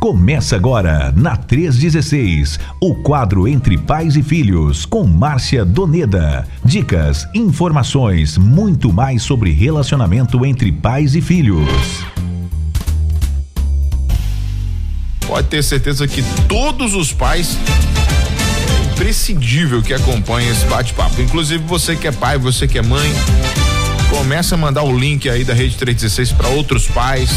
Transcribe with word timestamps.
Começa 0.00 0.56
agora, 0.56 1.12
na 1.14 1.36
316, 1.36 2.58
o 2.80 2.94
quadro 2.94 3.46
Entre 3.46 3.76
Pais 3.76 4.16
e 4.16 4.22
Filhos, 4.22 4.86
com 4.86 5.04
Márcia 5.06 5.62
Doneda. 5.62 6.48
Dicas, 6.64 7.28
informações, 7.34 8.38
muito 8.38 8.90
mais 8.90 9.22
sobre 9.22 9.52
relacionamento 9.52 10.42
entre 10.46 10.72
pais 10.72 11.14
e 11.14 11.20
filhos. 11.20 11.68
Pode 15.26 15.48
ter 15.48 15.62
certeza 15.62 16.08
que 16.08 16.22
todos 16.48 16.94
os 16.94 17.12
pais 17.12 17.58
é 18.70 18.92
imprescindível 18.94 19.82
que 19.82 19.92
acompanhem 19.92 20.48
esse 20.48 20.64
bate-papo. 20.64 21.20
Inclusive 21.20 21.62
você 21.64 21.94
que 21.94 22.08
é 22.08 22.12
pai, 22.12 22.38
você 22.38 22.66
que 22.66 22.78
é 22.78 22.82
mãe, 22.82 23.12
começa 24.10 24.54
a 24.54 24.58
mandar 24.58 24.82
o 24.82 24.96
link 24.96 25.28
aí 25.28 25.44
da 25.44 25.54
Rede 25.54 25.76
316 25.76 26.32
para 26.32 26.48
outros 26.48 26.86
pais, 26.88 27.30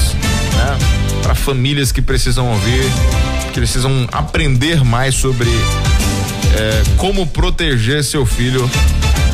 né? 0.55 0.77
Para 1.21 1.35
famílias 1.35 1.91
que 1.91 2.01
precisam 2.01 2.51
ouvir, 2.51 2.83
que 3.47 3.59
precisam 3.59 4.07
aprender 4.11 4.83
mais 4.83 5.15
sobre 5.15 5.49
é, 5.49 6.83
como 6.97 7.25
proteger 7.27 8.03
seu 8.03 8.25
filho 8.25 8.69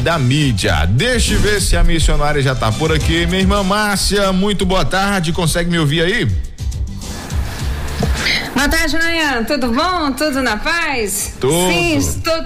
da 0.03 0.17
mídia. 0.17 0.85
Deixa 0.85 1.34
eu 1.34 1.39
ver 1.39 1.62
se 1.62 1.75
a 1.75 1.84
missionária 1.84 2.41
já 2.41 2.55
tá 2.55 2.71
por 2.71 2.91
aqui. 2.91 3.25
Minha 3.25 3.41
irmã 3.41 3.63
Márcia, 3.63 4.31
muito 4.31 4.65
boa 4.65 4.85
tarde. 4.85 5.31
Consegue 5.34 5.70
me 5.70 5.79
ouvir 5.79 6.01
aí? 6.01 6.27
Boa 8.55 8.67
tarde, 8.67 8.98
Nayan. 8.98 9.43
Tudo 9.43 9.71
bom? 9.71 10.12
Tudo 10.13 10.41
na 10.41 10.57
paz? 10.57 11.34
Tudo. 11.40 11.71
Sim, 11.71 11.98
estou, 11.98 12.45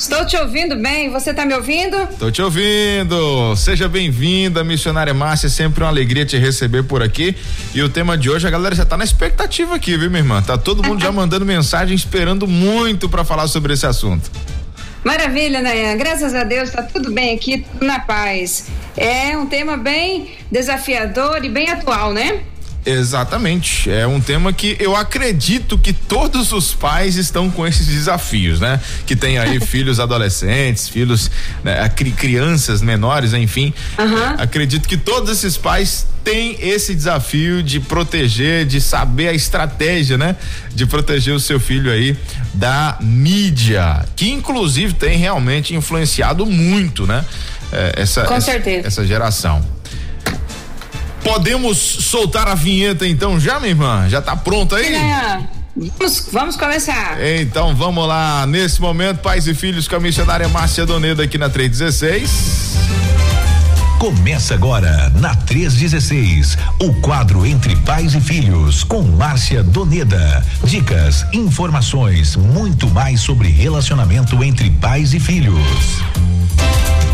estou 0.00 0.24
te 0.24 0.36
ouvindo 0.36 0.76
bem. 0.76 1.10
Você 1.10 1.30
está 1.30 1.44
me 1.44 1.54
ouvindo? 1.54 1.96
Estou 2.04 2.32
te 2.32 2.40
ouvindo. 2.40 3.54
Seja 3.54 3.86
bem-vinda, 3.86 4.64
missionária 4.64 5.12
Márcia. 5.12 5.46
É 5.46 5.50
sempre 5.50 5.84
uma 5.84 5.90
alegria 5.90 6.24
te 6.24 6.38
receber 6.38 6.82
por 6.84 7.02
aqui. 7.02 7.36
E 7.74 7.82
o 7.82 7.88
tema 7.88 8.16
de 8.16 8.30
hoje, 8.30 8.46
a 8.46 8.50
galera 8.50 8.74
já 8.74 8.82
está 8.82 8.96
na 8.96 9.04
expectativa 9.04 9.74
aqui, 9.74 9.96
viu, 9.96 10.08
minha 10.10 10.22
irmã? 10.22 10.42
Tá 10.42 10.56
todo 10.56 10.82
mundo 10.82 11.02
já 11.02 11.12
mandando 11.12 11.44
mensagem, 11.44 11.94
esperando 11.94 12.46
muito 12.46 13.08
para 13.08 13.24
falar 13.24 13.46
sobre 13.46 13.74
esse 13.74 13.86
assunto. 13.86 14.30
Maravilha, 15.04 15.60
Nayan. 15.60 15.96
Graças 15.96 16.34
a 16.34 16.44
Deus 16.44 16.70
está 16.70 16.82
tudo 16.82 17.10
bem 17.12 17.34
aqui, 17.34 17.64
tudo 17.70 17.86
na 17.86 18.00
paz. 18.00 18.66
É 18.96 19.36
um 19.36 19.46
tema 19.46 19.76
bem 19.76 20.30
desafiador 20.50 21.44
e 21.44 21.48
bem 21.48 21.68
atual, 21.68 22.12
né? 22.12 22.40
Exatamente. 22.84 23.90
É 23.90 24.06
um 24.06 24.20
tema 24.20 24.52
que 24.52 24.76
eu 24.80 24.96
acredito 24.96 25.76
que 25.76 25.92
todos 25.92 26.52
os 26.52 26.72
pais 26.72 27.16
estão 27.16 27.50
com 27.50 27.66
esses 27.66 27.86
desafios, 27.86 28.58
né? 28.60 28.80
Que 29.06 29.14
tem 29.14 29.38
aí 29.38 29.60
filhos 29.64 30.00
adolescentes, 30.00 30.88
filhos, 30.88 31.30
né, 31.62 31.88
crianças 32.16 32.80
menores, 32.80 33.34
enfim. 33.34 33.72
Uhum. 33.98 34.34
Acredito 34.38 34.88
que 34.88 34.96
todos 34.96 35.30
esses 35.30 35.56
pais 35.56 36.06
têm 36.24 36.56
esse 36.60 36.94
desafio 36.94 37.62
de 37.62 37.80
proteger, 37.80 38.64
de 38.64 38.80
saber 38.80 39.28
a 39.28 39.32
estratégia, 39.32 40.16
né? 40.16 40.36
De 40.74 40.86
proteger 40.86 41.34
o 41.34 41.40
seu 41.40 41.60
filho 41.60 41.90
aí 41.90 42.16
da 42.54 42.98
mídia, 43.00 44.04
que 44.16 44.30
inclusive 44.30 44.94
tem 44.94 45.18
realmente 45.18 45.74
influenciado 45.74 46.46
muito, 46.46 47.06
né? 47.06 47.24
É, 47.72 47.94
essa, 47.98 48.24
com 48.24 48.34
essa, 48.34 48.52
certeza. 48.52 48.88
essa 48.88 49.06
geração. 49.06 49.64
Podemos 51.22 51.78
soltar 51.78 52.48
a 52.48 52.54
vinheta 52.54 53.06
então 53.06 53.38
já, 53.38 53.58
minha 53.58 53.70
irmã? 53.70 54.08
Já 54.08 54.20
tá 54.20 54.36
pronta 54.36 54.76
aí? 54.76 54.94
É. 54.94 55.40
Vamos, 55.76 56.28
vamos 56.32 56.56
começar. 56.56 57.18
Então 57.40 57.74
vamos 57.74 58.06
lá. 58.06 58.46
Nesse 58.46 58.80
momento, 58.80 59.18
pais 59.18 59.46
e 59.46 59.54
filhos 59.54 59.86
com 59.86 59.96
a 59.96 60.00
missionária 60.00 60.48
Márcia 60.48 60.84
Doneda 60.84 61.22
aqui 61.22 61.38
na 61.38 61.48
316. 61.48 62.70
Começa 63.98 64.54
agora 64.54 65.10
na 65.16 65.34
316, 65.34 66.56
o 66.80 66.94
quadro 67.02 67.44
Entre 67.44 67.76
Pais 67.76 68.14
e 68.14 68.20
Filhos, 68.20 68.82
com 68.82 69.02
Márcia 69.02 69.62
Doneda. 69.62 70.42
Dicas, 70.64 71.26
informações, 71.34 72.34
muito 72.34 72.88
mais 72.88 73.20
sobre 73.20 73.48
relacionamento 73.48 74.42
entre 74.42 74.70
pais 74.70 75.12
e 75.12 75.20
filhos. 75.20 76.00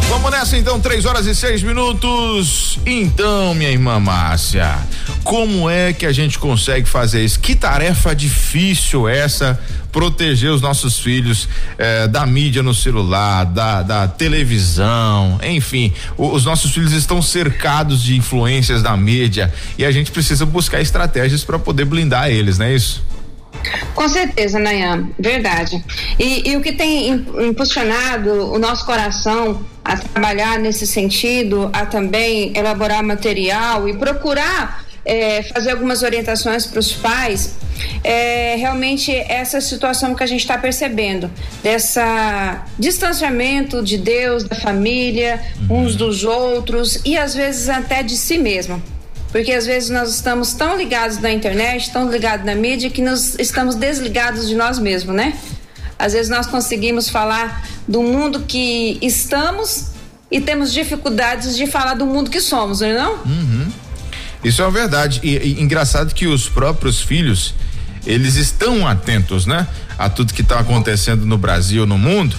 Vamos 0.09 0.31
nessa 0.31 0.56
então, 0.56 0.78
três 0.78 1.05
horas 1.05 1.27
e 1.27 1.34
seis 1.34 1.62
minutos. 1.62 2.78
Então, 2.87 3.53
minha 3.55 3.71
irmã 3.71 3.99
Márcia, 3.99 4.78
como 5.25 5.69
é 5.69 5.93
que 5.93 6.06
a 6.06 6.12
gente 6.12 6.39
consegue 6.39 6.89
fazer 6.89 7.25
isso? 7.25 7.41
Que 7.41 7.56
tarefa 7.56 8.15
difícil 8.15 9.09
essa 9.09 9.59
proteger 9.91 10.50
os 10.50 10.61
nossos 10.61 10.99
filhos 11.00 11.49
eh, 11.78 12.06
da 12.06 12.27
mídia 12.27 12.62
no 12.62 12.75
celular, 12.75 13.44
da, 13.47 13.83
da 13.83 14.06
televisão, 14.06 15.41
enfim, 15.43 15.91
o, 16.19 16.28
os 16.33 16.44
nossos 16.44 16.71
filhos 16.71 16.93
estão 16.93 17.23
cercados 17.23 18.03
de 18.03 18.15
influências 18.15 18.83
da 18.83 18.94
mídia 18.94 19.53
e 19.78 19.87
a 19.87 19.91
gente 19.91 20.12
precisa 20.12 20.44
buscar 20.44 20.83
estratégias 20.83 21.43
para 21.43 21.59
poder 21.59 21.87
blindar 21.87 22.31
eles, 22.31 22.59
não 22.59 22.67
é 22.67 22.75
isso? 22.75 23.03
Com 23.94 24.09
certeza, 24.09 24.59
Nayan, 24.59 25.09
verdade. 25.19 25.82
E, 26.19 26.50
e, 26.50 26.56
o 26.56 26.60
que 26.60 26.72
tem 26.72 27.09
impulsionado 27.38 28.53
o 28.53 28.59
nosso 28.59 28.84
coração 28.84 29.65
a 29.84 29.97
trabalhar 29.97 30.59
nesse 30.59 30.87
sentido, 30.87 31.71
a 31.72 31.87
também 31.87 32.53
elaborar 32.56 33.03
material 33.03 33.88
e 33.88 33.97
procurar 33.97 34.84
é, 35.06 35.43
fazer 35.44 35.71
algumas 35.71 36.03
orientações 36.03 36.66
para 36.66 36.81
os 36.81 36.93
pais, 36.93 37.55
é 38.03 38.56
realmente 38.59 39.15
essa 39.15 39.60
situação 39.60 40.15
que 40.15 40.22
a 40.22 40.26
gente 40.26 40.41
está 40.41 40.59
percebendo, 40.59 41.31
dessa 41.62 42.65
distanciamento 42.78 43.82
de 43.82 43.97
Deus, 43.97 44.44
da 44.44 44.56
família, 44.56 45.41
uhum. 45.71 45.84
uns 45.84 45.94
dos 45.94 46.25
outros 46.25 47.00
e 47.05 47.16
às 47.16 47.34
vezes 47.34 47.69
até 47.69 48.03
de 48.03 48.16
si 48.16 48.37
mesmo. 48.37 48.82
Porque 49.36 49.52
às 49.52 49.66
vezes 49.66 49.91
nós 49.91 50.14
estamos 50.14 50.54
tão 50.54 50.78
ligados 50.78 51.19
na 51.19 51.30
internet, 51.30 51.91
tão 51.92 52.10
ligados 52.10 52.47
na 52.47 52.54
mídia, 52.54 52.88
que 52.88 53.02
nós 53.02 53.36
estamos 53.38 53.74
desligados 53.74 54.48
de 54.48 54.54
nós 54.54 54.78
mesmos, 54.78 55.14
né? 55.14 55.36
Às 55.98 56.14
vezes 56.14 56.30
nós 56.30 56.47
conseguimos 56.47 57.10
falar 57.10 57.69
do 57.86 58.02
mundo 58.02 58.44
que 58.48 58.98
estamos 59.02 59.88
e 60.30 60.41
temos 60.41 60.72
dificuldades 60.72 61.54
de 61.54 61.66
falar 61.66 61.92
do 61.92 62.06
mundo 62.06 62.30
que 62.30 62.41
somos, 62.41 62.80
não 62.80 62.88
é 62.88 62.94
não? 62.94 63.12
Uhum. 63.26 63.69
Isso 64.42 64.62
é 64.62 64.64
uma 64.64 64.70
verdade. 64.70 65.20
E, 65.22 65.36
e, 65.36 65.60
engraçado 65.60 66.14
que 66.14 66.26
os 66.26 66.48
próprios 66.48 67.02
filhos, 67.02 67.52
eles 68.06 68.36
estão 68.36 68.86
atentos, 68.86 69.44
né? 69.44 69.69
A 69.98 70.08
tudo 70.08 70.32
que 70.32 70.41
está 70.41 70.60
acontecendo 70.60 71.26
no 71.26 71.36
Brasil, 71.36 71.84
no 71.84 71.98
mundo. 71.98 72.34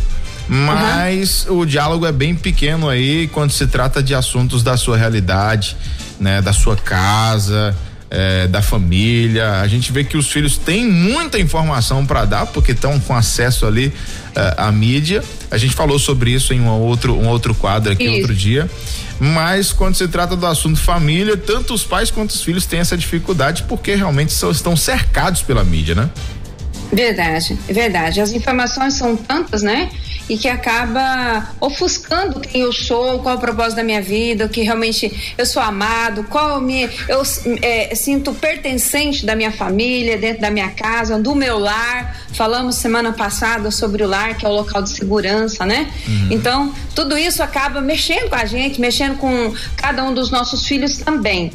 Mas 0.49 1.45
uhum. 1.45 1.59
o 1.59 1.65
diálogo 1.67 2.07
é 2.07 2.11
bem 2.11 2.33
pequeno 2.33 2.89
aí 2.89 3.27
quando 3.27 3.51
se 3.51 3.67
trata 3.67 4.01
de 4.01 4.15
assuntos 4.15 4.63
da 4.63 4.75
sua 4.75 4.97
realidade 4.97 5.77
né, 6.19 6.41
da 6.41 6.53
sua 6.53 6.75
casa, 6.75 7.75
é, 8.09 8.47
da 8.47 8.61
família. 8.61 9.61
A 9.61 9.67
gente 9.67 9.91
vê 9.91 10.03
que 10.03 10.17
os 10.17 10.31
filhos 10.31 10.57
têm 10.57 10.85
muita 10.85 11.39
informação 11.39 12.05
para 12.05 12.25
dar 12.25 12.45
porque 12.47 12.71
estão 12.71 12.99
com 12.99 13.15
acesso 13.15 13.65
ali 13.65 13.93
é, 14.35 14.53
à 14.57 14.71
mídia. 14.71 15.23
A 15.51 15.57
gente 15.57 15.73
falou 15.73 15.99
sobre 15.99 16.31
isso 16.31 16.53
em 16.53 16.61
um 16.61 16.69
outro, 16.69 17.15
um 17.15 17.27
outro 17.27 17.53
quadro 17.53 17.91
aqui 17.91 18.03
isso. 18.03 18.21
outro 18.21 18.35
dia. 18.35 18.69
Mas 19.19 19.71
quando 19.71 19.95
se 19.95 20.07
trata 20.07 20.35
do 20.35 20.45
assunto 20.45 20.79
família, 20.79 21.35
tanto 21.35 21.73
os 21.73 21.83
pais 21.83 22.11
quanto 22.11 22.31
os 22.31 22.41
filhos 22.43 22.65
têm 22.65 22.79
essa 22.79 22.95
dificuldade 22.95 23.63
porque 23.63 23.95
realmente 23.95 24.31
só 24.31 24.51
estão 24.51 24.75
cercados 24.75 25.41
pela 25.41 25.63
mídia, 25.63 25.95
né? 25.95 26.09
Verdade, 26.91 27.57
verdade. 27.67 28.21
As 28.21 28.31
informações 28.31 28.93
são 28.93 29.15
tantas, 29.17 29.61
né? 29.61 29.89
E 30.29 30.37
que 30.37 30.47
acaba 30.47 31.49
ofuscando 31.59 32.39
quem 32.39 32.61
eu 32.61 32.73
sou, 32.73 33.19
qual 33.19 33.37
o 33.37 33.39
propósito 33.39 33.77
da 33.77 33.83
minha 33.83 34.01
vida, 34.01 34.45
o 34.45 34.49
que 34.49 34.61
realmente 34.61 35.33
eu 35.37 35.45
sou 35.45 35.61
amado, 35.61 36.23
qual 36.25 36.59
minha, 36.59 36.89
eu 37.07 37.21
é, 37.61 37.95
sinto 37.95 38.33
pertencente 38.33 39.25
da 39.25 39.35
minha 39.35 39.51
família, 39.51 40.17
dentro 40.17 40.41
da 40.41 40.49
minha 40.49 40.69
casa, 40.71 41.17
do 41.19 41.35
meu 41.35 41.57
lar. 41.57 42.17
Falamos 42.33 42.75
semana 42.75 43.13
passada 43.13 43.71
sobre 43.71 44.03
o 44.03 44.07
lar, 44.07 44.37
que 44.37 44.45
é 44.45 44.49
o 44.49 44.53
local 44.53 44.81
de 44.81 44.89
segurança, 44.89 45.65
né? 45.65 45.91
Uhum. 46.07 46.27
Então, 46.31 46.73
tudo 46.93 47.17
isso 47.17 47.41
acaba 47.41 47.81
mexendo 47.81 48.29
com 48.29 48.35
a 48.35 48.45
gente, 48.45 48.79
mexendo 48.79 49.17
com 49.17 49.53
cada 49.75 50.03
um 50.03 50.13
dos 50.13 50.29
nossos 50.29 50.67
filhos 50.67 50.97
também. 50.97 51.51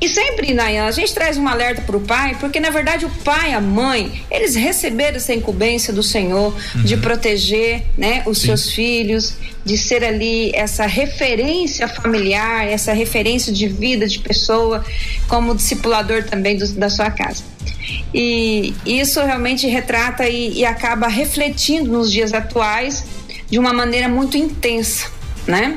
E 0.00 0.08
sempre, 0.08 0.54
Nayan, 0.54 0.86
a 0.86 0.90
gente 0.90 1.12
traz 1.12 1.36
um 1.36 1.46
alerta 1.46 1.82
para 1.82 1.96
o 1.96 2.00
pai, 2.00 2.34
porque 2.40 2.58
na 2.58 2.70
verdade 2.70 3.04
o 3.04 3.10
pai, 3.22 3.52
a 3.52 3.60
mãe, 3.60 4.22
eles 4.30 4.54
receberam 4.54 5.18
essa 5.18 5.34
incumbência 5.34 5.92
do 5.92 6.02
Senhor 6.02 6.56
uhum. 6.74 6.82
de 6.82 6.96
proteger 6.96 7.82
né, 7.98 8.22
os 8.26 8.38
Sim. 8.38 8.46
seus 8.46 8.70
filhos, 8.70 9.34
de 9.62 9.76
ser 9.76 10.02
ali 10.02 10.52
essa 10.54 10.86
referência 10.86 11.86
familiar, 11.86 12.66
essa 12.66 12.94
referência 12.94 13.52
de 13.52 13.68
vida 13.68 14.08
de 14.08 14.18
pessoa, 14.20 14.82
como 15.28 15.54
discipulador 15.54 16.24
também 16.24 16.56
do, 16.56 16.66
da 16.72 16.88
sua 16.88 17.10
casa. 17.10 17.44
E 18.14 18.74
isso 18.86 19.20
realmente 19.20 19.66
retrata 19.66 20.26
e, 20.26 20.60
e 20.60 20.64
acaba 20.64 21.08
refletindo 21.08 21.92
nos 21.92 22.10
dias 22.10 22.32
atuais 22.32 23.04
de 23.50 23.58
uma 23.58 23.72
maneira 23.72 24.08
muito 24.08 24.36
intensa, 24.36 25.08
né? 25.46 25.76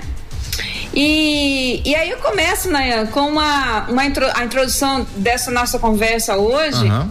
E, 0.93 1.81
e 1.83 1.95
aí 1.95 2.09
eu 2.09 2.17
começo, 2.17 2.69
né, 2.69 3.05
com 3.07 3.21
uma, 3.21 3.85
uma 3.87 4.05
intro, 4.05 4.25
a 4.35 4.43
introdução 4.43 5.05
dessa 5.17 5.49
nossa 5.51 5.79
conversa 5.79 6.37
hoje. 6.37 6.85
Uhum. 6.85 7.09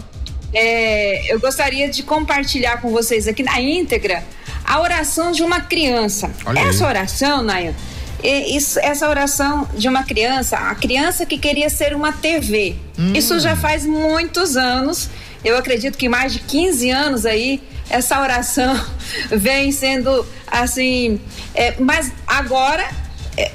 É, 0.53 1.33
eu 1.33 1.39
gostaria 1.39 1.89
de 1.89 2.03
compartilhar 2.03 2.79
com 2.79 2.91
vocês 2.91 3.27
aqui 3.27 3.43
na 3.43 3.59
íntegra 3.59 4.23
a 4.63 4.79
oração 4.79 5.31
de 5.31 5.43
uma 5.43 5.61
criança. 5.61 6.31
Olha 6.45 6.59
essa 6.59 6.85
aí. 6.85 6.89
oração, 6.89 7.43
Naya, 7.43 7.75
isso, 8.23 8.79
essa 8.79 9.09
oração 9.09 9.67
de 9.75 9.89
uma 9.89 10.03
criança, 10.03 10.57
a 10.57 10.75
criança 10.75 11.25
que 11.25 11.37
queria 11.37 11.69
ser 11.69 11.93
uma 11.93 12.13
TV. 12.13 12.75
Hum. 12.97 13.11
Isso 13.13 13.37
já 13.39 13.55
faz 13.55 13.85
muitos 13.85 14.55
anos 14.55 15.09
eu 15.43 15.57
acredito 15.57 15.97
que 15.97 16.07
mais 16.07 16.33
de 16.33 16.39
15 16.39 16.89
anos 16.89 17.25
aí 17.25 17.61
essa 17.89 18.19
oração 18.21 18.73
vem 19.29 19.71
sendo 19.71 20.25
assim, 20.47 21.19
é, 21.53 21.75
mas 21.79 22.11
agora 22.25 22.89
é, 23.35 23.51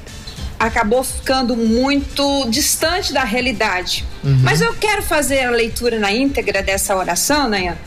acabou 0.59 1.03
ficando 1.03 1.55
muito 1.55 2.47
distante 2.49 3.13
da 3.13 3.23
realidade. 3.23 4.05
Uhum. 4.23 4.39
Mas 4.43 4.59
eu 4.59 4.73
quero 4.73 5.01
fazer 5.01 5.45
a 5.45 5.51
leitura 5.51 5.97
na 5.97 6.11
íntegra 6.11 6.61
dessa 6.61 6.95
oração, 6.95 7.47
né, 7.47 7.77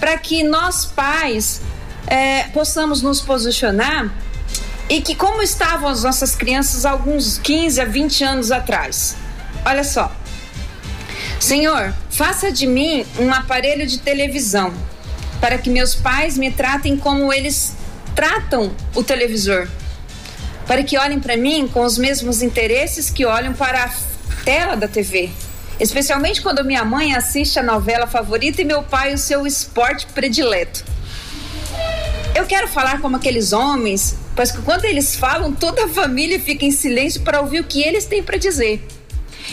para 0.00 0.16
que 0.16 0.42
nós 0.42 0.86
pais 0.86 1.60
é, 2.06 2.44
possamos 2.44 3.02
nos 3.02 3.20
posicionar 3.20 4.10
e 4.88 5.00
que 5.00 5.14
como 5.14 5.42
estavam 5.42 5.88
as 5.88 6.02
nossas 6.02 6.34
crianças 6.34 6.86
alguns 6.86 7.38
15 7.38 7.80
a 7.80 7.84
20 7.84 8.24
anos 8.24 8.50
atrás. 8.50 9.16
Olha 9.64 9.84
só. 9.84 10.10
Senhor, 11.38 11.94
faça 12.10 12.50
de 12.50 12.66
mim 12.66 13.04
um 13.18 13.32
aparelho 13.32 13.86
de 13.86 13.98
televisão 13.98 14.72
para 15.40 15.58
que 15.58 15.68
meus 15.68 15.94
pais 15.94 16.38
me 16.38 16.50
tratem 16.50 16.96
como 16.96 17.32
eles 17.32 17.74
tratam 18.14 18.72
o 18.94 19.02
televisor 19.02 19.68
para 20.66 20.82
que 20.82 20.96
olhem 20.96 21.20
para 21.20 21.36
mim 21.36 21.68
com 21.68 21.82
os 21.82 21.98
mesmos 21.98 22.42
interesses 22.42 23.10
que 23.10 23.24
olham 23.24 23.52
para 23.52 23.84
a 23.84 23.90
tela 24.44 24.76
da 24.76 24.88
TV. 24.88 25.30
Especialmente 25.80 26.40
quando 26.40 26.64
minha 26.64 26.84
mãe 26.84 27.14
assiste 27.14 27.58
a 27.58 27.62
novela 27.62 28.06
favorita 28.06 28.62
e 28.62 28.64
meu 28.64 28.82
pai 28.82 29.14
o 29.14 29.18
seu 29.18 29.46
esporte 29.46 30.06
predileto. 30.06 30.84
Eu 32.34 32.46
quero 32.46 32.68
falar 32.68 33.00
como 33.00 33.16
aqueles 33.16 33.52
homens, 33.52 34.16
pois 34.34 34.50
que 34.50 34.62
quando 34.62 34.84
eles 34.84 35.16
falam, 35.16 35.52
toda 35.52 35.84
a 35.84 35.88
família 35.88 36.40
fica 36.40 36.64
em 36.64 36.70
silêncio 36.70 37.22
para 37.22 37.40
ouvir 37.40 37.60
o 37.60 37.64
que 37.64 37.82
eles 37.82 38.06
têm 38.06 38.22
para 38.22 38.38
dizer. 38.38 38.86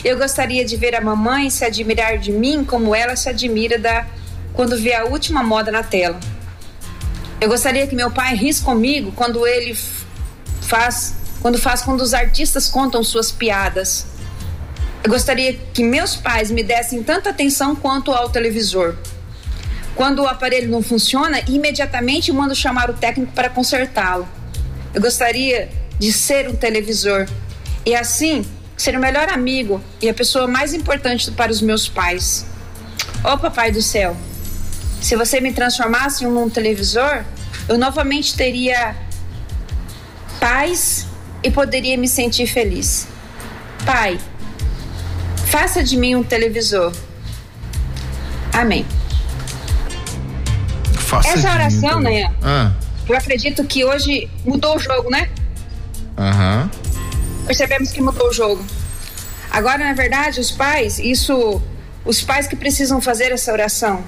Eu 0.03 0.17
gostaria 0.17 0.63
de 0.63 0.77
ver 0.77 0.95
a 0.95 1.01
mamãe 1.01 1.49
se 1.49 1.65
admirar 1.65 2.17
de 2.17 2.31
mim 2.31 2.63
como 2.63 2.95
ela 2.95 3.15
se 3.15 3.27
admira 3.27 3.77
da 3.77 4.05
quando 4.53 4.77
vê 4.77 4.93
a 4.93 5.05
última 5.05 5.43
moda 5.43 5.71
na 5.71 5.83
tela. 5.83 6.19
Eu 7.41 7.49
gostaria 7.49 7.87
que 7.87 7.95
meu 7.95 8.11
pai 8.11 8.35
risse 8.35 8.61
comigo 8.61 9.11
quando 9.15 9.45
ele 9.47 9.73
faz 10.69 11.15
quando 11.41 11.57
faz 11.57 11.81
quando 11.81 12.01
os 12.01 12.13
artistas 12.13 12.67
contam 12.67 13.03
suas 13.03 13.31
piadas. 13.31 14.05
Eu 15.03 15.09
gostaria 15.09 15.53
que 15.73 15.83
meus 15.83 16.15
pais 16.15 16.51
me 16.51 16.61
dessem 16.61 17.01
tanta 17.01 17.31
atenção 17.31 17.75
quanto 17.75 18.11
ao 18.11 18.29
televisor. 18.29 18.95
Quando 19.95 20.19
o 20.19 20.27
aparelho 20.27 20.69
não 20.69 20.83
funciona, 20.83 21.41
imediatamente 21.47 22.31
mando 22.31 22.53
chamar 22.53 22.89
o 22.89 22.93
técnico 22.93 23.31
para 23.31 23.49
consertá-lo. 23.49 24.27
Eu 24.93 25.01
gostaria 25.01 25.69
de 25.97 26.13
ser 26.13 26.47
um 26.49 26.55
televisor 26.55 27.27
e 27.85 27.95
assim 27.95 28.45
ser 28.77 28.95
o 28.95 28.99
melhor 28.99 29.29
amigo 29.29 29.81
e 30.01 30.07
a 30.07 30.13
pessoa 30.13 30.47
mais 30.47 30.73
importante 30.73 31.31
para 31.31 31.51
os 31.51 31.61
meus 31.61 31.87
pais. 31.87 32.45
Oh, 33.23 33.37
papai 33.37 33.71
do 33.71 33.81
céu, 33.81 34.15
se 35.01 35.15
você 35.15 35.41
me 35.41 35.51
transformasse 35.51 36.23
em 36.23 36.27
um 36.27 36.49
televisor, 36.49 37.23
eu 37.67 37.77
novamente 37.77 38.35
teria 38.35 38.95
paz 40.39 41.07
e 41.43 41.51
poderia 41.51 41.97
me 41.97 42.07
sentir 42.07 42.47
feliz. 42.47 43.07
Pai, 43.85 44.19
faça 45.47 45.83
de 45.83 45.97
mim 45.97 46.15
um 46.15 46.23
televisor. 46.23 46.93
Amém. 48.53 48.85
Faça 50.97 51.29
Essa 51.29 51.51
oração, 51.51 51.99
né? 51.99 52.33
Ah. 52.41 52.71
Eu 53.07 53.15
acredito 53.15 53.63
que 53.63 53.83
hoje 53.83 54.29
mudou 54.45 54.75
o 54.75 54.79
jogo, 54.79 55.09
né? 55.09 55.29
Aham. 56.17 56.69
Percebemos 57.45 57.91
que 57.91 58.01
mudou 58.01 58.29
o 58.29 58.33
jogo. 58.33 58.63
Agora, 59.49 59.79
na 59.79 59.93
verdade, 59.93 60.39
os 60.39 60.51
pais, 60.51 60.99
isso, 60.99 61.61
os 62.05 62.21
pais 62.21 62.45
que 62.45 62.55
precisam 62.55 63.01
fazer 63.01 63.31
essa 63.31 63.51
oração, 63.51 64.03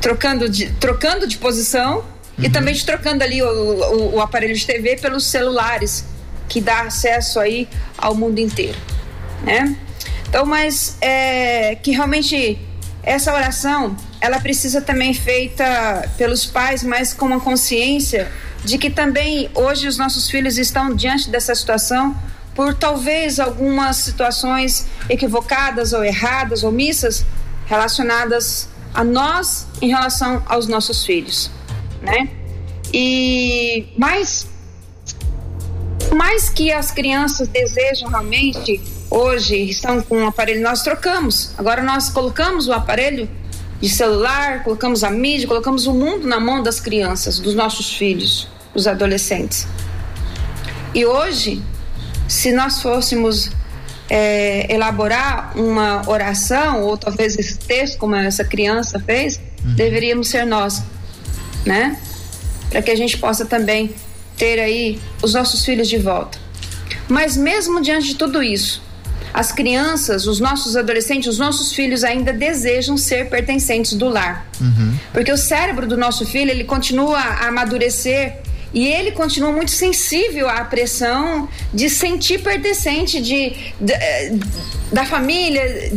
trocando 0.00 0.48
de, 0.48 0.70
trocando 0.72 1.28
de 1.28 1.36
posição 1.38 2.04
Uhum. 2.38 2.44
E 2.44 2.50
também 2.50 2.74
trocando 2.74 3.22
ali 3.22 3.42
o, 3.42 3.46
o, 3.46 4.14
o, 4.16 4.20
aparelho 4.20 4.54
de 4.54 4.66
TV 4.66 4.96
pelos 4.96 5.24
celulares, 5.26 6.04
que 6.48 6.60
dá 6.60 6.82
acesso 6.82 7.38
aí 7.38 7.68
ao 7.96 8.14
mundo 8.14 8.38
inteiro, 8.38 8.78
né? 9.42 9.76
Então, 10.28 10.44
mas 10.44 10.96
é, 11.00 11.76
que 11.76 11.92
realmente 11.92 12.58
essa 13.02 13.32
oração, 13.32 13.96
ela 14.20 14.40
precisa 14.40 14.80
também 14.80 15.14
feita 15.14 16.10
pelos 16.16 16.44
pais, 16.44 16.82
mas 16.82 17.12
com 17.12 17.26
uma 17.26 17.38
consciência 17.38 18.30
de 18.64 18.78
que 18.78 18.90
também 18.90 19.50
hoje 19.54 19.86
os 19.86 19.98
nossos 19.98 20.28
filhos 20.28 20.58
estão 20.58 20.94
diante 20.94 21.30
dessa 21.30 21.54
situação 21.54 22.16
por 22.54 22.74
talvez 22.74 23.38
algumas 23.38 23.96
situações 23.96 24.86
equivocadas 25.08 25.92
ou 25.92 26.04
erradas, 26.04 26.64
omissas, 26.64 27.24
relacionadas 27.66 28.68
a 28.92 29.04
nós 29.04 29.66
em 29.82 29.88
relação 29.88 30.42
aos 30.46 30.66
nossos 30.66 31.04
filhos 31.04 31.50
né? 32.04 32.28
E 32.92 33.86
mais 33.96 34.46
mais 36.14 36.48
que 36.48 36.70
as 36.70 36.92
crianças 36.92 37.48
desejam 37.48 38.08
realmente 38.08 38.80
hoje 39.10 39.56
estão 39.56 40.00
com 40.00 40.18
um 40.18 40.26
aparelho 40.26 40.62
nós 40.62 40.82
trocamos. 40.82 41.52
Agora 41.58 41.82
nós 41.82 42.08
colocamos 42.08 42.68
o 42.68 42.72
aparelho 42.72 43.28
de 43.80 43.88
celular, 43.88 44.62
colocamos 44.62 45.04
a 45.04 45.10
mídia, 45.10 45.46
colocamos 45.46 45.86
o 45.86 45.92
mundo 45.92 46.26
na 46.26 46.40
mão 46.40 46.62
das 46.62 46.80
crianças, 46.80 47.38
dos 47.38 47.54
nossos 47.54 47.92
filhos, 47.92 48.48
dos 48.72 48.86
adolescentes. 48.86 49.66
E 50.94 51.04
hoje, 51.04 51.62
se 52.28 52.52
nós 52.52 52.80
fôssemos 52.80 53.50
é, 54.08 54.72
elaborar 54.72 55.52
uma 55.56 56.08
oração, 56.08 56.82
ou 56.82 56.96
talvez 56.96 57.38
esse 57.38 57.58
texto, 57.58 57.98
como 57.98 58.14
essa 58.14 58.44
criança 58.44 59.00
fez, 59.00 59.40
uhum. 59.64 59.74
deveríamos 59.74 60.28
ser 60.28 60.44
nós 60.46 60.82
né? 61.64 61.98
Para 62.70 62.82
que 62.82 62.90
a 62.90 62.96
gente 62.96 63.16
possa 63.18 63.44
também 63.44 63.94
ter 64.36 64.58
aí 64.58 65.00
os 65.22 65.34
nossos 65.34 65.64
filhos 65.64 65.88
de 65.88 65.98
volta. 65.98 66.38
Mas 67.08 67.36
mesmo 67.36 67.80
diante 67.80 68.08
de 68.08 68.14
tudo 68.16 68.42
isso, 68.42 68.82
as 69.32 69.50
crianças, 69.50 70.26
os 70.26 70.38
nossos 70.38 70.76
adolescentes, 70.76 71.28
os 71.28 71.38
nossos 71.38 71.72
filhos 71.72 72.04
ainda 72.04 72.32
desejam 72.32 72.96
ser 72.96 73.28
pertencentes 73.28 73.94
do 73.94 74.08
lar. 74.08 74.46
Uhum. 74.60 74.96
Porque 75.12 75.32
o 75.32 75.36
cérebro 75.36 75.86
do 75.86 75.96
nosso 75.96 76.24
filho, 76.24 76.50
ele 76.50 76.64
continua 76.64 77.18
a 77.18 77.48
amadurecer 77.48 78.38
e 78.72 78.86
ele 78.86 79.10
continua 79.10 79.52
muito 79.52 79.70
sensível 79.70 80.48
à 80.48 80.64
pressão 80.64 81.48
de 81.72 81.90
sentir 81.90 82.42
pertencente 82.42 83.20
de, 83.20 83.56
de 83.80 83.94
da 84.92 85.04
família, 85.04 85.92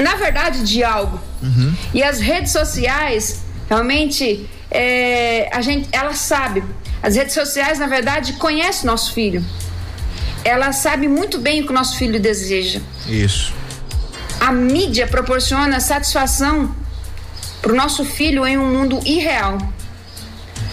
na 0.00 0.14
verdade, 0.14 0.62
de 0.62 0.84
algo. 0.84 1.20
Uhum. 1.42 1.74
E 1.92 2.02
as 2.02 2.20
redes 2.20 2.52
sociais 2.52 3.40
realmente 3.68 4.48
é, 4.70 5.48
a 5.52 5.60
gente, 5.60 5.88
ela 5.92 6.14
sabe. 6.14 6.62
As 7.02 7.16
redes 7.16 7.34
sociais, 7.34 7.78
na 7.78 7.86
verdade, 7.86 8.34
conhecem 8.34 8.86
nosso 8.86 9.12
filho. 9.12 9.44
Ela 10.44 10.72
sabe 10.72 11.08
muito 11.08 11.38
bem 11.38 11.62
o 11.62 11.66
que 11.66 11.70
o 11.70 11.74
nosso 11.74 11.96
filho 11.96 12.18
deseja. 12.20 12.80
Isso. 13.06 13.52
A 14.40 14.52
mídia 14.52 15.06
proporciona 15.06 15.80
satisfação 15.80 16.74
para 17.60 17.72
o 17.72 17.76
nosso 17.76 18.04
filho 18.04 18.46
em 18.46 18.56
um 18.56 18.66
mundo 18.66 19.00
irreal. 19.04 19.58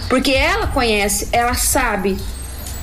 Porque 0.09 0.31
ela 0.31 0.67
conhece, 0.67 1.29
ela 1.31 1.55
sabe 1.55 2.17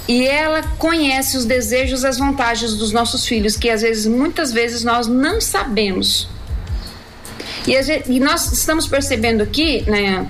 e 0.08 0.26
ela 0.26 0.62
conhece 0.78 1.36
os 1.36 1.44
desejos, 1.44 2.04
as 2.04 2.18
vantagens 2.18 2.74
dos 2.74 2.90
nossos 2.92 3.26
filhos, 3.26 3.56
que 3.56 3.70
às 3.70 3.82
vezes, 3.82 4.06
muitas 4.06 4.52
vezes, 4.52 4.82
nós 4.82 5.06
não 5.06 5.40
sabemos. 5.40 6.28
E, 7.66 7.80
gente, 7.82 8.10
e 8.10 8.18
nós 8.18 8.50
estamos 8.52 8.88
percebendo 8.88 9.42
aqui, 9.42 9.88
né, 9.88 10.26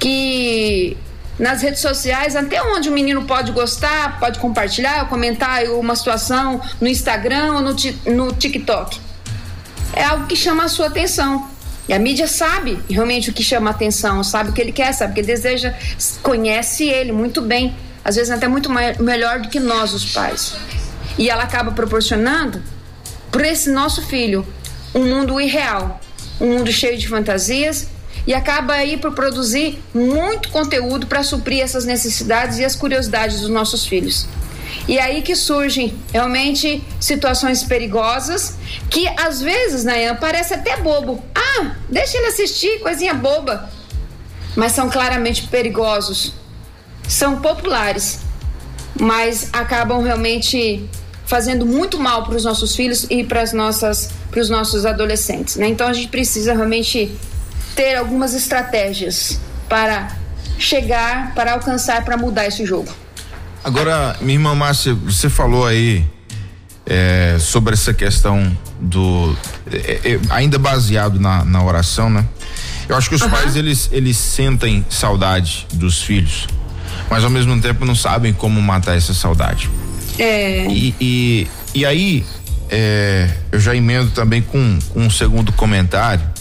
que 0.00 0.96
nas 1.38 1.62
redes 1.62 1.80
sociais, 1.80 2.34
até 2.34 2.62
onde 2.62 2.88
o 2.88 2.92
menino 2.92 3.24
pode 3.24 3.52
gostar, 3.52 4.18
pode 4.18 4.38
compartilhar, 4.38 5.08
comentar 5.08 5.64
uma 5.64 5.94
situação 5.94 6.60
no 6.80 6.88
Instagram 6.88 7.54
ou 7.54 7.60
no, 7.60 7.76
no 8.14 8.32
TikTok. 8.32 8.98
É 9.94 10.04
algo 10.04 10.26
que 10.26 10.36
chama 10.36 10.64
a 10.64 10.68
sua 10.68 10.88
atenção. 10.88 11.48
E 11.88 11.92
a 11.92 11.98
mídia 11.98 12.26
sabe 12.28 12.78
realmente 12.88 13.30
o 13.30 13.32
que 13.32 13.42
chama 13.42 13.70
a 13.70 13.72
atenção, 13.72 14.22
sabe 14.22 14.50
o 14.50 14.52
que 14.52 14.60
ele 14.60 14.70
quer, 14.70 14.92
sabe 14.92 15.12
o 15.12 15.14
que 15.14 15.22
deseja, 15.22 15.74
conhece 16.22 16.84
ele 16.84 17.10
muito 17.10 17.42
bem, 17.42 17.74
às 18.04 18.16
vezes 18.16 18.30
até 18.30 18.46
muito 18.46 18.70
melhor 18.70 19.40
do 19.40 19.48
que 19.48 19.58
nós, 19.58 19.92
os 19.92 20.12
pais. 20.12 20.54
E 21.18 21.28
ela 21.28 21.42
acaba 21.42 21.72
proporcionando 21.72 22.62
para 23.32 23.48
esse 23.48 23.70
nosso 23.70 24.02
filho 24.02 24.46
um 24.94 25.04
mundo 25.06 25.40
irreal, 25.40 26.00
um 26.40 26.48
mundo 26.48 26.70
cheio 26.70 26.96
de 26.96 27.08
fantasias 27.08 27.88
e 28.30 28.34
acaba 28.34 28.74
aí 28.74 28.96
por 28.96 29.12
produzir 29.12 29.82
muito 29.92 30.50
conteúdo 30.50 31.08
para 31.08 31.20
suprir 31.24 31.64
essas 31.64 31.84
necessidades 31.84 32.58
e 32.58 32.64
as 32.64 32.76
curiosidades 32.76 33.40
dos 33.40 33.50
nossos 33.50 33.84
filhos. 33.84 34.28
E 34.86 35.00
aí 35.00 35.20
que 35.20 35.34
surgem 35.34 35.98
realmente 36.12 36.80
situações 37.00 37.64
perigosas 37.64 38.54
que 38.88 39.08
às 39.18 39.42
vezes, 39.42 39.82
Nayan, 39.82 40.14
parece 40.14 40.54
até 40.54 40.76
bobo. 40.76 41.20
Ah, 41.34 41.72
deixa 41.88 42.18
ele 42.18 42.28
assistir, 42.28 42.78
coisinha 42.78 43.12
boba. 43.12 43.68
Mas 44.54 44.70
são 44.70 44.88
claramente 44.88 45.48
perigosos. 45.48 46.32
São 47.08 47.40
populares, 47.40 48.20
mas 48.94 49.50
acabam 49.52 50.00
realmente 50.04 50.88
fazendo 51.26 51.66
muito 51.66 51.98
mal 51.98 52.22
para 52.22 52.36
os 52.36 52.44
nossos 52.44 52.76
filhos 52.76 53.08
e 53.10 53.24
para 53.24 53.42
as 53.42 53.52
nossas 53.52 54.10
para 54.30 54.40
os 54.40 54.48
nossos 54.48 54.86
adolescentes, 54.86 55.56
né? 55.56 55.66
Então 55.66 55.88
a 55.88 55.92
gente 55.92 56.06
precisa 56.06 56.54
realmente 56.54 57.10
ter 57.80 57.96
algumas 57.96 58.34
estratégias 58.34 59.40
para 59.66 60.14
chegar, 60.58 61.34
para 61.34 61.54
alcançar, 61.54 62.04
para 62.04 62.14
mudar 62.14 62.46
esse 62.46 62.66
jogo. 62.66 62.92
Agora, 63.64 64.18
minha 64.20 64.34
irmã 64.34 64.54
Márcia, 64.54 64.92
você 64.92 65.30
falou 65.30 65.64
aí 65.64 66.04
é, 66.84 67.38
sobre 67.40 67.72
essa 67.72 67.94
questão 67.94 68.54
do. 68.78 69.34
É, 69.72 70.12
é, 70.12 70.20
ainda 70.28 70.58
baseado 70.58 71.18
na, 71.18 71.42
na 71.42 71.64
oração, 71.64 72.10
né? 72.10 72.26
Eu 72.86 72.96
acho 72.96 73.08
que 73.08 73.14
os 73.14 73.22
uhum. 73.22 73.30
pais 73.30 73.56
eles, 73.56 73.88
eles 73.90 74.18
sentem 74.18 74.84
saudade 74.90 75.66
dos 75.72 76.02
filhos, 76.02 76.48
mas 77.08 77.24
ao 77.24 77.30
mesmo 77.30 77.58
tempo 77.62 77.86
não 77.86 77.94
sabem 77.94 78.34
como 78.34 78.60
matar 78.60 78.94
essa 78.94 79.14
saudade. 79.14 79.70
É. 80.18 80.66
E, 80.66 80.94
e, 81.00 81.48
e 81.76 81.86
aí, 81.86 82.26
é, 82.68 83.30
eu 83.50 83.58
já 83.58 83.74
emendo 83.74 84.10
também 84.10 84.42
com, 84.42 84.78
com 84.90 85.00
um 85.00 85.10
segundo 85.10 85.50
comentário 85.52 86.39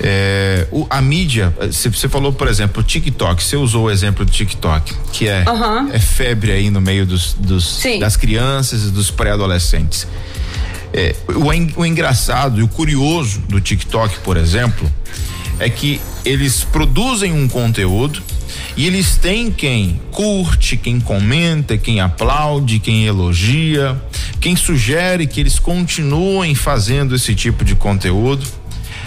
é, 0.00 0.66
o, 0.70 0.86
a 0.90 1.00
mídia, 1.00 1.54
você 1.70 2.08
falou, 2.08 2.32
por 2.32 2.48
exemplo, 2.48 2.82
o 2.82 2.84
TikTok, 2.84 3.42
você 3.42 3.56
usou 3.56 3.84
o 3.84 3.90
exemplo 3.90 4.24
do 4.24 4.30
TikTok, 4.30 4.92
que 5.12 5.28
é, 5.28 5.44
uhum. 5.48 5.92
é 5.92 5.98
febre 5.98 6.52
aí 6.52 6.70
no 6.70 6.80
meio 6.80 7.06
dos, 7.06 7.34
dos 7.34 7.82
das 8.00 8.16
crianças 8.16 8.84
e 8.84 8.90
dos 8.90 9.10
pré-adolescentes. 9.10 10.06
É, 10.92 11.14
o, 11.28 11.80
o 11.80 11.86
engraçado 11.86 12.60
e 12.60 12.62
o 12.62 12.68
curioso 12.68 13.40
do 13.48 13.60
TikTok, 13.60 14.20
por 14.20 14.36
exemplo, 14.36 14.90
é 15.58 15.68
que 15.68 16.00
eles 16.24 16.64
produzem 16.64 17.32
um 17.32 17.48
conteúdo 17.48 18.22
e 18.76 18.86
eles 18.86 19.16
têm 19.16 19.50
quem 19.50 20.00
curte, 20.10 20.76
quem 20.76 21.00
comenta, 21.00 21.76
quem 21.78 22.00
aplaude, 22.00 22.78
quem 22.78 23.04
elogia, 23.06 24.00
quem 24.40 24.56
sugere 24.56 25.26
que 25.26 25.40
eles 25.40 25.58
continuem 25.58 26.54
fazendo 26.54 27.14
esse 27.14 27.34
tipo 27.34 27.64
de 27.64 27.74
conteúdo. 27.74 28.46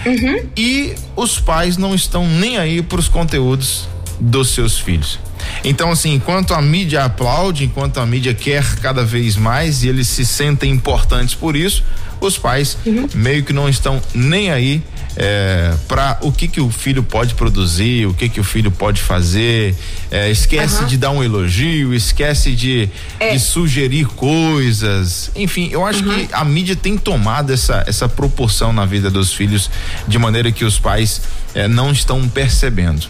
Uhum. 0.05 0.45
E 0.55 0.95
os 1.15 1.39
pais 1.39 1.77
não 1.77 1.93
estão 1.93 2.27
nem 2.27 2.57
aí 2.57 2.81
para 2.81 2.99
os 2.99 3.07
conteúdos 3.07 3.87
dos 4.19 4.49
seus 4.49 4.77
filhos. 4.79 5.19
Então, 5.63 5.91
assim, 5.91 6.13
enquanto 6.13 6.53
a 6.53 6.61
mídia 6.61 7.03
aplaude, 7.03 7.65
enquanto 7.65 7.99
a 7.99 8.05
mídia 8.05 8.33
quer 8.33 8.75
cada 8.77 9.03
vez 9.03 9.35
mais 9.35 9.83
e 9.83 9.87
eles 9.87 10.07
se 10.07 10.25
sentem 10.25 10.71
importantes 10.71 11.35
por 11.35 11.55
isso, 11.55 11.83
os 12.19 12.37
pais 12.37 12.77
uhum. 12.85 13.07
meio 13.13 13.43
que 13.43 13.53
não 13.53 13.69
estão 13.69 14.01
nem 14.13 14.51
aí 14.51 14.83
é, 15.17 15.73
para 15.87 16.19
o 16.21 16.31
que 16.31 16.47
que 16.47 16.61
o 16.61 16.69
filho 16.69 17.01
pode 17.01 17.33
produzir, 17.33 18.05
o 18.05 18.13
que 18.13 18.29
que 18.29 18.39
o 18.39 18.43
filho 18.43 18.69
pode 18.69 19.01
fazer, 19.01 19.75
é, 20.11 20.29
esquece 20.29 20.81
uhum. 20.81 20.87
de 20.87 20.97
dar 20.97 21.09
um 21.09 21.23
elogio, 21.23 21.93
esquece 21.93 22.51
de, 22.51 22.87
é. 23.19 23.31
de 23.31 23.39
sugerir 23.39 24.05
coisas, 24.05 25.31
enfim, 25.35 25.69
eu 25.71 25.83
acho 25.85 26.05
uhum. 26.05 26.27
que 26.27 26.33
a 26.33 26.45
mídia 26.45 26.75
tem 26.75 26.97
tomado 26.97 27.51
essa 27.51 27.83
essa 27.87 28.07
proporção 28.07 28.71
na 28.71 28.85
vida 28.85 29.09
dos 29.09 29.33
filhos 29.33 29.71
de 30.07 30.19
maneira 30.19 30.51
que 30.51 30.63
os 30.63 30.77
pais 30.77 31.21
é, 31.55 31.67
não 31.67 31.91
estão 31.91 32.29
percebendo. 32.29 33.07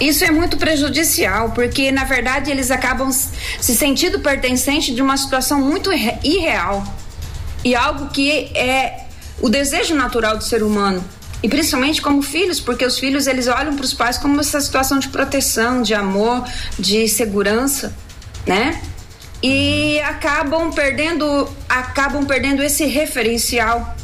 Isso 0.00 0.24
é 0.24 0.30
muito 0.30 0.56
prejudicial, 0.58 1.52
porque 1.52 1.90
na 1.90 2.04
verdade 2.04 2.50
eles 2.50 2.70
acabam 2.70 3.10
se 3.10 3.74
sentindo 3.74 4.20
pertencentes 4.20 4.94
de 4.94 5.00
uma 5.00 5.16
situação 5.16 5.60
muito 5.60 5.90
irreal 5.92 6.84
e 7.64 7.74
algo 7.74 8.08
que 8.08 8.50
é 8.54 9.05
o 9.40 9.48
desejo 9.48 9.94
natural 9.94 10.36
do 10.36 10.44
ser 10.44 10.62
humano. 10.62 11.04
E 11.42 11.48
principalmente 11.48 12.00
como 12.00 12.22
filhos, 12.22 12.60
porque 12.60 12.84
os 12.84 12.98
filhos 12.98 13.26
eles 13.26 13.46
olham 13.46 13.76
para 13.76 13.84
os 13.84 13.92
pais 13.92 14.16
como 14.16 14.40
essa 14.40 14.60
situação 14.60 14.98
de 14.98 15.08
proteção, 15.08 15.82
de 15.82 15.94
amor, 15.94 16.44
de 16.78 17.06
segurança, 17.08 17.94
né? 18.46 18.80
E 19.42 20.00
acabam 20.00 20.72
perdendo, 20.72 21.48
acabam 21.68 22.24
perdendo 22.24 22.62
esse 22.62 22.86
referencial 22.86 23.94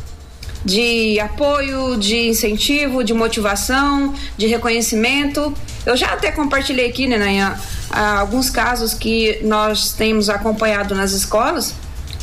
de 0.64 1.18
apoio, 1.18 1.96
de 1.96 2.28
incentivo, 2.28 3.02
de 3.02 3.14
motivação, 3.14 4.14
de 4.36 4.46
reconhecimento. 4.46 5.52
Eu 5.84 5.96
já 5.96 6.12
até 6.12 6.30
compartilhei 6.30 6.88
aqui, 6.88 7.08
né, 7.08 7.16
Nanha, 7.16 7.58
alguns 7.90 8.50
casos 8.50 8.94
que 8.94 9.40
nós 9.42 9.92
temos 9.92 10.28
acompanhado 10.28 10.94
nas 10.94 11.12
escolas 11.12 11.74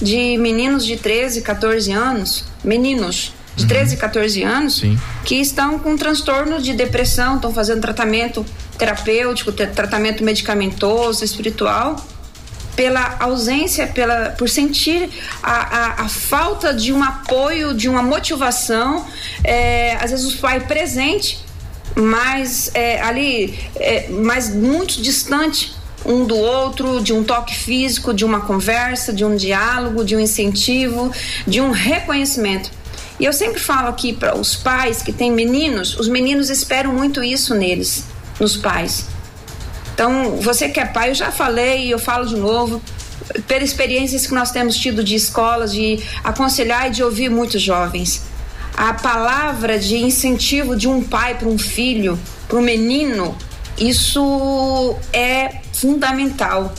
de 0.02 0.38
meninos 0.38 0.86
de 0.86 0.98
13, 0.98 1.42
14 1.42 1.92
anos, 1.92 2.46
meninos 2.64 3.34
de 3.56 3.64
uhum. 3.64 3.70
13, 3.70 3.98
14 3.98 4.44
anos, 4.44 4.78
Sim. 4.78 5.00
que 5.26 5.36
estão 5.36 5.78
com 5.80 5.98
transtorno 5.98 6.62
de 6.62 6.74
depressão, 6.74 7.36
estão 7.36 7.54
fazendo 7.54 7.82
tratamento 7.82 8.46
terapêutico, 8.78 9.52
tratamento 9.52 10.24
medicamentoso, 10.24 11.24
espiritual, 11.26 11.98
pela 12.76 13.18
ausência, 13.20 13.88
pela, 13.88 14.30
por 14.38 14.48
sentir 14.48 15.10
a, 15.44 15.52
a, 15.52 16.02
a 16.04 16.08
falta 16.08 16.74
de 16.74 16.94
um 16.94 17.04
apoio, 17.04 17.74
de 17.74 17.90
uma 17.90 18.02
motivação, 18.02 19.06
é, 19.44 19.98
às 19.98 20.12
vezes 20.12 20.34
o 20.34 20.38
pai 20.38 20.62
presente, 20.62 21.44
mas 21.94 22.72
é, 22.74 23.02
ali, 23.02 23.60
é, 23.76 24.08
mas 24.10 24.56
muito 24.56 25.02
distante 25.02 25.74
um 26.06 26.26
do 26.26 26.38
outro, 26.38 27.02
de 27.02 27.14
um 27.14 27.24
toque 27.24 27.56
físico, 27.56 28.14
de 28.14 28.24
uma 28.24 28.42
conversa, 28.42 29.12
de 29.12 29.26
um 29.26 29.36
diálogo, 29.36 30.04
de 30.04 30.16
um 30.16 30.20
incentivo, 30.20 31.12
de 31.46 31.62
um 31.62 31.72
reconhecimento. 31.72 32.72
E 33.20 33.26
eu 33.26 33.34
sempre 33.34 33.60
falo 33.60 33.90
aqui 33.90 34.14
para 34.14 34.38
os 34.38 34.56
pais 34.56 35.02
que 35.02 35.12
têm 35.12 35.32
meninos, 35.32 35.98
os 36.00 36.08
meninos 36.08 36.50
esperam 36.50 36.94
muito 36.94 37.24
isso 37.24 37.54
neles, 37.54 38.06
nos 38.40 38.56
pais. 38.56 39.08
Então, 39.94 40.38
você 40.38 40.70
que 40.70 40.80
é 40.80 40.86
pai, 40.86 41.10
eu 41.10 41.16
já 41.16 41.30
falei 41.30 41.88
e 41.88 41.92
eu 41.92 42.00
falo 42.00 42.26
de 42.26 42.38
novo, 42.38 42.82
pelas 43.46 43.70
experiências 43.70 44.26
que 44.26 44.34
nós 44.34 44.52
temos 44.52 44.78
tido 44.78 45.04
de 45.04 45.16
escolas, 45.16 45.74
de 45.74 46.00
aconselhar 46.24 46.88
e 46.88 46.92
de 46.92 47.04
ouvir 47.04 47.30
muitos 47.30 47.62
jovens. 47.62 48.22
A 48.78 48.94
palavra 48.94 49.78
de 49.78 49.98
incentivo 49.98 50.74
de 50.76 50.88
um 50.88 51.04
pai 51.04 51.38
para 51.38 51.50
um 51.50 51.58
filho, 51.58 52.18
para 52.48 52.58
um 52.58 52.62
menino, 52.62 53.38
isso 53.78 54.96
é 55.12 55.60
fundamental. 55.80 56.74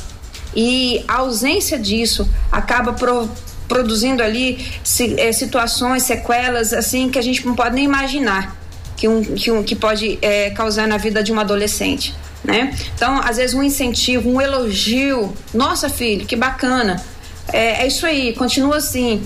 E 0.55 1.05
a 1.07 1.19
ausência 1.19 1.79
disso 1.79 2.29
acaba 2.51 2.93
pro, 2.93 3.29
produzindo 3.69 4.23
ali 4.23 4.67
é, 5.17 5.33
situações, 5.33 6.03
sequelas 6.03 6.73
assim 6.73 7.09
que 7.09 7.19
a 7.19 7.23
gente 7.23 7.47
não 7.47 7.55
pode 7.55 7.75
nem 7.75 7.85
imaginar 7.85 8.57
que, 8.97 9.07
um, 9.07 9.23
que, 9.23 9.51
um, 9.51 9.63
que 9.63 9.77
pode 9.77 10.19
é, 10.21 10.51
causar 10.51 10.89
na 10.89 10.97
vida 10.97 11.23
de 11.23 11.33
um 11.33 11.39
adolescente 11.39 12.15
né? 12.45 12.75
Então, 12.95 13.21
às 13.23 13.37
vezes 13.37 13.55
um 13.55 13.63
incentivo, 13.63 14.31
um 14.31 14.41
elogio, 14.41 15.33
nossa 15.53 15.89
filho, 15.89 16.27
que 16.27 16.37
bacana, 16.37 17.03
é, 17.53 17.83
é 17.83 17.87
isso 17.87 18.07
aí, 18.07 18.33
continua 18.35 18.77
assim. 18.77 19.23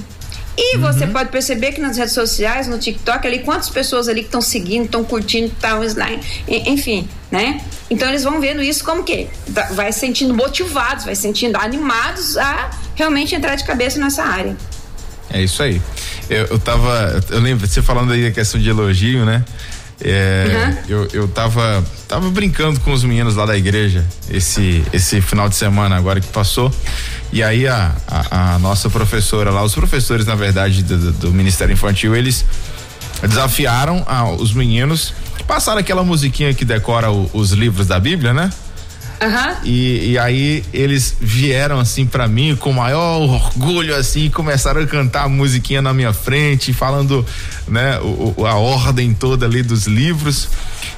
E 0.56 0.76
uhum. 0.76 0.82
você 0.82 1.06
pode 1.06 1.30
perceber 1.30 1.73
que 1.73 1.80
nas 1.80 1.96
redes 1.96 2.14
sociais, 2.14 2.68
no 2.68 2.78
TikTok, 2.78 3.26
ali, 3.26 3.40
quantas 3.40 3.68
pessoas 3.68 4.08
ali 4.08 4.20
que 4.20 4.28
estão 4.28 4.40
seguindo, 4.40 4.84
estão 4.84 5.02
curtindo 5.04 5.52
tal 5.61 5.82
slime, 5.84 6.20
enfim, 6.46 7.08
né? 7.30 7.61
Então 7.90 8.08
eles 8.08 8.23
vão 8.23 8.40
vendo 8.40 8.62
isso 8.62 8.84
como 8.84 9.02
que 9.02 9.28
vai 9.73 9.92
se 9.92 10.00
sentindo 10.00 10.32
motivados, 10.32 11.04
vai 11.04 11.14
se 11.14 11.23
sentindo 11.23 11.56
animados 11.56 12.37
a 12.37 12.70
realmente 12.94 13.34
entrar 13.34 13.56
de 13.56 13.64
cabeça 13.64 13.99
nessa 13.99 14.23
área. 14.23 14.56
É 15.30 15.42
isso 15.42 15.62
aí. 15.62 15.82
Eu, 16.30 16.46
eu 16.46 16.58
tava, 16.58 17.20
eu 17.30 17.40
lembro, 17.40 17.66
você 17.66 17.82
falando 17.82 18.12
aí 18.12 18.23
da 18.23 18.30
questão 18.30 18.61
de 18.61 18.68
elogio, 18.68 19.25
né? 19.25 19.44
É, 20.00 20.46
uhum. 20.48 20.76
eu, 20.88 21.08
eu 21.12 21.28
tava, 21.28 21.84
tava 22.08 22.28
brincando 22.30 22.80
com 22.80 22.92
os 22.92 23.04
meninos 23.04 23.36
lá 23.36 23.46
da 23.46 23.56
igreja 23.56 24.04
esse, 24.28 24.84
esse 24.92 25.20
final 25.20 25.48
de 25.48 25.54
semana 25.54 25.96
agora 25.96 26.20
que 26.20 26.26
passou. 26.28 26.72
E 27.32 27.42
aí 27.42 27.66
a, 27.66 27.94
a, 28.06 28.54
a 28.54 28.58
nossa 28.58 28.90
professora 28.90 29.50
lá, 29.50 29.62
os 29.62 29.74
professores, 29.74 30.26
na 30.26 30.34
verdade, 30.34 30.82
do, 30.82 31.12
do 31.12 31.32
Ministério 31.32 31.72
Infantil, 31.72 32.14
eles 32.14 32.44
desafiaram 33.22 34.04
a, 34.06 34.28
os 34.28 34.52
meninos, 34.52 35.14
passaram 35.46 35.78
aquela 35.78 36.02
musiquinha 36.02 36.52
que 36.54 36.64
decora 36.64 37.10
o, 37.10 37.30
os 37.32 37.52
livros 37.52 37.86
da 37.86 37.98
Bíblia, 37.98 38.32
né? 38.32 38.50
Uhum. 39.25 39.57
E, 39.64 40.12
e 40.12 40.19
aí 40.19 40.64
eles 40.73 41.16
vieram 41.21 41.78
assim 41.78 42.04
para 42.04 42.28
mim 42.28 42.54
com 42.57 42.73
maior 42.73 43.23
orgulho 43.23 43.95
assim, 43.97 44.28
começaram 44.28 44.83
a 44.83 44.87
cantar 44.87 45.25
a 45.25 45.28
musiquinha 45.28 45.81
na 45.81 45.95
minha 45.95 46.12
frente, 46.12 46.73
falando, 46.73 47.25
né, 47.66 47.99
o, 48.00 48.47
a 48.47 48.54
ordem 48.57 49.14
toda 49.14 49.47
ali 49.47 49.62
dos 49.62 49.87
livros. 49.87 50.49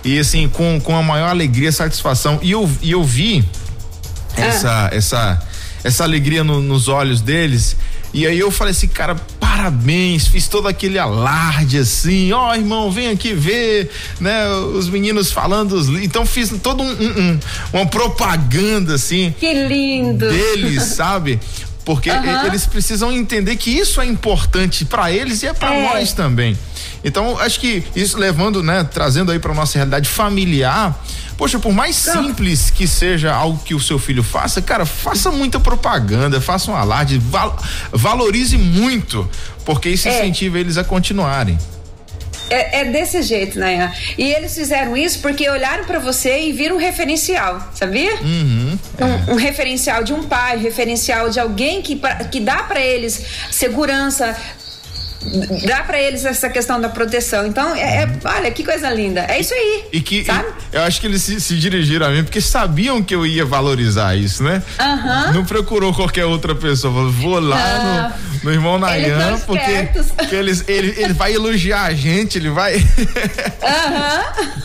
E 0.04 0.18
assim, 0.18 0.49
com, 0.49 0.80
com 0.80 0.97
a 0.97 1.02
maior 1.02 1.28
alegria, 1.28 1.71
satisfação. 1.71 2.38
E 2.42 2.50
eu, 2.50 2.71
e 2.83 2.92
eu 2.92 3.02
vi 3.04 3.45
ah. 4.37 4.40
essa, 4.40 4.90
essa, 4.92 5.42
essa 5.85 6.04
alegria 6.04 6.42
no, 6.45 6.61
nos 6.61 6.88
olhos 6.88 7.21
deles. 7.21 7.76
E 8.16 8.26
aí 8.26 8.38
eu 8.38 8.50
falei 8.50 8.70
assim, 8.70 8.88
cara, 8.88 9.14
parabéns, 9.38 10.26
fiz 10.26 10.49
todo 10.49 10.66
aquele 10.66 10.99
alarde 10.99 11.76
assim, 11.76 12.32
ó, 12.32 12.49
oh, 12.49 12.54
irmão, 12.54 12.90
vem 12.90 13.08
aqui 13.08 13.35
ver, 13.35 13.90
né, 14.18 14.49
os 14.75 14.88
meninos 14.88 15.30
falando, 15.30 15.78
então 16.02 16.25
fiz 16.25 16.49
todo 16.62 16.82
um, 16.82 16.90
um, 16.90 17.38
uma 17.75 17.85
propaganda 17.85 18.94
assim. 18.94 19.35
Que 19.38 19.52
lindo. 19.52 20.30
Deles, 20.30 20.82
sabe? 20.96 21.38
Porque 21.85 22.11
uhum. 22.11 22.46
eles 22.46 22.64
precisam 22.64 23.12
entender 23.12 23.54
que 23.56 23.68
isso 23.68 24.00
é 24.00 24.06
importante 24.06 24.87
para 24.87 25.12
eles 25.12 25.42
e 25.42 25.49
é 25.49 25.52
para 25.52 25.75
é. 25.75 25.82
nós 25.82 26.14
também. 26.14 26.56
Então, 27.04 27.38
acho 27.38 27.61
que 27.61 27.85
isso 27.94 28.16
levando, 28.16 28.62
né, 28.62 28.82
trazendo 28.82 29.30
aí 29.30 29.38
para 29.38 29.52
nossa 29.52 29.76
realidade 29.76 30.08
familiar, 30.08 30.99
Poxa, 31.37 31.59
por 31.59 31.73
mais 31.73 31.97
simples 31.97 32.71
que 32.71 32.87
seja 32.88 33.33
algo 33.35 33.59
que 33.62 33.75
o 33.75 33.81
seu 33.81 33.99
filho 33.99 34.23
faça, 34.23 34.62
cara, 34.62 34.87
faça 34.87 35.31
muita 35.31 35.61
propaganda, 35.61 36.40
faça 36.40 36.71
um 36.71 36.76
alarde, 36.76 37.19
val, 37.19 37.59
valorize 37.93 38.57
muito, 38.57 39.28
porque 39.64 39.90
isso 39.90 40.09
é. 40.09 40.19
incentiva 40.19 40.59
eles 40.59 40.78
a 40.78 40.85
continuarem. 40.85 41.59
É, 42.49 42.81
é, 42.81 42.85
desse 42.85 43.23
jeito, 43.23 43.59
né? 43.59 43.93
E 44.16 44.33
eles 44.33 44.55
fizeram 44.55 44.97
isso 44.97 45.19
porque 45.19 45.49
olharam 45.50 45.85
para 45.85 45.99
você 45.99 46.43
e 46.43 46.52
viram 46.52 46.76
um 46.76 46.78
referencial, 46.78 47.73
sabia? 47.75 48.14
Uhum, 48.23 48.78
é. 48.99 49.05
um, 49.05 49.33
um, 49.33 49.37
referencial 49.37 50.05
de 50.05 50.12
um 50.12 50.23
pai, 50.23 50.57
referencial 50.57 51.28
de 51.28 51.40
alguém 51.40 51.83
que, 51.83 52.00
que 52.31 52.38
dá 52.38 52.62
para 52.62 52.81
eles 52.81 53.21
segurança, 53.50 54.37
dá 55.66 55.83
para 55.83 56.00
eles 56.00 56.25
essa 56.25 56.49
questão 56.49 56.80
da 56.80 56.88
proteção. 56.88 57.47
Então, 57.47 57.75
é, 57.75 58.04
é, 58.04 58.11
olha 58.25 58.50
que 58.50 58.64
coisa 58.64 58.90
linda. 58.90 59.26
É 59.28 59.40
isso 59.40 59.54
aí. 59.54 59.85
E 59.92 60.00
que 60.00 60.25
sabe? 60.25 60.49
eu 60.73 60.83
acho 60.83 61.00
que 61.00 61.06
eles 61.06 61.23
se, 61.23 61.40
se, 61.40 61.56
dirigiram 61.56 62.06
a 62.06 62.11
mim 62.11 62.23
porque 62.25 62.40
sabiam 62.40 63.02
que 63.02 63.14
eu 63.14 63.26
ia 63.26 63.45
valorizar 63.45 64.16
isso, 64.16 64.42
né? 64.42 64.62
Uhum. 64.78 65.35
Não 65.35 65.45
procurou 65.45 65.92
qualquer 65.92 66.25
outra 66.25 66.54
pessoa. 66.54 66.92
Falou, 66.92 67.11
vou 67.11 67.40
lá 67.40 68.14
no, 68.42 68.45
no, 68.45 68.52
irmão 68.52 68.78
Nayan, 68.78 69.38
porque, 69.47 69.88
porque 70.16 70.35
eles, 70.35 70.64
ele, 70.68 70.95
ele 70.97 71.12
vai 71.12 71.35
elogiar 71.35 71.85
a 71.85 71.95
gente, 71.95 72.38
ele 72.38 72.50
vai. 72.50 72.76
Uhum. 73.66 74.16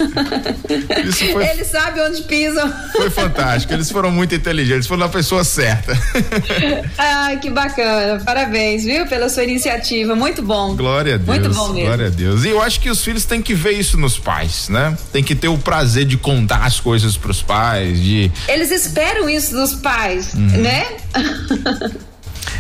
foi, 1.34 1.48
eles 1.48 1.68
sabem 1.68 2.04
onde 2.04 2.22
pisam. 2.24 2.72
Foi 2.92 3.10
fantástico. 3.10 3.74
Eles 3.74 3.90
foram 3.90 4.12
muito 4.12 4.36
inteligentes, 4.36 4.88
foram 4.88 5.06
a 5.06 5.10
pessoa 5.10 5.44
certa. 5.44 5.98
Ai, 6.98 7.38
que 7.38 7.50
bacana. 7.50 8.22
Parabéns, 8.24 8.84
viu, 8.84 9.08
pela 9.08 9.30
sua 9.30 9.44
iniciativa. 9.44 10.16
Muito 10.16 10.42
bom 10.42 10.51
bom. 10.52 10.76
Glória 10.76 11.16
a 11.16 11.18
Deus. 11.18 11.28
Muito 11.28 11.50
bom 11.56 11.70
mesmo. 11.70 11.86
Glória 11.88 12.08
a 12.08 12.10
Deus. 12.10 12.44
E 12.44 12.50
eu 12.50 12.62
acho 12.62 12.80
que 12.82 12.90
os 12.90 13.02
filhos 13.02 13.24
têm 13.24 13.42
que 13.42 13.54
ver 13.54 13.72
isso 13.72 13.98
nos 13.98 14.20
pais, 14.20 14.68
né? 14.68 14.98
Tem 15.14 15.24
que 15.24 15.34
ter 15.34 15.48
o 15.48 15.58
prazer 15.58 16.06
de 16.06 16.18
contar 16.18 16.66
as 16.66 16.80
coisas 16.80 17.16
pros 17.16 17.42
pais, 17.42 18.02
de. 18.02 18.30
Eles 18.48 18.70
esperam 18.72 19.30
isso 19.30 19.54
dos 19.54 19.76
pais, 19.76 20.34
uhum. 20.34 20.62
né? 20.62 20.86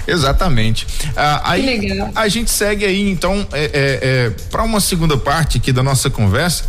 Exatamente. 0.08 0.88
Ah, 1.16 1.42
aí 1.52 1.90
a 2.16 2.28
gente 2.28 2.50
segue 2.50 2.86
aí 2.86 3.10
então 3.10 3.46
é, 3.52 3.64
é, 3.64 3.70
é 3.74 4.30
para 4.50 4.64
uma 4.64 4.80
segunda 4.80 5.18
parte 5.18 5.58
aqui 5.58 5.72
da 5.72 5.84
nossa 5.84 6.10
conversa. 6.10 6.64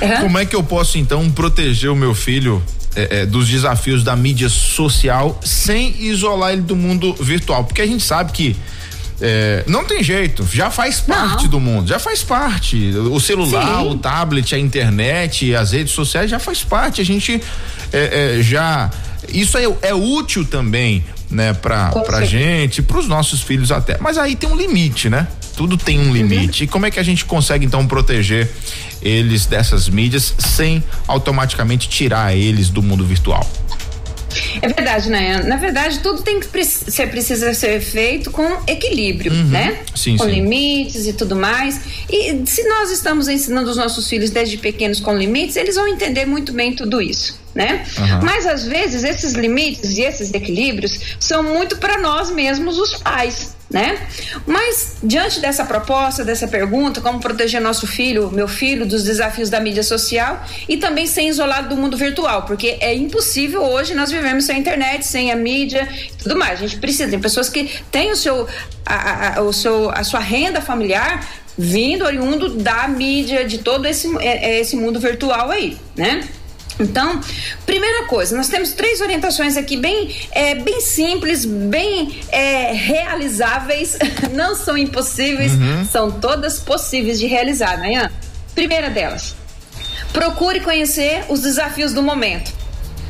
Uhum. 0.00 0.20
Como 0.20 0.38
é 0.38 0.44
que 0.44 0.54
eu 0.54 0.62
posso 0.62 0.98
então 0.98 1.30
proteger 1.30 1.90
o 1.90 1.96
meu 1.96 2.14
filho 2.14 2.62
é, 2.94 3.20
é, 3.20 3.26
dos 3.26 3.48
desafios 3.48 4.04
da 4.04 4.14
mídia 4.14 4.48
social 4.48 5.40
sem 5.44 5.94
isolar 6.04 6.52
ele 6.52 6.62
do 6.62 6.76
mundo 6.76 7.14
virtual? 7.20 7.64
Porque 7.64 7.82
a 7.82 7.86
gente 7.86 8.02
sabe 8.02 8.32
que 8.32 8.56
é, 9.20 9.62
não 9.66 9.84
tem 9.84 10.02
jeito, 10.02 10.46
já 10.52 10.70
faz 10.70 11.00
parte 11.00 11.44
não. 11.44 11.50
do 11.50 11.60
mundo, 11.60 11.88
já 11.88 11.98
faz 11.98 12.22
parte. 12.22 12.90
O 12.96 13.20
celular, 13.20 13.82
Sim. 13.82 13.90
o 13.90 13.98
tablet, 13.98 14.54
a 14.54 14.58
internet, 14.58 15.54
as 15.54 15.72
redes 15.72 15.92
sociais 15.92 16.30
já 16.30 16.38
faz 16.38 16.64
parte. 16.64 17.00
A 17.00 17.04
gente 17.04 17.40
é, 17.92 18.38
é, 18.38 18.42
já. 18.42 18.90
Isso 19.32 19.56
é, 19.56 19.64
é 19.82 19.94
útil 19.94 20.44
também, 20.44 21.04
né, 21.30 21.54
pra, 21.54 21.90
pra 21.90 22.24
gente, 22.24 22.82
pros 22.82 23.08
nossos 23.08 23.40
filhos 23.40 23.70
até. 23.72 23.96
Mas 23.98 24.18
aí 24.18 24.36
tem 24.36 24.50
um 24.50 24.56
limite, 24.56 25.08
né? 25.08 25.26
Tudo 25.56 25.76
tem 25.76 25.98
um 26.00 26.12
limite. 26.12 26.62
Uhum. 26.62 26.64
E 26.64 26.68
como 26.68 26.86
é 26.86 26.90
que 26.90 26.98
a 26.98 27.02
gente 27.02 27.24
consegue 27.24 27.64
então 27.64 27.86
proteger 27.86 28.50
eles 29.00 29.46
dessas 29.46 29.88
mídias 29.88 30.34
sem 30.38 30.82
automaticamente 31.06 31.88
tirar 31.88 32.36
eles 32.36 32.68
do 32.68 32.82
mundo 32.82 33.04
virtual? 33.04 33.48
É 34.60 34.68
verdade, 34.68 35.10
né? 35.10 35.42
Na 35.42 35.56
verdade, 35.56 36.00
tudo 36.00 36.22
tem 36.22 36.40
que 36.40 36.64
ser 36.64 37.08
precisa 37.08 37.54
ser 37.54 37.80
feito 37.80 38.30
com 38.30 38.44
equilíbrio, 38.66 39.32
uhum. 39.32 39.48
né? 39.48 39.78
Sim, 39.94 40.16
com 40.16 40.24
sim. 40.24 40.30
limites 40.30 41.06
e 41.06 41.12
tudo 41.12 41.36
mais. 41.36 41.80
E 42.10 42.42
se 42.46 42.62
nós 42.68 42.90
estamos 42.90 43.28
ensinando 43.28 43.70
os 43.70 43.76
nossos 43.76 44.08
filhos 44.08 44.30
desde 44.30 44.56
pequenos 44.56 45.00
com 45.00 45.16
limites, 45.16 45.56
eles 45.56 45.76
vão 45.76 45.86
entender 45.88 46.26
muito 46.26 46.52
bem 46.52 46.74
tudo 46.74 47.00
isso 47.00 47.43
né? 47.54 47.86
Uhum. 47.98 48.20
Mas 48.22 48.46
às 48.46 48.66
vezes 48.66 49.04
esses 49.04 49.32
limites 49.34 49.96
e 49.96 50.02
esses 50.02 50.32
equilíbrios 50.34 51.16
são 51.20 51.42
muito 51.42 51.76
para 51.76 51.98
nós 51.98 52.30
mesmos, 52.30 52.78
os 52.78 52.96
pais. 52.96 53.54
Né? 53.70 53.98
Mas 54.46 54.98
diante 55.02 55.40
dessa 55.40 55.64
proposta, 55.64 56.24
dessa 56.24 56.46
pergunta, 56.46 57.00
como 57.00 57.18
proteger 57.18 57.60
nosso 57.60 57.88
filho, 57.88 58.30
meu 58.30 58.46
filho, 58.46 58.86
dos 58.86 59.02
desafios 59.02 59.50
da 59.50 59.58
mídia 59.58 59.82
social 59.82 60.44
e 60.68 60.76
também 60.76 61.08
ser 61.08 61.22
isolado 61.22 61.70
do 61.70 61.76
mundo 61.76 61.96
virtual, 61.96 62.44
porque 62.44 62.76
é 62.78 62.94
impossível 62.94 63.62
hoje 63.64 63.94
nós 63.94 64.12
vivemos 64.12 64.44
sem 64.44 64.56
a 64.56 64.58
internet, 64.58 65.04
sem 65.04 65.32
a 65.32 65.36
mídia 65.36 65.88
e 65.90 66.22
tudo 66.22 66.36
mais. 66.36 66.60
A 66.60 66.66
gente 66.66 66.78
precisa, 66.78 67.08
tem 67.08 67.18
pessoas 67.18 67.48
que 67.48 67.68
têm 67.90 68.12
o 68.12 68.16
seu, 68.16 68.46
a, 68.86 69.38
a, 69.38 69.42
o 69.42 69.52
seu, 69.52 69.90
a 69.90 70.04
sua 70.04 70.20
renda 70.20 70.60
familiar 70.60 71.26
vindo 71.56 72.04
oriundo 72.04 72.50
da 72.56 72.86
mídia, 72.86 73.44
de 73.44 73.58
todo 73.58 73.86
esse, 73.86 74.08
é, 74.18 74.56
é 74.56 74.60
esse 74.60 74.76
mundo 74.76 75.00
virtual 75.00 75.50
aí, 75.50 75.76
né? 75.96 76.28
Então, 76.78 77.20
primeira 77.64 78.06
coisa, 78.06 78.36
nós 78.36 78.48
temos 78.48 78.72
três 78.72 79.00
orientações 79.00 79.56
aqui 79.56 79.76
bem, 79.76 80.14
é, 80.32 80.56
bem 80.56 80.80
simples, 80.80 81.44
bem 81.44 82.20
é, 82.30 82.72
realizáveis, 82.72 83.96
não 84.32 84.56
são 84.56 84.76
impossíveis, 84.76 85.52
uhum. 85.52 85.84
são 85.84 86.10
todas 86.10 86.58
possíveis 86.58 87.18
de 87.18 87.26
realizar, 87.26 87.78
né? 87.78 88.10
Primeira 88.54 88.90
delas, 88.90 89.34
procure 90.12 90.60
conhecer 90.60 91.24
os 91.28 91.42
desafios 91.42 91.92
do 91.92 92.02
momento. 92.02 92.52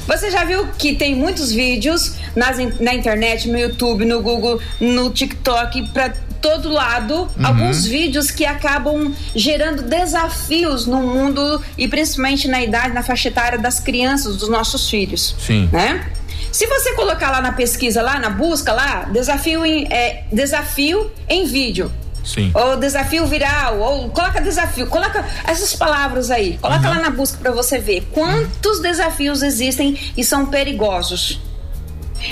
Você 0.07 0.31
já 0.31 0.45
viu 0.45 0.69
que 0.79 0.95
tem 0.95 1.15
muitos 1.15 1.51
vídeos 1.51 2.17
nas, 2.37 2.59
na 2.79 2.95
internet, 2.95 3.49
no 3.49 3.59
YouTube, 3.59 4.05
no 4.05 4.21
Google, 4.21 4.61
no 4.79 5.11
TikTok, 5.11 5.89
para 5.89 6.15
todo 6.45 6.69
lado 6.69 7.23
uhum. 7.23 7.47
alguns 7.47 7.87
vídeos 7.87 8.31
que 8.31 8.45
acabam 8.45 9.15
gerando 9.35 9.81
desafios 9.81 10.87
no 10.87 10.99
mundo 10.99 11.59
e 11.79 11.89
principalmente 11.89 12.47
na 12.47 12.63
idade, 12.63 12.93
na 12.93 13.03
faixa 13.03 13.29
etária 13.29 13.59
das 13.59 13.81
crianças, 13.81 14.37
dos 14.37 14.51
nossos 14.51 14.91
filhos. 14.91 15.35
Sim. 15.39 15.71
Né? 15.73 16.07
Se 16.53 16.67
você 16.67 16.93
colocar 16.93 17.31
lá 17.31 17.41
na 17.41 17.53
pesquisa, 17.53 18.03
lá 18.03 18.19
na 18.19 18.29
busca, 18.29 18.75
lá, 18.75 19.05
desafio 19.05 19.65
em, 19.65 19.91
é, 19.91 20.25
desafio 20.31 21.11
em 21.27 21.47
vídeo. 21.47 21.91
Sim. 22.23 22.51
Ou 22.55 22.77
desafio 22.77 23.27
viral, 23.27 23.81
ou 23.81 24.11
coloca 24.11 24.39
desafio, 24.43 24.87
coloca 24.87 25.25
essas 25.47 25.75
palavras 25.75 26.31
aí, 26.31 26.59
coloca 26.61 26.87
uhum. 26.87 26.95
lá 26.95 27.01
na 27.01 27.11
busca 27.11 27.39
para 27.39 27.53
você 27.53 27.79
ver 27.79 28.07
quantos 28.13 28.83
desafios 28.83 29.43
existem 29.43 29.99
e 30.15 30.23
são 30.23 30.45
perigosos. 30.47 31.41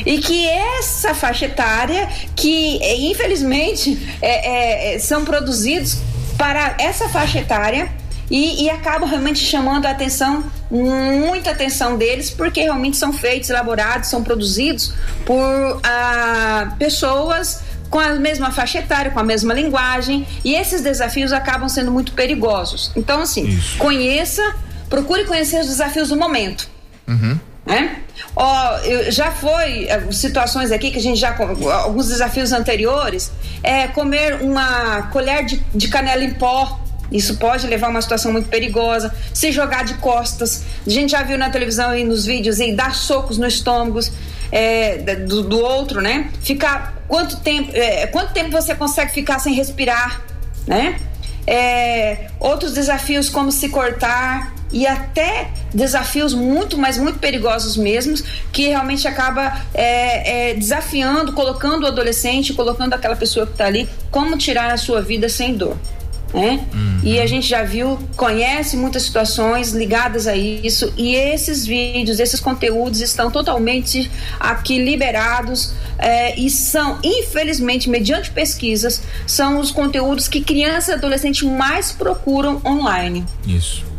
E 0.04 0.18
que 0.18 0.48
essa 0.48 1.14
faixa 1.14 1.46
etária, 1.46 2.08
que 2.34 2.78
infelizmente 3.10 3.98
é, 4.20 4.94
é, 4.94 4.98
são 4.98 5.24
produzidos 5.24 5.98
para 6.36 6.74
essa 6.78 7.08
faixa 7.08 7.38
etária, 7.38 7.90
e, 8.32 8.64
e 8.64 8.70
acabam 8.70 9.06
realmente 9.06 9.40
chamando 9.40 9.84
a 9.84 9.90
atenção, 9.90 10.42
muita 10.70 11.50
atenção 11.50 11.98
deles, 11.98 12.30
porque 12.30 12.62
realmente 12.62 12.96
são 12.96 13.12
feitos, 13.12 13.50
elaborados, 13.50 14.08
são 14.08 14.24
produzidos 14.24 14.94
por 15.26 15.80
ah, 15.84 16.74
pessoas 16.78 17.60
com 17.90 17.98
a 18.00 18.14
mesma 18.14 18.50
faixa 18.50 18.78
etária, 18.78 19.10
com 19.10 19.20
a 19.20 19.22
mesma 19.22 19.52
linguagem, 19.52 20.26
e 20.42 20.54
esses 20.54 20.80
desafios 20.80 21.30
acabam 21.30 21.68
sendo 21.68 21.92
muito 21.92 22.12
perigosos. 22.12 22.90
Então, 22.96 23.20
assim, 23.20 23.44
Isso. 23.44 23.76
conheça, 23.76 24.42
procure 24.88 25.24
conhecer 25.24 25.60
os 25.60 25.66
desafios 25.66 26.08
do 26.08 26.16
momento. 26.16 26.70
Uhum. 27.06 27.38
Né? 27.64 28.02
Ó, 28.34 28.78
já 29.08 29.30
foi 29.30 29.84
eh, 29.84 30.10
situações 30.10 30.72
aqui 30.72 30.90
que 30.90 30.98
a 30.98 31.02
gente 31.02 31.18
já 31.18 31.36
alguns 31.84 32.08
desafios 32.08 32.50
anteriores 32.50 33.30
é 33.62 33.86
comer 33.86 34.42
uma 34.42 35.02
colher 35.12 35.44
de, 35.44 35.62
de 35.72 35.86
canela 35.86 36.24
em 36.24 36.34
pó 36.34 36.80
isso 37.12 37.36
pode 37.36 37.66
levar 37.66 37.88
a 37.88 37.90
uma 37.90 38.00
situação 38.00 38.32
muito 38.32 38.48
perigosa. 38.48 39.14
Se 39.34 39.52
jogar 39.52 39.84
de 39.84 39.94
costas. 39.94 40.64
A 40.86 40.90
gente 40.90 41.10
já 41.12 41.22
viu 41.22 41.36
na 41.36 41.50
televisão 41.50 41.94
e 41.94 42.04
nos 42.04 42.24
vídeos 42.24 42.58
e 42.58 42.72
dar 42.72 42.94
socos 42.94 43.36
no 43.36 43.46
estômago 43.46 44.00
é, 44.50 45.16
do, 45.16 45.42
do, 45.42 45.60
outro, 45.60 46.00
né? 46.00 46.30
Ficar. 46.40 47.02
Quanto 47.06 47.36
tempo, 47.40 47.70
é, 47.74 48.06
quanto 48.06 48.32
tempo 48.32 48.50
você 48.50 48.74
consegue 48.74 49.12
ficar 49.12 49.38
sem 49.38 49.52
respirar, 49.52 50.22
né? 50.66 50.98
É, 51.46 52.28
outros 52.38 52.72
desafios 52.72 53.28
como 53.28 53.50
se 53.50 53.68
cortar 53.68 54.54
e 54.72 54.86
até 54.86 55.50
desafios 55.74 56.32
muito, 56.32 56.78
mas 56.78 56.96
muito 56.96 57.18
perigosos 57.18 57.76
mesmos, 57.76 58.22
que 58.52 58.68
realmente 58.68 59.06
acaba 59.06 59.60
é, 59.74 60.50
é, 60.50 60.54
desafiando, 60.54 61.32
colocando 61.32 61.84
o 61.84 61.86
adolescente, 61.86 62.54
colocando 62.54 62.94
aquela 62.94 63.16
pessoa 63.16 63.46
que 63.46 63.52
está 63.52 63.66
ali, 63.66 63.88
como 64.10 64.36
tirar 64.38 64.72
a 64.72 64.76
sua 64.76 65.02
vida 65.02 65.28
sem 65.28 65.54
dor. 65.54 65.76
Né? 66.32 66.66
Uhum. 66.72 67.00
E 67.02 67.20
a 67.20 67.26
gente 67.26 67.46
já 67.46 67.62
viu, 67.62 67.98
conhece 68.16 68.76
muitas 68.76 69.02
situações 69.02 69.72
ligadas 69.72 70.26
a 70.26 70.34
isso, 70.34 70.92
e 70.96 71.14
esses 71.14 71.66
vídeos, 71.66 72.18
esses 72.18 72.40
conteúdos 72.40 73.00
estão 73.00 73.30
totalmente 73.30 74.10
aqui 74.40 74.78
liberados 74.78 75.74
é, 75.98 76.38
e 76.40 76.48
são, 76.48 76.98
infelizmente, 77.02 77.88
mediante 77.90 78.30
pesquisas, 78.30 79.02
são 79.26 79.60
os 79.60 79.70
conteúdos 79.70 80.26
que 80.26 80.40
crianças 80.40 80.88
e 80.88 80.92
adolescentes 80.92 81.42
mais 81.42 81.92
procuram 81.92 82.60
online. 82.64 83.24
Isso. 83.46 83.91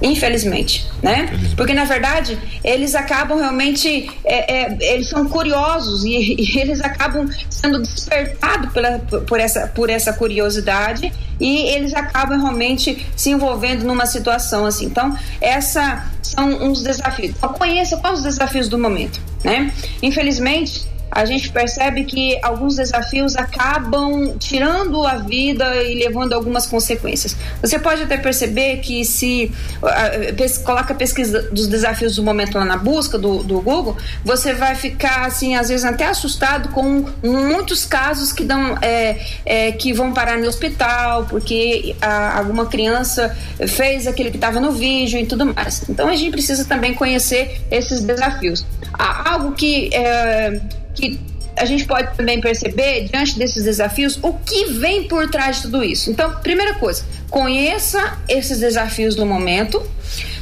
Infelizmente, 0.00 0.86
né? 1.02 1.22
Infelizmente. 1.22 1.56
Porque 1.56 1.74
na 1.74 1.84
verdade 1.84 2.38
eles 2.62 2.94
acabam 2.94 3.38
realmente, 3.38 4.10
é, 4.24 4.62
é, 4.62 4.76
eles 4.94 5.08
são 5.08 5.26
curiosos 5.28 6.04
e, 6.04 6.36
e, 6.38 6.58
eles 6.58 6.80
acabam 6.80 7.28
sendo 7.50 7.80
despertados 7.80 8.72
pela, 8.72 8.98
por, 8.98 9.40
essa, 9.40 9.66
por 9.68 9.90
essa 9.90 10.12
curiosidade 10.12 11.12
e 11.40 11.62
eles 11.68 11.94
acabam 11.94 12.40
realmente 12.40 13.06
se 13.16 13.30
envolvendo 13.30 13.84
numa 13.84 14.06
situação 14.06 14.66
assim. 14.66 14.86
Então, 14.86 15.16
essa 15.40 16.06
são 16.22 16.48
uns 16.62 16.82
desafios. 16.82 17.34
Então, 17.36 17.52
conheça 17.52 17.96
quais 17.96 18.18
os 18.18 18.24
desafios 18.24 18.68
do 18.68 18.78
momento, 18.78 19.20
né? 19.44 19.72
Infelizmente, 20.02 20.86
a 21.10 21.24
gente 21.24 21.50
percebe 21.50 22.04
que 22.04 22.38
alguns 22.42 22.76
desafios 22.76 23.36
acabam 23.36 24.36
tirando 24.38 25.06
a 25.06 25.16
vida 25.16 25.82
e 25.82 25.94
levando 25.94 26.32
algumas 26.32 26.66
consequências. 26.66 27.36
Você 27.60 27.78
pode 27.78 28.02
até 28.02 28.16
perceber 28.16 28.78
que 28.78 29.04
se 29.04 29.52
uh, 29.82 30.64
coloca 30.64 30.92
a 30.92 30.96
pesquisa 30.96 31.42
dos 31.50 31.66
desafios 31.66 32.16
do 32.16 32.22
momento 32.22 32.58
lá 32.58 32.64
na 32.64 32.76
busca 32.76 33.18
do, 33.18 33.42
do 33.42 33.60
Google, 33.60 33.96
você 34.24 34.52
vai 34.54 34.74
ficar 34.74 35.26
assim 35.26 35.56
às 35.56 35.68
vezes 35.68 35.84
até 35.84 36.06
assustado 36.06 36.68
com 36.70 37.06
muitos 37.22 37.84
casos 37.84 38.32
que 38.32 38.44
dão 38.44 38.76
é, 38.82 39.18
é, 39.44 39.72
que 39.72 39.92
vão 39.92 40.12
parar 40.12 40.38
no 40.38 40.46
hospital 40.46 41.24
porque 41.24 41.96
a, 42.00 42.38
alguma 42.38 42.66
criança 42.66 43.36
fez 43.66 44.06
aquele 44.06 44.30
que 44.30 44.36
estava 44.36 44.60
no 44.60 44.72
vídeo 44.72 45.18
e 45.18 45.26
tudo 45.26 45.46
mais. 45.46 45.88
Então 45.88 46.08
a 46.08 46.16
gente 46.16 46.30
precisa 46.30 46.64
também 46.64 46.94
conhecer 46.94 47.60
esses 47.70 48.00
desafios. 48.02 48.64
Há 48.92 49.32
algo 49.32 49.52
que 49.52 49.90
é, 49.94 50.60
que 51.00 51.20
a 51.56 51.64
gente 51.64 51.84
pode 51.84 52.16
também 52.16 52.40
perceber, 52.40 53.08
diante 53.10 53.38
desses 53.38 53.64
desafios, 53.64 54.18
o 54.22 54.32
que 54.32 54.66
vem 54.66 55.04
por 55.04 55.28
trás 55.28 55.56
de 55.56 55.62
tudo 55.62 55.82
isso. 55.82 56.10
Então, 56.10 56.36
primeira 56.40 56.74
coisa, 56.74 57.04
conheça 57.28 58.18
esses 58.28 58.58
desafios 58.60 59.16
no 59.16 59.26
momento. 59.26 59.82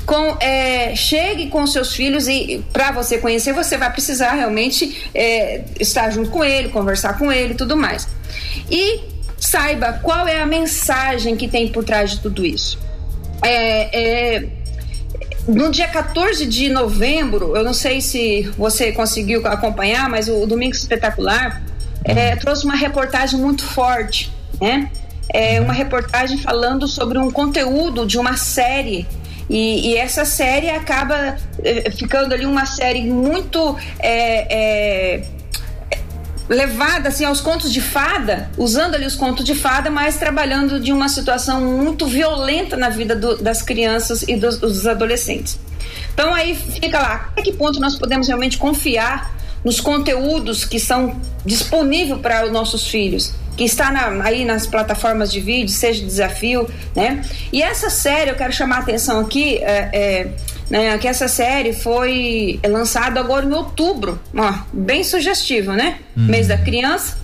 Com, 0.04 0.36
é, 0.38 0.94
chegue 0.94 1.48
com 1.48 1.66
seus 1.66 1.92
filhos 1.92 2.28
e 2.28 2.64
para 2.72 2.92
você 2.92 3.18
conhecer 3.18 3.52
você 3.52 3.76
vai 3.76 3.90
precisar 3.90 4.34
realmente 4.34 5.10
é, 5.12 5.64
estar 5.80 6.10
junto 6.10 6.30
com 6.30 6.44
ele, 6.44 6.68
conversar 6.68 7.18
com 7.18 7.32
ele 7.32 7.54
e 7.54 7.56
tudo 7.56 7.76
mais. 7.76 8.06
E 8.70 9.00
saiba 9.36 9.94
qual 9.94 10.28
é 10.28 10.40
a 10.40 10.46
mensagem 10.46 11.34
que 11.34 11.48
tem 11.48 11.66
por 11.68 11.82
trás 11.82 12.12
de 12.12 12.20
tudo 12.20 12.46
isso. 12.46 12.78
É, 13.42 14.36
é 14.36 14.48
no 15.46 15.70
dia 15.70 15.88
14 15.88 16.44
de 16.46 16.68
novembro, 16.68 17.56
eu 17.56 17.62
não 17.62 17.72
sei 17.72 18.00
se 18.00 18.42
você 18.56 18.92
conseguiu 18.92 19.46
acompanhar, 19.46 20.08
mas 20.08 20.28
o 20.28 20.46
Domingo 20.46 20.74
Espetacular 20.74 21.62
é, 22.04 22.36
trouxe 22.36 22.64
uma 22.64 22.76
reportagem 22.76 23.38
muito 23.38 23.64
forte, 23.64 24.32
né? 24.60 24.90
É 25.28 25.60
uma 25.60 25.72
reportagem 25.72 26.38
falando 26.38 26.86
sobre 26.86 27.18
um 27.18 27.30
conteúdo 27.30 28.06
de 28.06 28.18
uma 28.18 28.36
série. 28.36 29.06
E, 29.48 29.90
e, 29.90 29.96
essa 29.96 30.24
série 30.24 30.70
acaba 30.70 31.36
é, 31.62 31.90
ficando 31.90 32.34
ali 32.34 32.44
uma 32.44 32.66
série 32.66 33.02
muito 33.02 33.76
é, 34.00 35.16
é, 35.16 35.24
levada 36.48 37.08
assim 37.08 37.24
aos 37.24 37.40
contos 37.40 37.72
de 37.72 37.80
fada, 37.80 38.50
usando 38.56 38.94
ali 38.94 39.06
os 39.06 39.16
contos 39.16 39.44
de 39.44 39.54
fada, 39.54 39.90
mas 39.90 40.16
trabalhando 40.16 40.78
de 40.78 40.92
uma 40.92 41.08
situação 41.08 41.60
muito 41.60 42.06
violenta 42.06 42.76
na 42.76 42.88
vida 42.88 43.16
do, 43.16 43.36
das 43.36 43.62
crianças 43.62 44.22
e 44.22 44.36
dos, 44.36 44.58
dos, 44.58 44.86
adolescentes. 44.86 45.58
Então 46.14 46.34
aí 46.34 46.54
fica 46.54 46.98
lá, 46.98 47.28
até 47.32 47.42
que 47.42 47.52
ponto 47.52 47.80
nós 47.80 47.96
podemos 47.96 48.26
realmente 48.26 48.58
confiar 48.58 49.34
nos 49.64 49.80
conteúdos 49.80 50.64
que 50.64 50.78
são 50.78 51.20
disponíveis 51.44 52.20
para 52.20 52.46
os 52.46 52.52
nossos 52.52 52.86
filhos? 52.86 53.34
que 53.56 53.64
está 53.64 53.90
na, 53.90 54.22
aí 54.22 54.44
nas 54.44 54.66
plataformas 54.66 55.32
de 55.32 55.40
vídeo, 55.40 55.70
seja 55.70 56.04
desafio, 56.04 56.68
né? 56.94 57.24
E 57.50 57.62
essa 57.62 57.88
série, 57.88 58.30
eu 58.30 58.34
quero 58.34 58.52
chamar 58.52 58.76
a 58.76 58.80
atenção 58.80 59.18
aqui, 59.20 59.56
é, 59.58 59.88
é, 59.92 60.28
né, 60.68 60.98
que 60.98 61.06
essa 61.06 61.28
série 61.28 61.72
foi 61.72 62.60
lançada 62.66 63.20
agora 63.20 63.46
em 63.46 63.52
outubro, 63.52 64.20
ó, 64.36 64.52
bem 64.72 65.04
sugestivo, 65.04 65.72
né? 65.72 65.98
Uhum. 66.16 66.24
Mês 66.24 66.48
da 66.48 66.58
criança, 66.58 67.16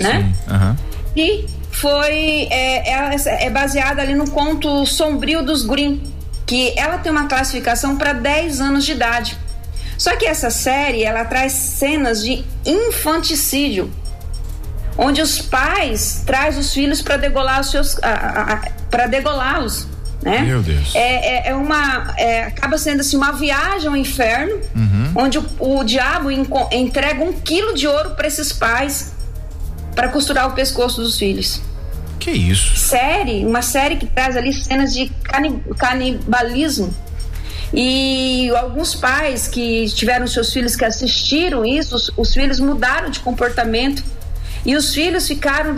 né? 0.00 0.32
Uhum. 0.48 0.76
E 1.16 1.46
foi 1.70 2.48
é, 2.50 2.90
é, 2.90 3.46
é 3.46 3.50
baseada 3.50 4.02
ali 4.02 4.14
no 4.14 4.28
conto 4.30 4.84
Sombrio 4.84 5.42
dos 5.42 5.64
Green, 5.64 6.02
que 6.44 6.72
ela 6.76 6.98
tem 6.98 7.12
uma 7.12 7.28
classificação 7.28 7.96
para 7.96 8.12
10 8.12 8.60
anos 8.60 8.84
de 8.84 8.92
idade. 8.92 9.38
Só 9.96 10.16
que 10.16 10.26
essa 10.26 10.50
série 10.50 11.04
ela 11.04 11.24
traz 11.24 11.52
cenas 11.52 12.22
de 12.22 12.44
infanticídio, 12.64 13.90
onde 14.96 15.20
os 15.22 15.40
pais 15.40 16.22
traz 16.26 16.58
os 16.58 16.72
filhos 16.72 17.00
para 17.00 17.16
degolar 17.16 17.60
os 17.60 17.70
seus 17.70 17.96
para 18.90 19.06
degolá-los 19.06 19.86
né? 20.22 20.42
Meu 20.42 20.62
Deus. 20.62 20.94
É, 20.94 21.48
é, 21.48 21.48
é 21.50 21.54
uma. 21.54 22.14
É, 22.16 22.44
acaba 22.44 22.76
sendo 22.76 23.00
assim 23.00 23.16
uma 23.16 23.32
viagem 23.32 23.88
ao 23.88 23.96
inferno, 23.96 24.60
uhum. 24.74 25.12
onde 25.14 25.38
o, 25.38 25.46
o 25.60 25.84
diabo 25.84 26.30
entrega 26.30 27.22
um 27.22 27.32
quilo 27.32 27.74
de 27.74 27.86
ouro 27.86 28.10
para 28.10 28.26
esses 28.26 28.52
pais 28.52 29.12
para 29.94 30.08
costurar 30.08 30.48
o 30.48 30.52
pescoço 30.52 31.00
dos 31.00 31.18
filhos. 31.18 31.60
Que 32.18 32.30
isso? 32.30 32.76
Série, 32.76 33.44
uma 33.44 33.62
série 33.62 33.96
que 33.96 34.06
traz 34.06 34.36
ali 34.36 34.52
cenas 34.52 34.92
de 34.92 35.10
canibalismo. 35.76 36.92
E 37.72 38.50
alguns 38.56 38.94
pais 38.94 39.46
que 39.46 39.86
tiveram 39.90 40.26
seus 40.26 40.52
filhos 40.52 40.74
que 40.74 40.84
assistiram 40.84 41.64
isso, 41.64 41.94
os, 41.94 42.10
os 42.16 42.34
filhos 42.34 42.58
mudaram 42.58 43.10
de 43.10 43.20
comportamento. 43.20 44.02
E 44.64 44.74
os 44.74 44.92
filhos 44.92 45.28
ficaram 45.28 45.76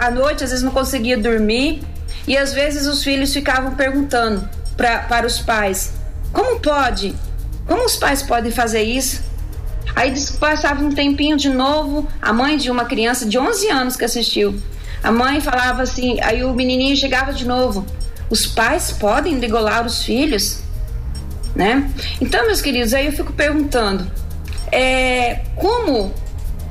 à 0.00 0.10
noite, 0.10 0.44
às 0.44 0.50
vezes 0.50 0.64
não 0.64 0.72
conseguia 0.72 1.16
dormir, 1.16 1.82
e 2.26 2.36
às 2.36 2.52
vezes 2.52 2.86
os 2.86 3.02
filhos 3.02 3.32
ficavam 3.32 3.74
perguntando 3.74 4.48
pra, 4.76 5.00
para 5.00 5.26
os 5.26 5.38
pais: 5.40 5.92
como 6.32 6.60
pode? 6.60 7.14
Como 7.66 7.84
os 7.84 7.96
pais 7.96 8.22
podem 8.22 8.50
fazer 8.50 8.82
isso? 8.82 9.22
Aí 9.94 10.14
passava 10.38 10.82
um 10.82 10.90
tempinho 10.90 11.36
de 11.36 11.48
novo, 11.48 12.08
a 12.20 12.32
mãe 12.32 12.56
de 12.56 12.70
uma 12.70 12.84
criança 12.84 13.26
de 13.26 13.38
11 13.38 13.68
anos 13.68 13.96
que 13.96 14.04
assistiu. 14.04 14.58
A 15.02 15.10
mãe 15.10 15.40
falava 15.40 15.82
assim, 15.82 16.20
aí 16.20 16.44
o 16.44 16.54
menininho 16.54 16.96
chegava 16.96 17.32
de 17.32 17.46
novo: 17.46 17.84
os 18.30 18.46
pais 18.46 18.92
podem 18.92 19.38
degolar 19.38 19.84
os 19.84 20.02
filhos? 20.02 20.60
Né? 21.54 21.90
Então, 22.20 22.46
meus 22.46 22.62
queridos, 22.62 22.94
aí 22.94 23.06
eu 23.06 23.12
fico 23.12 23.32
perguntando: 23.32 24.10
é, 24.70 25.42
como 25.56 26.14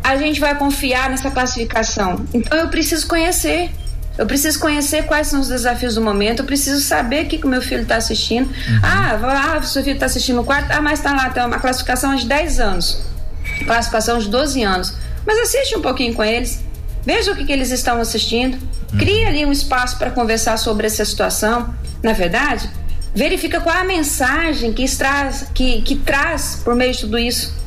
a 0.03 0.17
gente 0.17 0.39
vai 0.39 0.57
confiar 0.57 1.09
nessa 1.09 1.29
classificação? 1.29 2.25
Então, 2.33 2.57
eu 2.57 2.69
preciso 2.69 3.07
conhecer. 3.07 3.69
Eu 4.21 4.27
preciso 4.27 4.59
conhecer 4.59 5.07
quais 5.07 5.29
são 5.29 5.39
os 5.39 5.47
desafios 5.47 5.95
do 5.95 6.01
momento, 6.01 6.41
eu 6.41 6.45
preciso 6.45 6.79
saber 6.79 7.25
o 7.25 7.27
que, 7.27 7.43
o 7.43 7.47
meu 7.47 7.59
filho 7.59 7.81
está 7.81 7.95
assistindo. 7.95 8.45
Uhum. 8.45 8.79
Ah, 8.83 9.55
ah, 9.57 9.63
seu 9.63 9.83
filho 9.83 9.95
está 9.95 10.05
assistindo 10.05 10.39
o 10.39 10.43
quarto, 10.43 10.69
ah, 10.69 10.79
mas 10.79 10.99
está 10.99 11.11
lá, 11.11 11.31
tem 11.31 11.43
uma 11.43 11.57
classificação 11.57 12.13
de 12.13 12.27
10 12.27 12.59
anos, 12.59 13.03
classificação 13.65 14.19
de 14.19 14.29
12 14.29 14.61
anos. 14.61 14.93
Mas 15.25 15.39
assiste 15.39 15.75
um 15.75 15.81
pouquinho 15.81 16.13
com 16.13 16.23
eles, 16.23 16.63
veja 17.03 17.31
o 17.31 17.35
que, 17.35 17.45
que 17.45 17.51
eles 17.51 17.71
estão 17.71 17.99
assistindo, 17.99 18.59
uhum. 18.93 18.99
cria 18.99 19.27
ali 19.27 19.43
um 19.43 19.51
espaço 19.51 19.97
para 19.97 20.11
conversar 20.11 20.55
sobre 20.57 20.85
essa 20.85 21.03
situação. 21.03 21.73
Na 22.03 22.13
verdade, 22.13 22.69
verifica 23.15 23.59
qual 23.59 23.75
é 23.75 23.79
a 23.79 23.83
mensagem 23.83 24.71
que 24.71 24.85
traz, 24.95 25.47
que, 25.51 25.81
que 25.81 25.95
traz 25.95 26.61
por 26.63 26.75
meio 26.75 26.93
de 26.93 26.99
tudo 26.99 27.17
isso, 27.17 27.57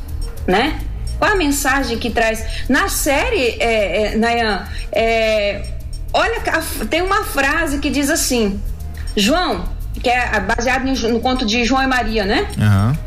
né? 0.47 0.79
Qual 1.19 1.31
a 1.31 1.35
mensagem 1.35 1.97
que 1.97 2.09
traz? 2.09 2.65
Na 2.69 2.87
série, 2.87 3.57
é, 3.59 4.13
é, 4.13 4.15
Nayan, 4.15 4.65
é, 4.91 5.74
Olha, 6.17 6.41
tem 6.89 7.01
uma 7.01 7.25
frase 7.25 7.79
que 7.79 7.89
diz 7.89 8.09
assim: 8.09 8.61
João, 9.17 9.65
que 10.01 10.09
é 10.09 10.39
baseado 10.39 10.85
no 11.09 11.19
conto 11.19 11.45
de 11.45 11.65
João 11.65 11.83
e 11.83 11.87
Maria, 11.87 12.23
né? 12.23 12.47
Uhum. 12.57 12.97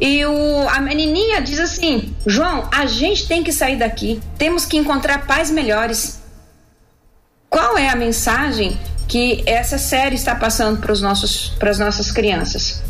E 0.00 0.26
o, 0.26 0.68
a 0.68 0.80
menininha 0.80 1.40
diz 1.40 1.60
assim: 1.60 2.12
João, 2.26 2.68
a 2.72 2.84
gente 2.86 3.28
tem 3.28 3.44
que 3.44 3.52
sair 3.52 3.76
daqui, 3.76 4.20
temos 4.36 4.66
que 4.66 4.76
encontrar 4.76 5.24
pais 5.24 5.52
melhores. 5.52 6.20
Qual 7.48 7.78
é 7.78 7.88
a 7.88 7.94
mensagem 7.94 8.76
que 9.06 9.44
essa 9.46 9.78
série 9.78 10.16
está 10.16 10.34
passando 10.34 10.80
para 10.80 10.90
as 10.90 11.78
nossas 11.78 12.10
crianças? 12.10 12.82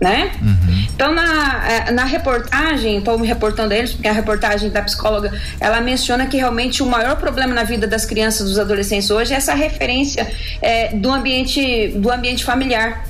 Né? 0.00 0.32
Uhum. 0.40 0.86
Então, 0.94 1.14
na, 1.14 1.68
é, 1.68 1.90
na 1.90 2.04
reportagem, 2.04 2.98
estou 2.98 3.18
me 3.18 3.26
reportando 3.26 3.74
a 3.74 3.76
eles, 3.76 3.92
porque 3.92 4.08
a 4.08 4.12
reportagem 4.12 4.70
da 4.70 4.80
psicóloga, 4.82 5.32
ela 5.60 5.80
menciona 5.80 6.26
que 6.26 6.38
realmente 6.38 6.82
o 6.82 6.86
maior 6.86 7.16
problema 7.16 7.54
na 7.54 7.64
vida 7.64 7.86
das 7.86 8.06
crianças, 8.06 8.48
dos 8.48 8.58
adolescentes 8.58 9.10
hoje, 9.10 9.34
é 9.34 9.36
essa 9.36 9.54
referência 9.54 10.26
é, 10.62 10.88
do 10.94 11.10
ambiente 11.12 11.88
do 11.96 12.10
ambiente 12.10 12.44
familiar. 12.44 13.04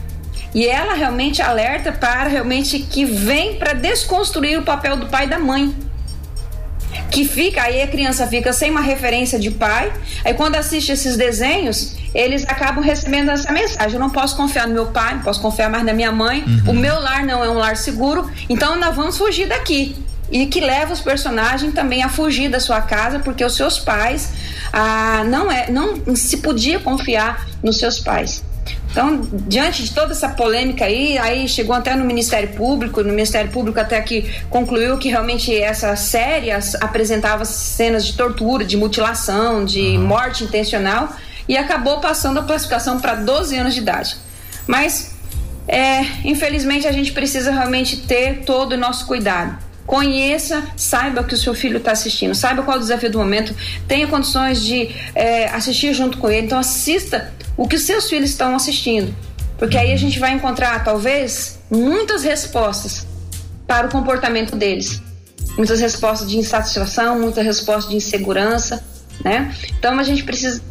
E 0.52 0.66
ela 0.66 0.94
realmente 0.94 1.40
alerta 1.40 1.92
para 1.92 2.28
realmente 2.28 2.80
que 2.80 3.04
vem 3.04 3.54
para 3.54 3.72
desconstruir 3.72 4.58
o 4.58 4.62
papel 4.62 4.96
do 4.96 5.06
pai 5.06 5.26
e 5.26 5.28
da 5.28 5.38
mãe 5.38 5.72
que 7.10 7.24
fica, 7.24 7.62
aí 7.62 7.82
a 7.82 7.86
criança 7.86 8.26
fica 8.26 8.52
sem 8.52 8.70
uma 8.70 8.80
referência 8.80 9.38
de 9.38 9.50
pai, 9.50 9.92
aí 10.24 10.34
quando 10.34 10.56
assiste 10.56 10.92
esses 10.92 11.16
desenhos, 11.16 11.96
eles 12.14 12.44
acabam 12.44 12.82
recebendo 12.82 13.30
essa 13.30 13.52
mensagem: 13.52 13.94
eu 13.94 14.00
não 14.00 14.10
posso 14.10 14.36
confiar 14.36 14.66
no 14.66 14.74
meu 14.74 14.86
pai, 14.86 15.14
não 15.14 15.22
posso 15.22 15.40
confiar 15.40 15.70
mais 15.70 15.84
na 15.84 15.92
minha 15.92 16.12
mãe, 16.12 16.42
uhum. 16.42 16.72
o 16.72 16.74
meu 16.74 17.00
lar 17.00 17.24
não 17.24 17.44
é 17.44 17.48
um 17.48 17.54
lar 17.54 17.76
seguro, 17.76 18.30
então 18.48 18.76
nós 18.78 18.94
vamos 18.94 19.16
fugir 19.16 19.46
daqui. 19.46 19.96
E 20.30 20.46
que 20.46 20.60
leva 20.60 20.92
os 20.92 21.00
personagens 21.00 21.74
também 21.74 22.04
a 22.04 22.08
fugir 22.08 22.48
da 22.48 22.60
sua 22.60 22.80
casa, 22.80 23.18
porque 23.18 23.44
os 23.44 23.56
seus 23.56 23.80
pais 23.80 24.32
ah, 24.72 25.24
não 25.26 25.50
é, 25.50 25.68
não 25.68 26.14
se 26.14 26.36
podia 26.36 26.78
confiar 26.78 27.48
nos 27.60 27.78
seus 27.78 27.98
pais. 27.98 28.40
Então, 28.92 29.20
diante 29.32 29.84
de 29.84 29.92
toda 29.92 30.12
essa 30.12 30.28
polêmica 30.28 30.84
aí, 30.84 31.16
aí 31.18 31.48
chegou 31.48 31.74
até 31.74 31.94
no 31.94 32.04
Ministério 32.04 32.48
Público, 32.50 33.02
no 33.02 33.10
Ministério 33.10 33.50
Público 33.50 33.78
até 33.78 34.00
que 34.00 34.30
concluiu 34.48 34.98
que 34.98 35.08
realmente 35.08 35.52
essa 35.56 35.94
série 35.96 36.50
apresentava 36.50 37.44
cenas 37.44 38.04
de 38.04 38.14
tortura, 38.14 38.64
de 38.64 38.76
mutilação, 38.76 39.64
de 39.64 39.80
uhum. 39.80 40.06
morte 40.06 40.44
intencional 40.44 41.08
e 41.50 41.56
acabou 41.58 41.98
passando 42.00 42.38
a 42.38 42.42
classificação 42.42 43.00
para 43.00 43.16
12 43.16 43.56
anos 43.56 43.74
de 43.74 43.80
idade. 43.80 44.16
Mas, 44.66 45.14
é, 45.66 46.02
infelizmente, 46.24 46.86
a 46.86 46.92
gente 46.92 47.12
precisa 47.12 47.50
realmente 47.50 47.98
ter 47.98 48.44
todo 48.44 48.72
o 48.72 48.76
nosso 48.76 49.06
cuidado 49.06 49.70
Conheça, 49.90 50.62
saiba 50.76 51.24
que 51.24 51.34
o 51.34 51.36
seu 51.36 51.52
filho 51.52 51.78
está 51.78 51.90
assistindo, 51.90 52.32
saiba 52.32 52.62
qual 52.62 52.76
é 52.76 52.78
o 52.78 52.80
desafio 52.80 53.10
do 53.10 53.18
momento, 53.18 53.52
tenha 53.88 54.06
condições 54.06 54.62
de 54.62 54.88
é, 55.16 55.46
assistir 55.46 55.92
junto 55.92 56.16
com 56.18 56.30
ele. 56.30 56.46
Então, 56.46 56.60
assista 56.60 57.32
o 57.56 57.66
que 57.66 57.74
os 57.74 57.82
seus 57.82 58.08
filhos 58.08 58.30
estão 58.30 58.54
assistindo. 58.54 59.12
Porque 59.58 59.76
aí 59.76 59.92
a 59.92 59.96
gente 59.96 60.20
vai 60.20 60.30
encontrar, 60.30 60.84
talvez, 60.84 61.58
muitas 61.68 62.22
respostas 62.22 63.04
para 63.66 63.88
o 63.88 63.90
comportamento 63.90 64.54
deles. 64.54 65.02
Muitas 65.56 65.80
respostas 65.80 66.30
de 66.30 66.38
insatisfação, 66.38 67.18
muitas 67.18 67.44
respostas 67.44 67.90
de 67.90 67.96
insegurança, 67.96 68.84
né? 69.24 69.52
Então 69.76 69.98
a 69.98 70.04
gente 70.04 70.22
precisa 70.22 70.62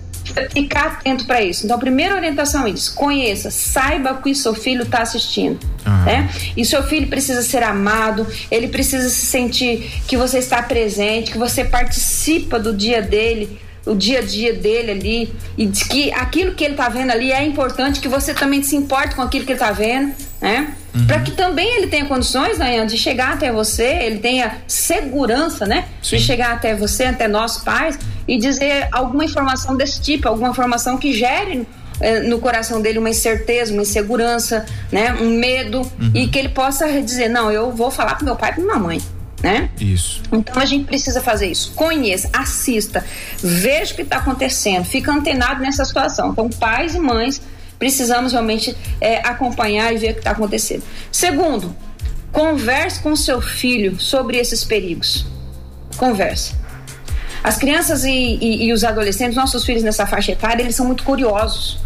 ficar 0.51 0.85
atento 0.87 1.25
para 1.25 1.41
isso. 1.41 1.65
Então, 1.65 1.77
a 1.77 1.79
primeira 1.79 2.15
orientação 2.15 2.65
é 2.65 2.71
isso: 2.71 2.93
conheça, 2.95 3.51
saiba 3.51 4.13
o 4.13 4.21
que 4.21 4.33
seu 4.35 4.53
filho 4.53 4.83
está 4.83 5.01
assistindo. 5.01 5.59
Uhum. 5.85 6.05
Né? 6.05 6.29
E 6.55 6.65
seu 6.65 6.83
filho 6.83 7.07
precisa 7.07 7.41
ser 7.41 7.63
amado, 7.63 8.27
ele 8.49 8.67
precisa 8.67 9.09
se 9.09 9.25
sentir 9.25 10.01
que 10.07 10.17
você 10.17 10.39
está 10.39 10.61
presente, 10.61 11.31
que 11.31 11.37
você 11.37 11.63
participa 11.63 12.59
do 12.59 12.73
dia 12.73 13.01
dele 13.01 13.59
o 13.85 13.95
dia 13.95 14.19
a 14.19 14.21
dia 14.21 14.53
dele 14.53 14.91
ali 14.91 15.33
e 15.57 15.65
de 15.65 15.85
que 15.85 16.11
aquilo 16.11 16.53
que 16.53 16.63
ele 16.63 16.73
está 16.73 16.89
vendo 16.89 17.11
ali 17.11 17.31
é 17.31 17.43
importante, 17.43 17.99
que 17.99 18.07
você 18.07 18.33
também 18.33 18.61
se 18.61 18.75
importe 18.75 19.15
com 19.15 19.21
aquilo 19.21 19.45
que 19.45 19.51
ele 19.53 19.59
está 19.59 19.71
vendo, 19.71 20.13
né? 20.39 20.75
Uhum. 20.93 21.05
Para 21.05 21.19
que 21.19 21.31
também 21.31 21.77
ele 21.77 21.87
tenha 21.87 22.05
condições, 22.05 22.57
né, 22.57 22.85
de 22.85 22.97
chegar 22.97 23.33
até 23.33 23.51
você, 23.51 23.83
ele 23.83 24.19
tenha 24.19 24.57
segurança, 24.67 25.65
né, 25.65 25.85
Sim. 26.01 26.17
de 26.17 26.23
chegar 26.23 26.53
até 26.53 26.75
você, 26.75 27.05
até 27.05 27.27
nós 27.27 27.57
pais 27.57 27.97
e 28.27 28.37
dizer 28.37 28.87
alguma 28.91 29.23
informação 29.23 29.75
desse 29.75 30.01
tipo, 30.01 30.27
alguma 30.27 30.49
informação 30.49 30.97
que 30.97 31.13
gere 31.13 31.67
eh, 32.01 32.21
no 32.21 32.39
coração 32.39 32.81
dele 32.81 32.97
uma 32.97 33.09
incerteza, 33.09 33.71
uma 33.71 33.83
insegurança, 33.83 34.65
né, 34.91 35.13
um 35.13 35.29
medo 35.29 35.81
uhum. 35.81 36.11
e 36.13 36.27
que 36.27 36.39
ele 36.39 36.49
possa 36.49 36.87
dizer 37.01 37.29
não, 37.29 37.51
eu 37.51 37.71
vou 37.71 37.91
falar 37.91 38.17
com 38.17 38.25
meu 38.25 38.35
pai 38.35 38.51
e 38.51 38.55
com 38.55 38.61
minha 38.61 38.79
mãe 38.79 39.01
né? 39.41 39.69
Isso. 39.79 40.21
Então 40.31 40.61
a 40.61 40.65
gente 40.65 40.85
precisa 40.85 41.21
fazer 41.21 41.47
isso. 41.47 41.71
Conheça, 41.75 42.29
assista, 42.33 43.05
veja 43.41 43.93
o 43.93 43.95
que 43.95 44.01
está 44.01 44.17
acontecendo, 44.17 44.85
fica 44.85 45.11
antenado 45.11 45.61
nessa 45.61 45.85
situação. 45.85 46.31
Então, 46.31 46.49
pais 46.49 46.95
e 46.95 46.99
mães 46.99 47.41
precisamos 47.79 48.33
realmente 48.33 48.75
é, 48.99 49.19
acompanhar 49.27 49.93
e 49.93 49.97
ver 49.97 50.11
o 50.11 50.13
que 50.13 50.19
está 50.19 50.31
acontecendo. 50.31 50.83
Segundo, 51.11 51.75
converse 52.31 53.01
com 53.01 53.15
seu 53.15 53.41
filho 53.41 53.99
sobre 53.99 54.37
esses 54.37 54.63
perigos. 54.63 55.25
Converse. 55.97 56.53
As 57.41 57.57
crianças 57.57 58.03
e, 58.03 58.11
e, 58.11 58.65
e 58.65 58.73
os 58.73 58.83
adolescentes, 58.83 59.35
nossos 59.35 59.65
filhos 59.65 59.81
nessa 59.81 60.05
faixa 60.05 60.33
etária, 60.33 60.61
eles 60.61 60.75
são 60.75 60.85
muito 60.85 61.03
curiosos, 61.03 61.79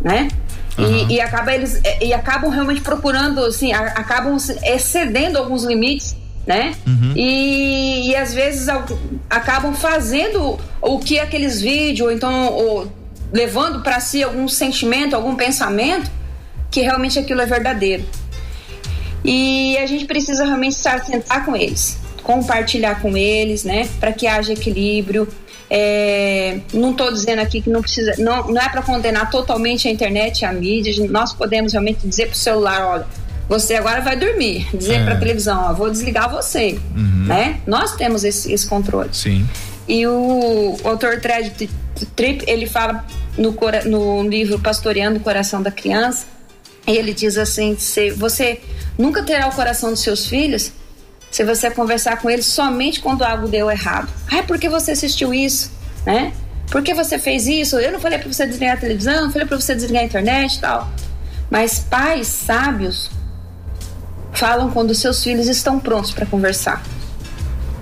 né? 0.00 0.28
Uhum. 0.78 1.08
E, 1.08 1.14
e, 1.14 1.20
acaba 1.20 1.54
eles, 1.54 1.80
e 2.00 2.12
acabam 2.12 2.50
realmente 2.50 2.82
procurando, 2.82 3.44
assim, 3.44 3.72
acabam 3.72 4.36
excedendo 4.64 5.38
alguns 5.38 5.64
limites 5.64 6.14
né? 6.46 6.74
Uhum. 6.86 7.12
E, 7.16 8.10
e 8.10 8.16
às 8.16 8.34
vezes 8.34 8.68
acabam 9.30 9.74
fazendo 9.74 10.58
o 10.80 10.98
que 10.98 11.18
aqueles 11.18 11.60
vídeos, 11.60 12.08
ou 12.08 12.12
então 12.12 12.52
ou, 12.52 12.92
levando 13.32 13.82
para 13.82 13.98
si 14.00 14.22
algum 14.22 14.46
sentimento, 14.46 15.16
algum 15.16 15.34
pensamento, 15.34 16.10
que 16.70 16.80
realmente 16.82 17.18
aquilo 17.18 17.40
é 17.40 17.46
verdadeiro. 17.46 18.04
E 19.24 19.76
a 19.78 19.86
gente 19.86 20.04
precisa 20.04 20.44
realmente 20.44 20.74
estar 20.74 21.04
sentar 21.04 21.44
com 21.44 21.56
eles, 21.56 21.98
compartilhar 22.22 23.00
com 23.00 23.16
eles, 23.16 23.64
né? 23.64 23.88
Para 24.00 24.12
que 24.12 24.26
haja 24.26 24.52
equilíbrio. 24.52 25.28
É, 25.70 26.60
não 26.74 26.90
estou 26.90 27.10
dizendo 27.10 27.38
aqui 27.38 27.62
que 27.62 27.70
não 27.70 27.80
precisa, 27.80 28.14
não, 28.18 28.48
não 28.48 28.60
é 28.60 28.68
para 28.68 28.82
condenar 28.82 29.30
totalmente 29.30 29.88
a 29.88 29.90
internet 29.90 30.40
e 30.40 30.44
a 30.44 30.52
mídia. 30.52 30.92
Nós 31.08 31.32
podemos 31.32 31.72
realmente 31.72 32.06
dizer 32.06 32.26
para 32.26 32.34
o 32.34 32.36
celular, 32.36 32.86
olha, 32.86 33.06
você 33.48 33.74
agora 33.74 34.00
vai 34.00 34.16
dormir, 34.16 34.66
dizer 34.74 35.00
é. 35.00 35.04
para 35.04 35.14
a 35.14 35.18
televisão, 35.18 35.70
ó, 35.70 35.72
vou 35.72 35.90
desligar 35.90 36.30
você, 36.30 36.78
uhum. 36.94 37.26
né? 37.26 37.60
Nós 37.66 37.94
temos 37.96 38.24
esse, 38.24 38.52
esse 38.52 38.66
controle. 38.66 39.10
Sim. 39.12 39.48
E 39.88 40.06
o, 40.06 40.76
autor 40.84 41.20
Tripp, 42.16 42.44
ele 42.46 42.66
fala 42.66 43.04
no, 43.36 43.56
no 43.86 44.28
livro 44.28 44.58
Pastoreando 44.58 45.18
o 45.18 45.20
Coração 45.20 45.62
da 45.62 45.70
Criança, 45.70 46.26
ele 46.86 47.12
diz 47.12 47.36
assim, 47.36 47.76
se 47.78 48.10
você 48.10 48.60
nunca 48.98 49.22
terá 49.22 49.48
o 49.48 49.52
coração 49.52 49.90
dos 49.90 50.00
seus 50.00 50.26
filhos 50.26 50.72
se 51.32 51.42
você 51.44 51.70
conversar 51.70 52.18
com 52.18 52.28
eles 52.28 52.44
somente 52.44 53.00
quando 53.00 53.22
algo 53.22 53.48
deu 53.48 53.70
errado. 53.70 54.06
Ah, 54.30 54.42
por 54.42 54.58
que 54.58 54.68
você 54.68 54.90
assistiu 54.90 55.32
isso? 55.32 55.72
Né? 56.04 56.30
Por 56.70 56.82
que 56.82 56.92
você 56.92 57.18
fez 57.18 57.46
isso? 57.46 57.78
Eu 57.78 57.90
não 57.90 57.98
falei 57.98 58.18
para 58.18 58.30
você 58.30 58.46
desligar 58.46 58.76
a 58.76 58.80
televisão, 58.80 59.22
não 59.22 59.32
falei 59.32 59.48
para 59.48 59.58
você 59.58 59.74
desligar 59.74 60.02
a 60.02 60.04
internet 60.04 60.56
e 60.56 60.60
tal. 60.60 60.90
Mas 61.50 61.78
pais 61.78 62.26
sábios 62.26 63.10
falam 64.34 64.70
quando 64.70 64.94
seus 64.94 65.24
filhos 65.24 65.48
estão 65.48 65.80
prontos 65.80 66.10
para 66.10 66.26
conversar. 66.26 66.82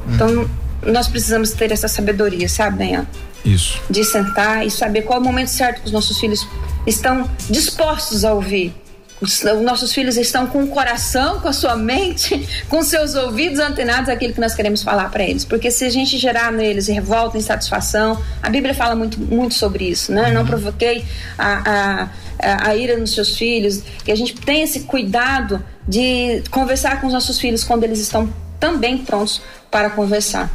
Hum. 0.06 0.14
Então, 0.14 0.50
nós 0.86 1.08
precisamos 1.08 1.50
ter 1.50 1.72
essa 1.72 1.88
sabedoria, 1.88 2.48
sabe, 2.48 2.78
Benha? 2.78 3.08
Isso. 3.44 3.81
De 3.88 4.05
sentar 4.05 4.66
e 4.66 4.70
saber 4.70 5.03
qual 5.03 5.18
é 5.18 5.22
o 5.22 5.24
momento 5.24 5.48
certo 5.48 5.81
que 5.81 5.87
os 5.87 5.92
nossos 5.92 6.18
filhos 6.18 6.46
estão 6.87 7.29
dispostos 7.48 8.24
a 8.24 8.33
ouvir. 8.33 8.74
Os, 9.20 9.42
nossos 9.62 9.92
filhos 9.92 10.16
estão 10.16 10.46
com 10.46 10.64
o 10.64 10.68
coração, 10.68 11.40
com 11.40 11.48
a 11.48 11.53
sua 11.53 11.76
mente, 11.76 12.48
com 12.68 12.83
seus 12.83 13.14
ouvidos 13.14 13.59
antenados 13.59 14.09
àquilo 14.09 14.33
que 14.33 14.40
nós 14.40 14.55
queremos 14.55 14.83
falar 14.83 15.11
para 15.11 15.22
eles. 15.22 15.44
Porque 15.44 15.70
se 15.70 15.85
a 15.85 15.90
gente 15.90 16.16
gerar 16.16 16.50
neles 16.50 16.87
revolta, 16.87 17.37
insatisfação, 17.37 18.20
a 18.42 18.48
Bíblia 18.48 18.74
fala 18.74 18.94
muito, 18.96 19.20
muito 19.20 19.55
sobre 19.55 19.85
isso, 19.85 20.11
né? 20.11 20.29
Uhum. 20.29 20.35
Não 20.35 20.46
provoquei 20.46 21.05
a, 21.38 22.09
a, 22.42 22.68
a 22.68 22.76
ira 22.76 22.96
nos 22.96 23.14
seus 23.14 23.37
filhos, 23.37 23.83
que 24.05 24.11
a 24.11 24.16
gente 24.16 24.35
tenha 24.35 24.64
esse 24.64 24.81
cuidado 24.81 25.62
de 25.87 26.42
conversar 26.50 27.00
com 27.00 27.07
os 27.07 27.12
nossos 27.12 27.38
filhos 27.38 27.62
quando 27.62 27.85
eles 27.85 27.98
estão 27.98 28.33
também 28.60 28.98
prontos 28.98 29.42
para 29.70 29.90
conversar. 29.90 30.50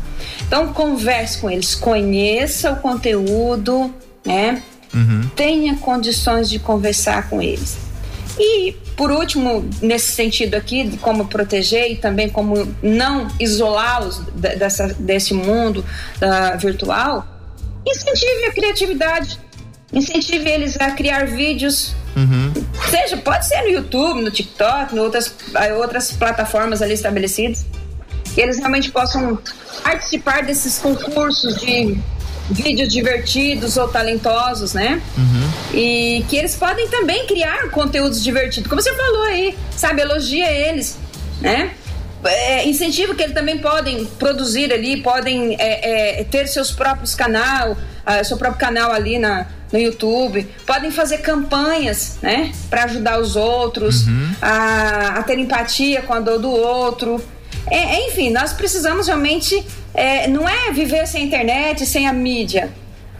Então, 0.47 0.71
converse 0.71 1.39
com 1.39 1.49
eles, 1.49 1.73
conheça 1.73 2.71
o 2.71 2.75
conteúdo, 2.77 3.93
né? 4.23 4.61
Uhum. 4.93 5.29
Tenha 5.35 5.75
condições 5.77 6.49
de 6.49 6.59
conversar 6.59 7.29
com 7.29 7.41
eles. 7.41 7.77
E, 8.39 8.73
por 8.95 9.11
último, 9.11 9.67
nesse 9.81 10.11
sentido 10.11 10.55
aqui, 10.55 10.83
de 10.83 10.97
como 10.97 11.25
proteger 11.27 11.91
e 11.91 11.95
também 11.95 12.29
como 12.29 12.73
não 12.81 13.27
isolá-los 13.39 14.19
dessa, 14.35 14.87
desse 14.99 15.33
mundo 15.33 15.83
uh, 16.21 16.57
virtual, 16.59 17.25
incentive 17.85 18.45
a 18.45 18.51
criatividade, 18.53 19.39
incentive 19.91 20.47
eles 20.47 20.79
a 20.79 20.91
criar 20.91 21.25
vídeos 21.25 21.95
Uhum. 22.15 22.53
Seja, 22.89 23.17
pode 23.17 23.45
ser 23.45 23.61
no 23.63 23.69
YouTube, 23.69 24.21
no 24.21 24.31
TikTok, 24.31 24.95
em 24.95 24.99
outras, 24.99 25.35
outras 25.77 26.11
plataformas 26.13 26.81
ali 26.81 26.93
estabelecidas, 26.93 27.65
que 28.35 28.41
eles 28.41 28.57
realmente 28.57 28.91
possam 28.91 29.39
participar 29.81 30.43
desses 30.43 30.77
concursos 30.77 31.55
de 31.55 31.97
vídeos 32.51 32.91
divertidos 32.91 33.77
ou 33.77 33.87
talentosos, 33.87 34.73
né? 34.73 35.01
Uhum. 35.17 35.51
E 35.73 36.25
que 36.29 36.35
eles 36.35 36.53
podem 36.55 36.87
também 36.89 37.25
criar 37.25 37.69
conteúdos 37.71 38.21
divertidos, 38.21 38.69
como 38.69 38.81
você 38.81 38.93
falou 38.93 39.23
aí, 39.23 39.57
sabe? 39.75 40.01
Elogia 40.01 40.51
eles, 40.51 40.97
né? 41.41 41.71
É, 42.25 42.67
incentivo 42.67 43.15
que 43.15 43.23
eles 43.23 43.33
também 43.33 43.59
podem 43.59 44.05
produzir 44.05 44.73
ali, 44.73 45.01
podem 45.01 45.55
é, 45.59 46.19
é, 46.19 46.23
ter 46.23 46.47
seus 46.47 46.71
próprios 46.71 47.13
canal, 47.13 47.71
uh, 47.71 48.25
seu 48.25 48.35
próprio 48.35 48.59
canal 48.59 48.91
ali 48.91 49.19
na, 49.19 49.45
no 49.71 49.79
YouTube, 49.79 50.47
podem 50.65 50.89
fazer 50.89 51.19
campanhas, 51.19 52.17
né, 52.23 52.51
para 52.67 52.85
ajudar 52.85 53.19
os 53.19 53.35
outros 53.35 54.07
uhum. 54.07 54.31
a, 54.41 55.19
a, 55.19 55.23
ter 55.23 55.37
empatia 55.37 56.01
com 56.01 56.13
a 56.13 56.19
dor 56.19 56.39
do 56.39 56.49
outro. 56.49 57.23
É, 57.69 57.77
é 57.77 58.07
enfim, 58.07 58.31
nós 58.31 58.53
precisamos 58.53 59.07
realmente, 59.07 59.65
é, 59.93 60.27
não 60.27 60.47
é 60.47 60.71
viver 60.71 61.07
sem 61.07 61.23
a 61.23 61.25
internet, 61.25 61.85
sem 61.85 62.07
a 62.07 62.13
mídia, 62.13 62.71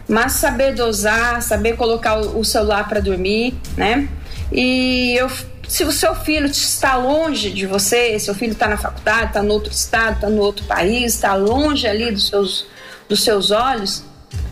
mas 0.08 0.32
saber 0.32 0.74
dosar, 0.74 1.42
saber 1.42 1.76
colocar 1.76 2.18
o, 2.18 2.44
celular 2.44 2.88
para 2.88 3.00
dormir, 3.00 3.54
né? 3.76 4.08
E 4.52 5.14
eu, 5.16 5.28
se 5.68 5.82
o 5.82 5.90
seu 5.90 6.14
filho 6.14 6.46
está 6.46 6.96
longe 6.96 7.50
de 7.50 7.66
você, 7.66 8.18
seu 8.18 8.34
filho 8.34 8.52
está 8.52 8.68
na 8.68 8.76
faculdade, 8.76 9.28
está 9.28 9.42
no 9.42 9.52
outro 9.52 9.72
estado, 9.72 10.14
está 10.14 10.28
no 10.28 10.40
outro 10.40 10.64
país, 10.66 11.14
está 11.14 11.34
longe 11.34 11.86
ali 11.88 12.12
dos 12.12 12.28
seus, 12.28 12.66
dos 13.08 13.24
seus 13.24 13.50
olhos, 13.50 14.04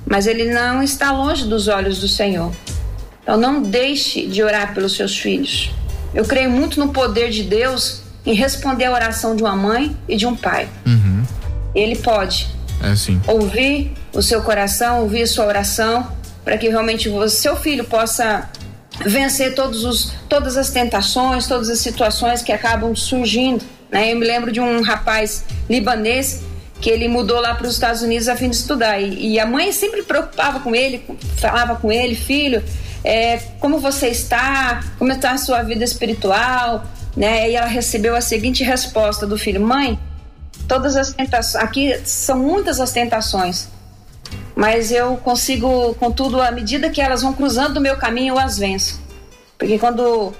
mas 0.04 0.26
ele 0.26 0.52
não 0.52 0.82
está 0.82 1.12
longe 1.12 1.46
dos 1.46 1.68
olhos 1.68 2.00
do 2.00 2.08
Senhor. 2.08 2.52
Então 3.22 3.36
não 3.36 3.62
deixe 3.62 4.26
de 4.26 4.42
orar 4.42 4.74
pelos 4.74 4.96
seus 4.96 5.16
filhos. 5.16 5.70
Eu 6.12 6.24
creio 6.24 6.50
muito 6.50 6.78
no 6.78 6.92
poder 6.92 7.30
de 7.30 7.44
Deus 7.44 8.03
em 8.26 8.34
responder 8.34 8.86
a 8.86 8.92
oração 8.92 9.36
de 9.36 9.42
uma 9.42 9.56
mãe 9.56 9.96
e 10.08 10.16
de 10.16 10.26
um 10.26 10.34
pai. 10.34 10.68
Uhum. 10.86 11.24
Ele 11.74 11.96
pode 11.96 12.48
é, 12.82 13.32
ouvir 13.32 13.92
o 14.12 14.22
seu 14.22 14.42
coração, 14.42 15.00
ouvir 15.00 15.22
a 15.22 15.26
sua 15.26 15.46
oração, 15.46 16.08
para 16.44 16.56
que 16.58 16.68
realmente 16.68 17.08
o 17.08 17.28
seu 17.28 17.56
filho 17.56 17.84
possa 17.84 18.48
vencer 19.04 19.54
todos 19.54 19.84
os, 19.84 20.12
todas 20.28 20.56
as 20.56 20.70
tentações, 20.70 21.46
todas 21.46 21.68
as 21.68 21.78
situações 21.80 22.42
que 22.42 22.52
acabam 22.52 22.94
surgindo. 22.94 23.64
Né? 23.90 24.12
Eu 24.12 24.18
me 24.18 24.26
lembro 24.26 24.52
de 24.52 24.60
um 24.60 24.82
rapaz 24.82 25.44
libanês 25.68 26.42
que 26.80 26.90
ele 26.90 27.08
mudou 27.08 27.40
lá 27.40 27.54
para 27.54 27.66
os 27.66 27.74
Estados 27.74 28.02
Unidos 28.02 28.28
a 28.28 28.36
fim 28.36 28.50
de 28.50 28.56
estudar. 28.56 29.00
E, 29.00 29.32
e, 29.32 29.40
a 29.40 29.46
mãe 29.46 29.72
sempre 29.72 30.02
preocupava 30.02 30.60
com 30.60 30.74
ele, 30.74 31.02
falava 31.36 31.76
com 31.76 31.90
ele, 31.90 32.14
filho, 32.14 32.62
é, 33.02 33.38
como 33.58 33.78
você 33.78 34.08
está? 34.08 34.82
Como 34.98 35.10
está 35.10 35.32
a 35.32 35.38
sua 35.38 35.62
vida 35.62 35.82
espiritual? 35.82 36.84
Né? 37.16 37.50
E 37.50 37.54
ela 37.56 37.66
recebeu 37.66 38.16
a 38.16 38.20
seguinte 38.20 38.64
resposta 38.64 39.26
do 39.26 39.38
filho: 39.38 39.60
Mãe, 39.60 39.98
todas 40.66 40.96
as 40.96 41.12
tentações. 41.12 41.62
Aqui 41.62 42.00
são 42.04 42.38
muitas 42.38 42.80
as 42.80 42.90
tentações, 42.90 43.68
mas 44.54 44.90
eu 44.90 45.16
consigo, 45.18 45.94
contudo, 45.94 46.40
à 46.40 46.50
medida 46.50 46.90
que 46.90 47.00
elas 47.00 47.22
vão 47.22 47.32
cruzando 47.32 47.78
o 47.78 47.80
meu 47.80 47.96
caminho, 47.96 48.34
eu 48.34 48.38
as 48.38 48.58
venço. 48.58 49.00
Porque 49.58 49.78
quando 49.78 50.32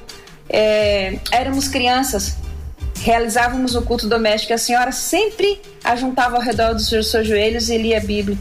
é, 0.49 1.19
éramos 1.31 1.69
crianças, 1.69 2.37
realizávamos 3.01 3.75
o 3.75 3.83
culto 3.83 4.09
doméstico, 4.09 4.53
a 4.53 4.59
senhora 4.59 4.93
sempre 4.93 5.61
ajuntava 5.83 6.37
ao 6.37 6.43
redor 6.43 6.75
dos 6.75 6.89
seus, 6.89 7.11
joelhos 7.27 7.69
e 7.69 7.79
lia 7.79 7.99
a 7.99 8.01
Bíblia. 8.01 8.39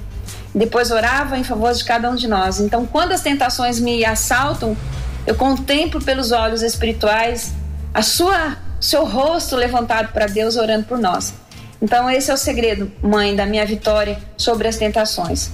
Depois 0.56 0.92
orava 0.92 1.38
em 1.38 1.44
favor 1.44 1.74
de 1.74 1.84
cada 1.84 2.10
um 2.10 2.16
de 2.16 2.28
nós. 2.28 2.60
Então, 2.60 2.86
quando 2.86 3.12
as 3.12 3.22
tentações 3.22 3.80
me 3.80 4.06
assaltam, 4.06 4.78
eu 5.26 5.36
contemplo 5.36 6.02
pelos 6.02 6.32
olhos 6.32 6.62
espirituais 6.62 7.54
a 7.94 8.02
sua 8.02 8.58
seu 8.80 9.06
rosto 9.06 9.56
levantado 9.56 10.12
para 10.12 10.26
Deus 10.26 10.58
orando 10.58 10.86
por 10.86 10.98
nós. 10.98 11.34
Então 11.82 12.10
esse 12.10 12.30
é 12.30 12.34
o 12.34 12.38
segredo, 12.38 12.92
mãe, 13.02 13.36
da 13.36 13.46
minha 13.46 13.66
vitória 13.66 14.18
sobre 14.38 14.68
as 14.68 14.76
tentações. 14.76 15.52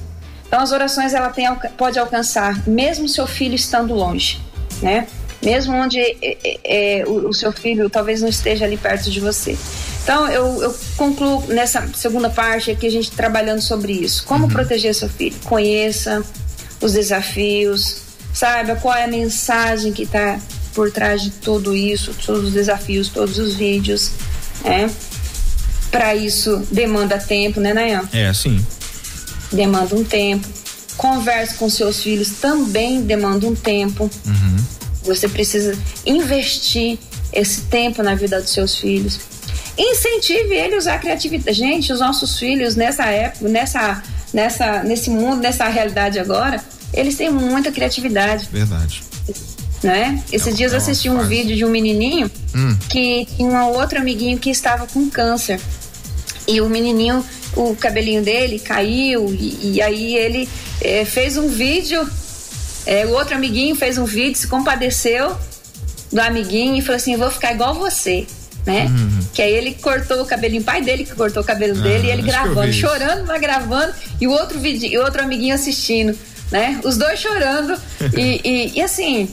Então 0.48 0.60
as 0.60 0.72
orações 0.72 1.14
ela 1.14 1.30
tem, 1.30 1.48
pode 1.78 2.00
alcançar 2.00 2.68
mesmo 2.68 3.08
seu 3.08 3.28
filho 3.28 3.54
estando 3.54 3.94
longe, 3.94 4.42
né? 4.82 5.08
Mesmo 5.44 5.76
onde 5.76 6.00
é, 6.00 6.16
é, 6.22 6.60
é, 7.00 7.06
o, 7.06 7.30
o, 7.30 7.34
seu 7.34 7.52
filho 7.52 7.90
talvez 7.90 8.22
não 8.22 8.28
esteja 8.28 8.66
ali 8.66 8.78
perto 8.78 9.12
de 9.12 9.20
você. 9.20 9.56
Então 10.04 10.28
eu, 10.28 10.62
eu 10.64 10.76
concluo 10.98 11.46
nessa 11.48 11.88
segunda 11.96 12.30
parte 12.30 12.72
aqui 12.72 12.88
a 12.88 12.92
gente 12.92 13.12
trabalhando 13.12 13.62
sobre 13.62 13.94
isso. 13.94 14.26
Como 14.26 14.46
uhum. 14.46 14.50
proteger 14.52 14.94
seu 14.96 15.08
filho? 15.08 15.36
Conheça 15.46 16.24
os 16.82 16.94
desafios, 16.94 18.02
saiba 18.34 18.76
qual 18.76 18.96
é 18.96 19.04
a 19.04 19.08
mensagem 19.08 19.94
que 19.94 20.04
está 20.04 20.40
por 20.74 20.92
trás 20.92 21.22
de 21.22 21.32
tudo 21.32 21.76
isso, 21.76 22.14
todos 22.26 22.46
os 22.46 22.54
desafios, 22.54 23.10
todos 23.10 23.38
os 23.38 23.56
vídeos, 23.56 24.12
né? 24.64 24.90
Para 25.92 26.16
isso 26.16 26.66
demanda 26.72 27.18
tempo, 27.18 27.60
né, 27.60 27.74
Nayan? 27.74 28.08
É, 28.14 28.32
sim. 28.34 28.64
Demanda 29.52 29.96
um 29.96 30.04
tempo. 30.04 30.48
Converse 30.96 31.56
com 31.56 31.70
seus 31.70 32.04
filhos 32.04 32.30
também 32.42 33.02
demanda 33.02 33.48
um 33.48 33.56
tempo. 33.56 34.10
Uhum. 34.26 34.58
Você 35.04 35.28
precisa 35.28 35.78
investir 36.06 37.00
esse 37.34 37.62
tempo 37.62 38.04
na 38.04 38.14
vida 38.16 38.40
dos 38.40 38.52
seus 38.52 38.78
filhos. 38.78 39.20
Incentive 39.78 40.54
ele 40.54 40.76
a 40.76 40.78
usar 40.78 40.96
a 40.96 41.00
criatividade. 41.00 41.58
Gente, 41.58 41.92
os 41.92 42.02
nossos 42.02 42.38
filhos 42.38 42.76
nessa 42.76 43.06
época, 43.06 43.48
nessa, 43.48 44.04
nessa, 44.34 44.84
nesse 44.84 45.10
mundo, 45.10 45.38
nessa 45.38 45.68
realidade 45.70 46.20
agora, 46.20 46.64
eles 46.94 47.16
têm 47.16 47.32
muita 47.32 47.72
criatividade. 47.72 48.50
Verdade 48.52 49.10
né? 49.84 50.22
Esses 50.32 50.56
dias 50.56 50.72
eu 50.72 50.78
assisti 50.78 51.10
um 51.10 51.26
vídeo 51.28 51.56
de 51.56 51.64
um 51.64 51.70
menininho 51.70 52.30
hum. 52.56 52.78
que 52.90 53.28
tinha 53.36 53.50
um 53.50 53.74
outro 53.74 54.00
amiguinho 54.00 54.38
que 54.38 54.50
estava 54.50 54.86
com 54.88 55.10
câncer. 55.10 55.60
E 56.48 56.60
o 56.62 56.70
menininho, 56.70 57.24
o 57.56 57.76
cabelinho 57.76 58.24
dele 58.24 58.60
caiu 58.60 59.34
e, 59.34 59.76
e 59.76 59.82
aí 59.82 60.16
ele 60.16 60.50
é, 60.82 61.06
fez 61.06 61.38
um 61.38 61.48
vídeo. 61.48 62.08
É, 62.86 63.06
o 63.06 63.12
outro 63.12 63.36
amiguinho 63.36 63.76
fez 63.76 63.98
um 63.98 64.06
vídeo, 64.06 64.36
se 64.36 64.48
compadeceu 64.48 65.38
do 66.12 66.20
amiguinho 66.20 66.76
e 66.76 66.82
falou 66.82 66.96
assim: 66.96 67.16
vou 67.16 67.30
ficar 67.30 67.54
igual 67.54 67.76
você. 67.76 68.26
Né? 68.66 68.86
Uhum. 68.86 69.20
Que 69.34 69.42
aí 69.42 69.54
ele 69.54 69.74
cortou 69.76 70.22
o 70.22 70.26
cabelinho, 70.26 70.64
pai 70.64 70.82
dele 70.82 71.06
que 71.06 71.16
cortou 71.16 71.42
o 71.42 71.46
cabelo 71.46 71.80
ah, 71.80 71.82
dele, 71.82 72.08
e 72.08 72.12
ele 72.12 72.22
gravando, 72.22 72.74
chorando, 72.74 73.26
mas 73.26 73.40
gravando, 73.40 73.94
e 74.20 74.28
o 74.28 74.32
outro 74.32 74.60
vídeo, 74.60 74.88
e 74.92 74.98
outro 74.98 75.24
amiguinho 75.24 75.56
assistindo, 75.56 76.16
né? 76.52 76.80
Os 76.84 76.98
dois 76.98 77.20
chorando. 77.20 77.80
e, 78.16 78.42
e, 78.44 78.72
e 78.76 78.82
assim, 78.82 79.30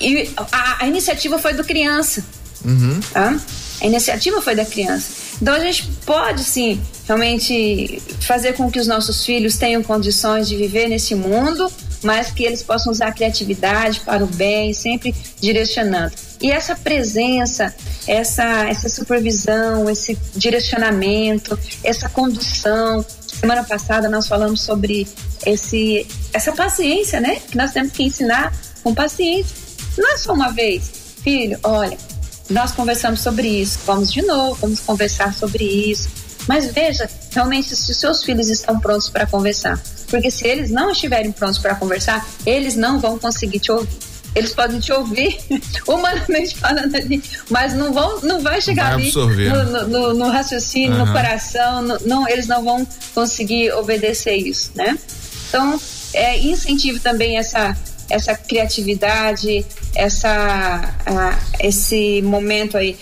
e 0.00 0.30
a, 0.36 0.84
a 0.84 0.86
iniciativa 0.86 1.38
foi 1.38 1.54
do 1.54 1.64
criança. 1.64 2.24
Uhum. 2.64 3.00
Tá? 3.12 3.38
A 3.80 3.86
iniciativa 3.86 4.42
foi 4.42 4.54
da 4.54 4.64
criança. 4.64 5.28
Então 5.40 5.54
a 5.54 5.60
gente 5.60 5.88
pode 6.04 6.42
sim 6.42 6.80
realmente 7.06 8.02
fazer 8.20 8.54
com 8.54 8.70
que 8.70 8.78
os 8.78 8.86
nossos 8.86 9.24
filhos 9.24 9.56
tenham 9.56 9.82
condições 9.82 10.48
de 10.48 10.56
viver 10.56 10.88
nesse 10.88 11.14
mundo, 11.14 11.72
mas 12.02 12.30
que 12.30 12.42
eles 12.44 12.62
possam 12.62 12.92
usar 12.92 13.08
a 13.08 13.12
criatividade 13.12 14.00
para 14.00 14.24
o 14.24 14.26
bem, 14.26 14.74
sempre 14.74 15.14
direcionando. 15.40 16.12
E 16.40 16.50
essa 16.50 16.74
presença, 16.74 17.74
essa, 18.06 18.68
essa 18.68 18.88
supervisão, 18.88 19.88
esse 19.88 20.18
direcionamento, 20.34 21.58
essa 21.82 22.08
condução. 22.08 23.04
Semana 23.26 23.62
passada 23.62 24.08
nós 24.08 24.26
falamos 24.26 24.60
sobre 24.60 25.06
esse, 25.46 26.06
essa 26.32 26.52
paciência, 26.52 27.20
né? 27.20 27.40
Que 27.48 27.56
nós 27.56 27.72
temos 27.72 27.92
que 27.92 28.02
ensinar 28.02 28.52
com 28.82 28.94
paciência 28.94 29.67
não 29.98 30.12
é 30.12 30.16
só 30.16 30.32
uma 30.32 30.50
vez, 30.50 30.90
filho, 31.22 31.58
olha, 31.62 31.96
nós 32.48 32.72
conversamos 32.72 33.20
sobre 33.20 33.48
isso, 33.48 33.78
vamos 33.84 34.12
de 34.12 34.22
novo, 34.22 34.54
vamos 34.60 34.80
conversar 34.80 35.34
sobre 35.34 35.64
isso. 35.64 36.08
Mas 36.46 36.72
veja 36.72 37.08
realmente 37.30 37.76
se 37.76 37.92
os 37.92 37.98
seus 37.98 38.24
filhos 38.24 38.48
estão 38.48 38.80
prontos 38.80 39.10
para 39.10 39.26
conversar. 39.26 39.78
Porque 40.08 40.30
se 40.30 40.46
eles 40.46 40.70
não 40.70 40.90
estiverem 40.90 41.30
prontos 41.30 41.58
para 41.58 41.74
conversar, 41.74 42.26
eles 42.46 42.74
não 42.74 42.98
vão 42.98 43.18
conseguir 43.18 43.60
te 43.60 43.70
ouvir. 43.70 43.98
Eles 44.34 44.54
podem 44.54 44.80
te 44.80 44.90
ouvir 44.92 45.38
humanamente 45.86 46.56
falando 46.56 46.94
ali, 46.94 47.22
mas 47.50 47.74
não 47.74 47.92
vão, 47.92 48.20
não 48.22 48.40
vai 48.40 48.60
chegar 48.62 48.94
vai 48.94 49.10
ali 49.10 49.12
no, 49.12 49.88
no, 49.88 50.14
no, 50.14 50.30
raciocínio, 50.30 50.98
uhum. 50.98 51.06
no 51.06 51.12
coração, 51.12 51.82
no, 51.82 51.98
não, 52.06 52.28
eles 52.28 52.46
não 52.46 52.64
vão 52.64 52.86
conseguir 53.14 53.72
obedecer 53.72 54.36
isso, 54.36 54.70
né? 54.74 54.96
Então, 55.48 55.78
é, 56.14 56.38
incentive 56.38 57.00
também 57.00 57.36
essa 57.36 57.76
essa 58.10 58.34
criatividade, 58.34 59.66
essa, 59.98 60.94
uh, 61.10 61.56
esse 61.60 62.22
momento 62.22 62.76
aí. 62.76 62.96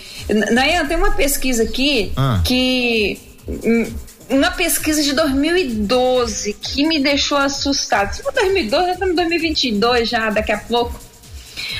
Nayan, 0.51 0.85
tem 0.87 0.97
uma 0.97 1.11
pesquisa 1.11 1.63
aqui 1.63 2.11
ah. 2.17 2.41
que. 2.43 3.19
Hum, 3.47 3.85
uma 4.29 4.51
pesquisa 4.51 5.01
de 5.01 5.13
2012 5.13 6.51
que 6.61 6.85
me 6.85 6.99
deixou 6.99 7.37
assustado. 7.37 8.13
Se 8.13 8.21
for 8.21 8.33
2012, 8.33 8.85
já 8.85 8.91
estamos 8.91 9.13
em 9.13 9.15
2022 9.15 10.09
já, 10.09 10.29
daqui 10.29 10.51
a 10.51 10.57
pouco. 10.57 10.99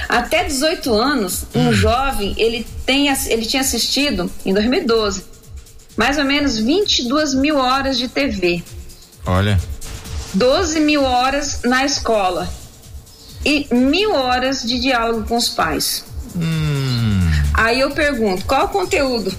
Até 0.07 0.45
18 0.45 0.93
anos, 0.93 1.45
um 1.53 1.67
hum. 1.67 1.73
jovem, 1.73 2.33
ele, 2.37 2.65
tem, 2.85 3.09
ele 3.09 3.45
tinha 3.45 3.61
assistido, 3.61 4.31
em 4.45 4.53
2012, 4.53 5.25
mais 5.97 6.17
ou 6.17 6.23
menos 6.23 6.57
22 6.57 7.33
mil 7.33 7.57
horas 7.57 7.97
de 7.97 8.07
TV. 8.07 8.63
Olha. 9.25 9.59
12 10.33 10.79
mil 10.79 11.03
horas 11.03 11.63
na 11.63 11.83
escola 11.83 12.47
e 13.45 13.67
mil 13.73 14.13
horas 14.13 14.63
de 14.63 14.79
diálogo 14.79 15.27
com 15.27 15.37
os 15.37 15.49
pais. 15.49 16.03
Hum. 16.35 17.19
Aí 17.53 17.79
eu 17.79 17.91
pergunto, 17.91 18.45
qual 18.45 18.65
o 18.65 18.69
conteúdo? 18.69 19.33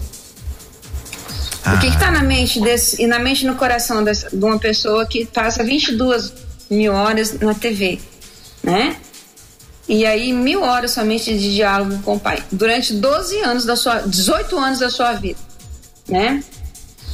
Ah. 1.64 1.74
O 1.74 1.80
que 1.80 1.86
está 1.86 2.10
na 2.10 2.22
mente 2.22 2.60
desse, 2.60 3.02
e 3.02 3.06
na 3.06 3.18
mente 3.18 3.42
e 3.42 3.46
no 3.46 3.54
coração 3.54 4.02
dessa, 4.02 4.28
de 4.30 4.44
uma 4.44 4.58
pessoa 4.58 5.06
que 5.06 5.26
passa 5.26 5.62
22 5.62 6.32
mil 6.70 6.92
horas 6.92 7.38
na 7.40 7.54
TV, 7.54 8.00
né? 8.62 8.96
E 9.88 10.04
aí 10.04 10.32
mil 10.32 10.62
horas 10.62 10.90
somente 10.90 11.36
de 11.36 11.54
diálogo 11.54 11.98
com 12.02 12.16
o 12.16 12.20
pai 12.20 12.42
durante 12.52 12.92
12 12.92 13.40
anos 13.40 13.64
da 13.64 13.74
sua, 13.74 14.00
18 14.00 14.58
anos 14.58 14.78
da 14.78 14.90
sua 14.90 15.14
vida, 15.14 15.38
né? 16.06 16.42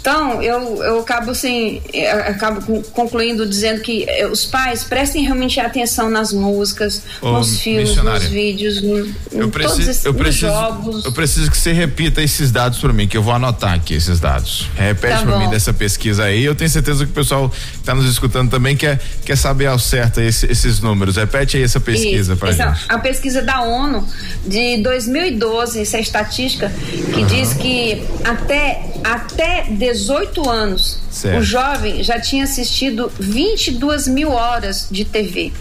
Então, 0.05 0.43
eu, 0.43 0.85
eu 0.85 1.01
acabo 1.01 1.31
assim, 1.31 1.81
eu 1.91 2.19
acabo 2.19 2.83
concluindo 2.93 3.49
dizendo 3.49 3.81
que 3.81 4.05
eh, 4.07 4.27
os 4.27 4.45
pais 4.45 4.85
prestem 4.85 5.25
realmente 5.25 5.59
atenção 5.59 6.11
nas 6.11 6.31
músicas, 6.31 7.01
Ô, 7.23 7.33
nos 7.33 7.59
filmes, 7.63 7.97
nos 7.97 8.25
vídeos, 8.25 8.83
no, 8.83 8.99
eu 9.33 9.49
preciso, 9.49 9.91
esses, 9.91 10.05
eu 10.05 10.13
preciso, 10.13 10.49
jogos. 10.49 11.07
Eu 11.07 11.13
preciso 11.13 11.51
que 11.51 11.57
você 11.57 11.73
repita 11.73 12.21
esses 12.21 12.53
dados 12.53 12.79
para 12.81 12.93
mim, 12.93 13.09
que 13.09 13.17
eu 13.17 13.23
vou 13.23 13.33
anotar 13.33 13.73
aqui 13.73 13.95
esses 13.95 14.21
dados. 14.21 14.69
Repete 14.77 15.21
tá 15.21 15.23
para 15.23 15.39
mim 15.39 15.49
dessa 15.49 15.73
pesquisa 15.73 16.25
aí. 16.25 16.45
Eu 16.45 16.55
tenho 16.55 16.69
certeza 16.69 17.07
que 17.07 17.11
o 17.11 17.15
pessoal 17.15 17.49
que 17.49 17.57
está 17.79 17.95
nos 17.95 18.05
escutando 18.05 18.51
também 18.51 18.77
quer, 18.77 19.01
quer 19.25 19.39
saber 19.39 19.69
ao 19.69 19.79
certo 19.79 20.21
esse, 20.21 20.45
esses 20.53 20.81
números. 20.81 21.17
Repete 21.17 21.57
aí 21.57 21.63
essa 21.63 21.81
pesquisa 21.81 22.37
para 22.37 22.53
gente. 22.53 22.85
A 22.91 22.99
pesquisa 22.99 23.41
da 23.41 23.63
ONU 23.63 24.07
de 24.47 24.83
2012, 24.83 25.81
essa 25.81 25.99
estatística 25.99 26.71
que 27.15 27.21
uhum. 27.21 27.27
diz 27.27 27.55
que 27.55 28.05
até 28.23 28.93
até 29.03 29.65
18 29.71 29.94
anos, 30.49 30.99
certo. 31.11 31.41
o 31.41 31.43
jovem 31.43 32.03
já 32.03 32.21
tinha 32.21 32.45
assistido 32.45 33.11
22 33.19 34.09
mil 34.09 34.33
horas 34.33 34.89
de 34.91 35.05
TV. 35.05 35.53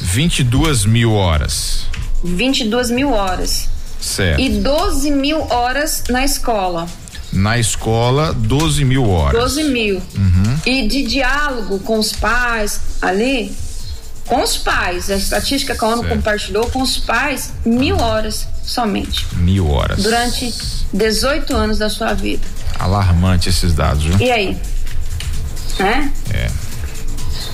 22 0.00 0.84
mil 0.84 1.12
horas. 1.12 1.86
22 2.22 2.90
mil 2.90 3.12
horas. 3.12 3.68
Certo. 4.00 4.40
E 4.40 4.48
12 4.60 5.10
mil 5.10 5.40
horas 5.50 6.04
na 6.08 6.24
escola. 6.24 6.86
Na 7.32 7.58
escola, 7.58 8.32
12 8.32 8.84
mil 8.84 9.08
horas. 9.08 9.40
12 9.40 9.64
mil. 9.64 9.96
Uhum. 10.16 10.58
E 10.64 10.86
de 10.86 11.02
diálogo 11.02 11.78
com 11.80 11.98
os 11.98 12.12
pais 12.12 12.80
ali, 13.02 13.52
com 14.26 14.42
os 14.42 14.56
pais, 14.56 15.10
a 15.10 15.16
estatística 15.16 15.74
que 15.74 15.84
a 15.84 15.88
ONU 15.88 16.02
certo. 16.02 16.16
compartilhou 16.16 16.70
com 16.70 16.82
os 16.82 16.98
pais, 16.98 17.52
mil 17.64 17.96
horas 17.98 18.46
somente. 18.62 19.26
Mil 19.36 19.70
horas. 19.70 20.02
Durante 20.02 20.52
18 20.92 21.54
anos 21.54 21.78
da 21.78 21.88
sua 21.88 22.12
vida. 22.12 22.46
Alarmante 22.78 23.48
esses 23.48 23.72
dados, 23.72 24.04
viu? 24.04 24.18
E 24.18 24.30
aí? 24.30 24.60
É? 25.78 26.36
É. 26.36 26.50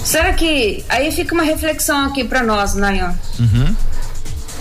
Será 0.04 0.32
que. 0.32 0.84
Aí 0.88 1.12
fica 1.12 1.34
uma 1.34 1.42
reflexão 1.42 2.06
aqui 2.06 2.24
para 2.24 2.42
nós, 2.42 2.74
Nayan. 2.74 3.14
Uhum. 3.38 3.76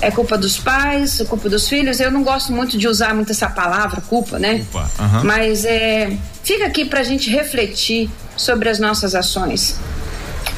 é 0.01 0.09
culpa 0.09 0.37
dos 0.37 0.57
pais, 0.57 1.19
é 1.19 1.25
culpa 1.25 1.47
dos 1.47 1.67
filhos. 1.69 1.99
Eu 1.99 2.11
não 2.11 2.23
gosto 2.23 2.51
muito 2.51 2.77
de 2.77 2.87
usar 2.87 3.13
muito 3.13 3.31
essa 3.31 3.49
palavra, 3.49 4.01
culpa, 4.01 4.37
né? 4.37 4.65
Culpa. 4.71 4.91
Uhum. 4.99 5.23
Mas 5.23 5.63
é, 5.63 6.11
fica 6.43 6.65
aqui 6.65 6.85
para 6.85 6.99
a 6.99 7.03
gente 7.03 7.29
refletir 7.29 8.09
sobre 8.35 8.69
as 8.69 8.79
nossas 8.79 9.15
ações. 9.15 9.79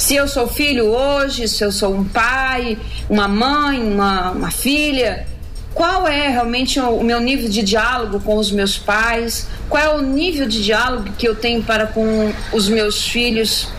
Se 0.04 0.16
eu 0.16 0.28
sou 0.28 0.50
filho 0.50 0.88
hoje, 0.88 1.48
se 1.48 1.64
eu 1.64 1.72
sou 1.72 1.96
um 1.96 2.04
pai, 2.04 2.78
uma 3.10 3.26
mãe, 3.26 3.82
uma, 3.82 4.32
uma 4.32 4.52
filha, 4.52 5.26
qual 5.74 6.06
é 6.06 6.28
realmente 6.28 6.78
o 6.78 7.02
meu 7.02 7.22
nível 7.22 7.48
de 7.48 7.64
diálogo 7.64 8.20
com 8.20 8.36
os 8.36 8.52
meus 8.52 8.78
pais? 8.78 9.48
Qual 9.70 9.82
é 9.82 9.88
o 9.96 10.02
nível 10.02 10.46
de 10.46 10.62
diálogo 10.62 11.10
que 11.18 11.26
eu 11.26 11.34
tenho 11.34 11.64
para 11.64 11.88
com 11.88 12.34
os 12.52 12.68
meus 12.68 13.08
filhos? 13.08 13.70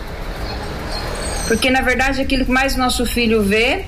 Porque 1.47 1.69
na 1.69 1.81
verdade 1.81 2.19
aquilo 2.19 2.43
que 2.43 2.51
mais 2.51 2.75
nosso 2.75 3.05
filho 3.05 3.43
vê 3.43 3.85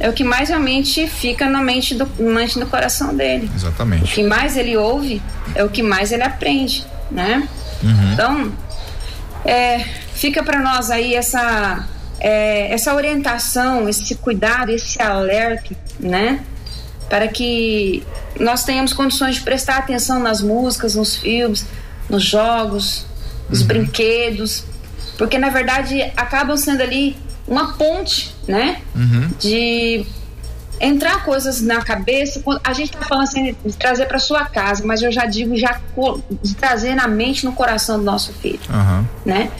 é 0.00 0.08
o 0.08 0.14
que 0.14 0.24
mais 0.24 0.48
realmente 0.48 1.06
fica 1.06 1.46
na 1.46 1.60
mente 1.60 1.94
do, 1.94 2.08
na 2.18 2.40
mente 2.40 2.58
do 2.58 2.64
coração 2.64 3.14
dele. 3.14 3.50
Exatamente. 3.54 4.04
O 4.04 4.14
que 4.14 4.22
mais 4.22 4.56
ele 4.56 4.78
ouve 4.78 5.20
é 5.54 5.62
o 5.62 5.68
que 5.68 5.82
mais 5.82 6.10
ele 6.10 6.22
aprende, 6.22 6.86
né? 7.10 7.46
Uhum. 7.82 8.12
Então, 8.14 8.52
é, 9.44 9.84
fica 10.16 10.42
para 10.42 10.60
nós 10.60 10.90
aí 10.90 11.14
essa 11.14 11.86
é, 12.18 12.72
essa 12.72 12.94
orientação, 12.94 13.88
esse 13.88 14.14
cuidado, 14.16 14.70
esse 14.70 15.00
alerta, 15.00 15.76
né? 16.00 16.40
Para 17.08 17.28
que 17.28 18.02
nós 18.40 18.64
tenhamos 18.64 18.92
condições 18.92 19.36
de 19.36 19.42
prestar 19.42 19.76
atenção 19.76 20.18
nas 20.18 20.40
músicas, 20.40 20.94
nos 20.94 21.16
filmes, 21.16 21.66
nos 22.08 22.24
jogos, 22.24 23.06
nos 23.48 23.60
uhum. 23.60 23.66
brinquedos, 23.66 24.64
porque 25.18 25.38
na 25.38 25.50
verdade 25.50 26.02
acabam 26.16 26.56
sendo 26.56 26.82
ali 26.82 27.16
uma 27.46 27.74
ponte, 27.74 28.34
né? 28.48 28.80
Uhum. 28.94 29.30
De 29.38 30.04
entrar 30.80 31.24
coisas 31.24 31.60
na 31.60 31.82
cabeça. 31.82 32.42
A 32.64 32.72
gente 32.72 32.94
está 32.94 33.06
falando 33.06 33.24
assim 33.24 33.54
de 33.64 33.76
trazer 33.76 34.06
para 34.06 34.18
sua 34.18 34.46
casa, 34.46 34.84
mas 34.84 35.02
eu 35.02 35.12
já 35.12 35.26
digo 35.26 35.56
já 35.56 35.80
de 36.42 36.54
trazer 36.54 36.94
na 36.94 37.06
mente, 37.06 37.44
no 37.44 37.52
coração 37.52 37.98
do 37.98 38.04
nosso 38.04 38.32
filho, 38.32 38.60
uhum. 38.70 39.04
né? 39.24 39.50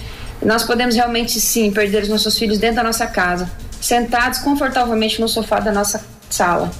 Nós 0.46 0.62
podemos 0.62 0.94
realmente 0.94 1.40
sim 1.40 1.72
perder 1.72 2.04
os 2.04 2.08
nossos 2.08 2.38
filhos 2.38 2.56
dentro 2.58 2.76
da 2.76 2.84
nossa 2.84 3.04
casa, 3.04 3.50
sentados 3.80 4.38
confortavelmente 4.38 5.20
no 5.20 5.28
sofá 5.28 5.58
da 5.58 5.72
nossa 5.72 6.04
sala. 6.30 6.70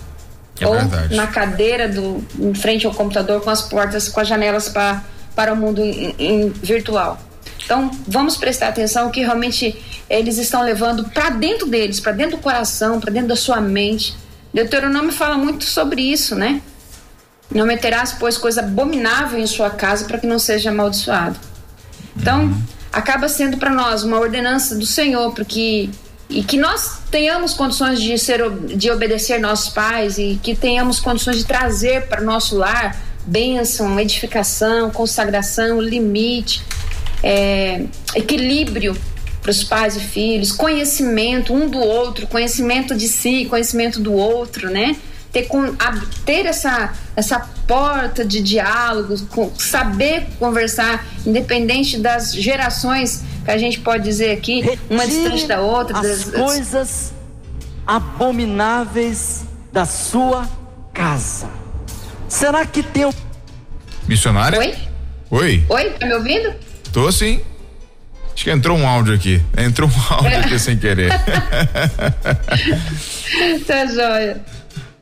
É 0.61 0.67
ou 0.67 0.75
verdade. 0.75 1.17
na 1.17 1.27
cadeira 1.27 1.89
do 1.89 2.25
em 2.39 2.55
frente 2.55 2.87
ao 2.87 2.95
computador 2.95 3.43
com 3.43 3.51
as 3.51 3.63
portas, 3.63 4.09
com 4.09 4.21
as 4.21 4.29
janelas 4.29 4.69
para 4.69 5.03
para 5.35 5.53
o 5.53 5.57
mundo 5.57 5.85
in, 5.85 6.15
in, 6.19 6.49
virtual. 6.49 7.19
Então, 7.63 7.91
vamos 8.07 8.37
prestar 8.37 8.69
atenção 8.69 9.11
que 9.11 9.21
realmente 9.21 9.77
eles 10.09 10.39
estão 10.39 10.63
levando 10.63 11.05
para 11.11 11.31
dentro 11.31 11.67
deles, 11.67 12.01
para 12.01 12.13
dentro 12.13 12.37
do 12.37 12.43
coração, 12.43 13.01
para 13.01 13.13
dentro 13.13 13.29
da 13.29 13.37
sua 13.37 13.61
mente. 13.61 14.15
Deuteronômio 14.55 15.13
fala 15.13 15.37
muito 15.37 15.65
sobre 15.65 16.01
isso, 16.01 16.35
né? 16.37 16.63
Não 17.51 17.67
meterás, 17.67 18.13
pois, 18.13 18.39
coisa 18.39 18.61
abominável 18.61 19.39
em 19.39 19.47
sua 19.47 19.69
casa 19.69 20.07
para 20.07 20.19
que 20.19 20.27
não 20.27 20.39
seja 20.39 20.71
amaldiçoado. 20.71 21.39
Então, 22.17 22.45
uhum. 22.45 22.63
Acaba 22.97 23.29
sendo 23.29 23.59
para 23.59 23.71
nós 23.71 24.03
uma 24.03 24.19
ordenança 24.19 24.75
do 24.75 24.87
Senhor, 24.87 25.31
porque 25.35 25.91
e 26.31 26.43
que 26.43 26.57
nós 26.57 27.01
tenhamos 27.11 27.53
condições 27.53 28.01
de 28.01 28.19
ser 28.19 28.41
de 28.51 28.91
obedecer 28.91 29.39
nossos 29.39 29.69
pais 29.69 30.17
e 30.17 30.41
que 30.43 30.57
tenhamos 30.57 30.99
condições 30.99 31.37
de 31.37 31.45
trazer 31.45 32.07
para 32.09 32.23
nosso 32.23 32.57
lar 32.57 32.97
bênção, 33.27 34.01
edificação, 34.01 34.91
consagração, 34.91 35.81
limite, 35.81 36.65
é, 37.23 37.85
equilíbrio 38.15 38.97
para 39.43 39.51
os 39.51 39.63
pais 39.63 39.95
e 39.97 40.01
filhos, 40.01 40.51
conhecimento 40.51 41.53
um 41.53 41.69
do 41.69 41.79
outro, 41.79 42.27
conhecimento 42.27 42.95
de 42.95 43.09
si, 43.09 43.45
conhecimento 43.45 44.01
do 44.01 44.15
outro, 44.15 44.71
né? 44.71 44.97
Ter, 45.31 45.47
ter 46.25 46.47
essa, 46.47 46.95
essa 47.15 47.47
porta 47.67 48.25
de 48.25 48.41
diálogo, 48.41 49.17
saber 49.59 50.27
conversar, 50.39 51.05
independente 51.27 51.99
das 51.99 52.33
gerações 52.35 53.25
que 53.45 53.51
a 53.51 53.59
gente 53.59 53.81
pode 53.81 54.05
dizer 54.05 54.33
aqui, 54.33 54.61
Retire 54.61 54.81
uma 54.91 55.07
distante 55.07 55.47
da 55.47 55.61
outra. 55.61 55.99
As 55.99 56.25
das, 56.25 56.35
coisas 56.35 57.13
abomináveis 57.87 59.45
da 59.73 59.85
sua 59.85 60.49
casa. 60.93 61.49
Será 62.29 62.65
que 62.67 62.83
tem. 62.83 63.11
Missionária? 64.09 64.59
Oi? 64.59 64.75
Oi? 65.31 65.65
Oi, 65.69 65.91
tá 65.91 66.07
me 66.07 66.15
ouvindo? 66.15 66.55
Tô 66.93 67.11
sim. 67.11 67.41
Acho 68.33 68.45
que 68.45 68.51
entrou 68.51 68.77
um 68.77 68.87
áudio 68.87 69.15
aqui. 69.15 69.43
Entrou 69.57 69.89
um 69.89 70.15
áudio 70.15 70.39
aqui 70.39 70.59
sem 70.59 70.77
querer. 70.77 71.11
tá 73.67 73.87
joia. 73.87 74.45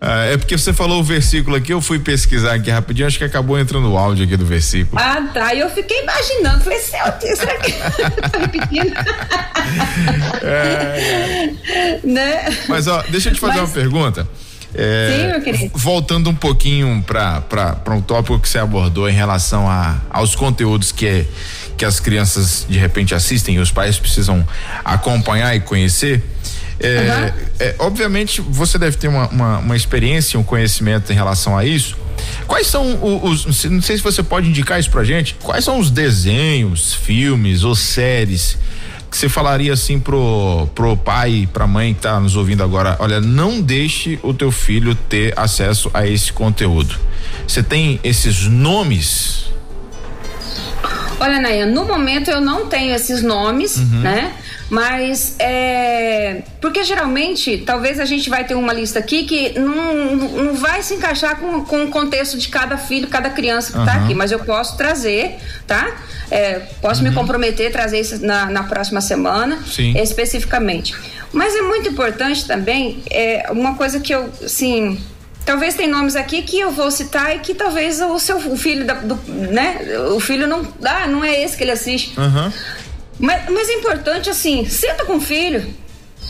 Ah, 0.06 0.26
é 0.26 0.36
porque 0.36 0.58
você 0.58 0.70
falou 0.70 1.00
o 1.00 1.02
versículo 1.02 1.56
aqui, 1.56 1.72
eu 1.72 1.80
fui 1.80 1.98
pesquisar 1.98 2.52
aqui 2.52 2.70
rapidinho, 2.70 3.06
acho 3.06 3.16
que 3.16 3.24
acabou 3.24 3.58
entrando 3.58 3.90
o 3.90 3.96
áudio 3.96 4.26
aqui 4.26 4.36
do 4.36 4.44
versículo. 4.44 5.00
Ah, 5.00 5.30
tá. 5.32 5.54
E 5.54 5.60
eu 5.60 5.70
fiquei 5.70 6.02
imaginando, 6.02 6.62
falei, 6.62 6.78
será 6.78 7.10
que 7.12 7.32
tá 8.30 8.38
repetindo? 8.38 8.94
É, 10.42 11.54
é. 11.66 12.00
Né? 12.04 12.58
Mas 12.68 12.86
ó, 12.86 13.02
deixa 13.08 13.30
eu 13.30 13.34
te 13.34 13.40
fazer 13.40 13.60
Mas... 13.60 13.70
uma 13.70 13.74
pergunta. 13.74 14.28
É, 14.74 15.16
Sim, 15.16 15.26
meu 15.28 15.40
querido. 15.40 15.70
Voltando 15.78 16.28
um 16.28 16.34
pouquinho 16.34 17.02
para 17.02 17.94
um 17.94 18.02
tópico 18.02 18.38
que 18.38 18.48
você 18.48 18.58
abordou 18.58 19.08
em 19.08 19.14
relação 19.14 19.66
a, 19.70 20.02
aos 20.10 20.34
conteúdos 20.34 20.92
que, 20.92 21.06
é, 21.06 21.24
que 21.78 21.84
as 21.84 21.98
crianças 21.98 22.66
de 22.68 22.78
repente 22.78 23.14
assistem 23.14 23.54
e 23.54 23.58
os 23.58 23.70
pais 23.70 23.98
precisam 23.98 24.46
acompanhar 24.84 25.56
e 25.56 25.60
conhecer. 25.60 26.22
É, 26.80 26.98
uhum. 26.98 27.46
é, 27.60 27.74
obviamente 27.78 28.40
você 28.40 28.76
deve 28.78 28.96
ter 28.96 29.08
uma, 29.08 29.28
uma, 29.28 29.58
uma, 29.58 29.76
experiência, 29.76 30.38
um 30.38 30.42
conhecimento 30.42 31.12
em 31.12 31.14
relação 31.14 31.56
a 31.56 31.64
isso. 31.64 31.96
Quais 32.46 32.66
são 32.66 32.98
os, 33.22 33.46
os. 33.46 33.64
Não 33.64 33.80
sei 33.80 33.96
se 33.96 34.02
você 34.02 34.22
pode 34.22 34.48
indicar 34.48 34.78
isso 34.80 34.90
pra 34.90 35.04
gente. 35.04 35.36
Quais 35.42 35.64
são 35.64 35.78
os 35.78 35.90
desenhos, 35.90 36.94
filmes 36.94 37.62
ou 37.62 37.74
séries 37.74 38.58
que 39.14 39.18
você 39.18 39.28
falaria 39.28 39.72
assim 39.72 40.00
pro, 40.00 40.68
pro 40.74 40.96
pai, 40.96 41.48
pra 41.52 41.68
mãe 41.68 41.94
que 41.94 42.00
tá 42.00 42.18
nos 42.18 42.34
ouvindo 42.34 42.64
agora, 42.64 42.96
olha, 42.98 43.20
não 43.20 43.60
deixe 43.60 44.18
o 44.24 44.34
teu 44.34 44.50
filho 44.50 44.92
ter 44.92 45.32
acesso 45.38 45.88
a 45.94 46.04
esse 46.04 46.32
conteúdo. 46.32 46.98
Você 47.46 47.62
tem 47.62 48.00
esses 48.02 48.48
nomes? 48.48 49.44
Olha, 51.20 51.40
Nayan, 51.40 51.66
no 51.66 51.84
momento 51.84 52.28
eu 52.28 52.40
não 52.40 52.66
tenho 52.66 52.92
esses 52.92 53.22
nomes, 53.22 53.76
uhum. 53.76 54.00
né? 54.00 54.32
Mas 54.74 55.36
é. 55.38 56.42
Porque 56.60 56.82
geralmente, 56.82 57.58
talvez 57.58 58.00
a 58.00 58.04
gente 58.04 58.28
vai 58.28 58.42
ter 58.42 58.56
uma 58.56 58.72
lista 58.72 58.98
aqui 58.98 59.22
que 59.22 59.56
não, 59.56 60.16
não 60.16 60.54
vai 60.54 60.82
se 60.82 60.94
encaixar 60.94 61.38
com, 61.38 61.64
com 61.64 61.84
o 61.84 61.88
contexto 61.88 62.36
de 62.36 62.48
cada 62.48 62.76
filho, 62.76 63.06
cada 63.06 63.30
criança 63.30 63.72
que 63.72 63.78
está 63.78 63.96
uhum. 63.96 64.04
aqui. 64.04 64.14
Mas 64.14 64.32
eu 64.32 64.40
posso 64.40 64.76
trazer, 64.76 65.36
tá? 65.64 65.96
É, 66.28 66.58
posso 66.82 67.04
uhum. 67.04 67.10
me 67.10 67.14
comprometer 67.14 67.68
a 67.68 67.70
trazer 67.70 68.00
isso 68.00 68.26
na, 68.26 68.46
na 68.46 68.64
próxima 68.64 69.00
semana, 69.00 69.60
Sim. 69.64 69.96
especificamente. 69.96 70.92
Mas 71.32 71.54
é 71.54 71.62
muito 71.62 71.88
importante 71.88 72.44
também, 72.44 73.00
é, 73.08 73.46
uma 73.52 73.76
coisa 73.76 74.00
que 74.00 74.12
eu, 74.12 74.28
assim, 74.44 75.00
talvez 75.44 75.74
tem 75.74 75.86
nomes 75.86 76.16
aqui 76.16 76.42
que 76.42 76.58
eu 76.58 76.72
vou 76.72 76.90
citar 76.90 77.36
e 77.36 77.38
que 77.38 77.54
talvez 77.54 78.00
o 78.00 78.18
seu 78.18 78.38
o 78.38 78.56
filho 78.56 78.84
da, 78.84 78.94
do, 78.94 79.14
né 79.28 79.78
o 80.14 80.18
filho 80.18 80.46
não 80.46 80.66
ah, 80.82 81.06
não 81.06 81.22
é 81.22 81.42
esse 81.42 81.56
que 81.56 81.64
ele 81.64 81.70
assiste 81.70 82.18
uhum. 82.18 82.50
Mas, 83.24 83.48
mas 83.48 83.68
é 83.70 83.72
importante 83.72 84.28
assim, 84.28 84.66
senta 84.66 85.04
com 85.06 85.16
o 85.16 85.20
filho. 85.20 85.64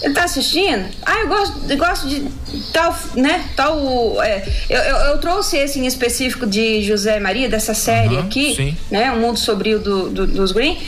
Ele 0.03 0.13
tá 0.13 0.25
assistindo? 0.25 0.87
Ah, 1.03 1.21
eu 1.21 1.29
gosto, 1.29 1.61
eu 1.69 1.77
gosto 1.77 2.09
de 2.09 2.29
tal, 2.73 2.97
né? 3.15 3.45
Tal. 3.57 4.23
É, 4.23 4.45
eu, 4.69 4.81
eu, 4.81 4.97
eu, 4.97 5.19
trouxe 5.19 5.57
esse 5.57 5.79
em 5.79 5.87
específico 5.87 6.47
de 6.47 6.83
José 6.83 7.19
Maria, 7.21 7.49
dessa 7.49 7.75
série 7.75 8.17
uhum, 8.17 8.21
aqui, 8.21 8.55
sim. 8.55 8.77
né? 8.91 9.11
O 9.13 9.19
Mundo 9.19 9.39
Sobrio 9.39 9.79
do, 9.79 10.11
do, 10.11 10.27
dos 10.27 10.53
Green. 10.53 10.79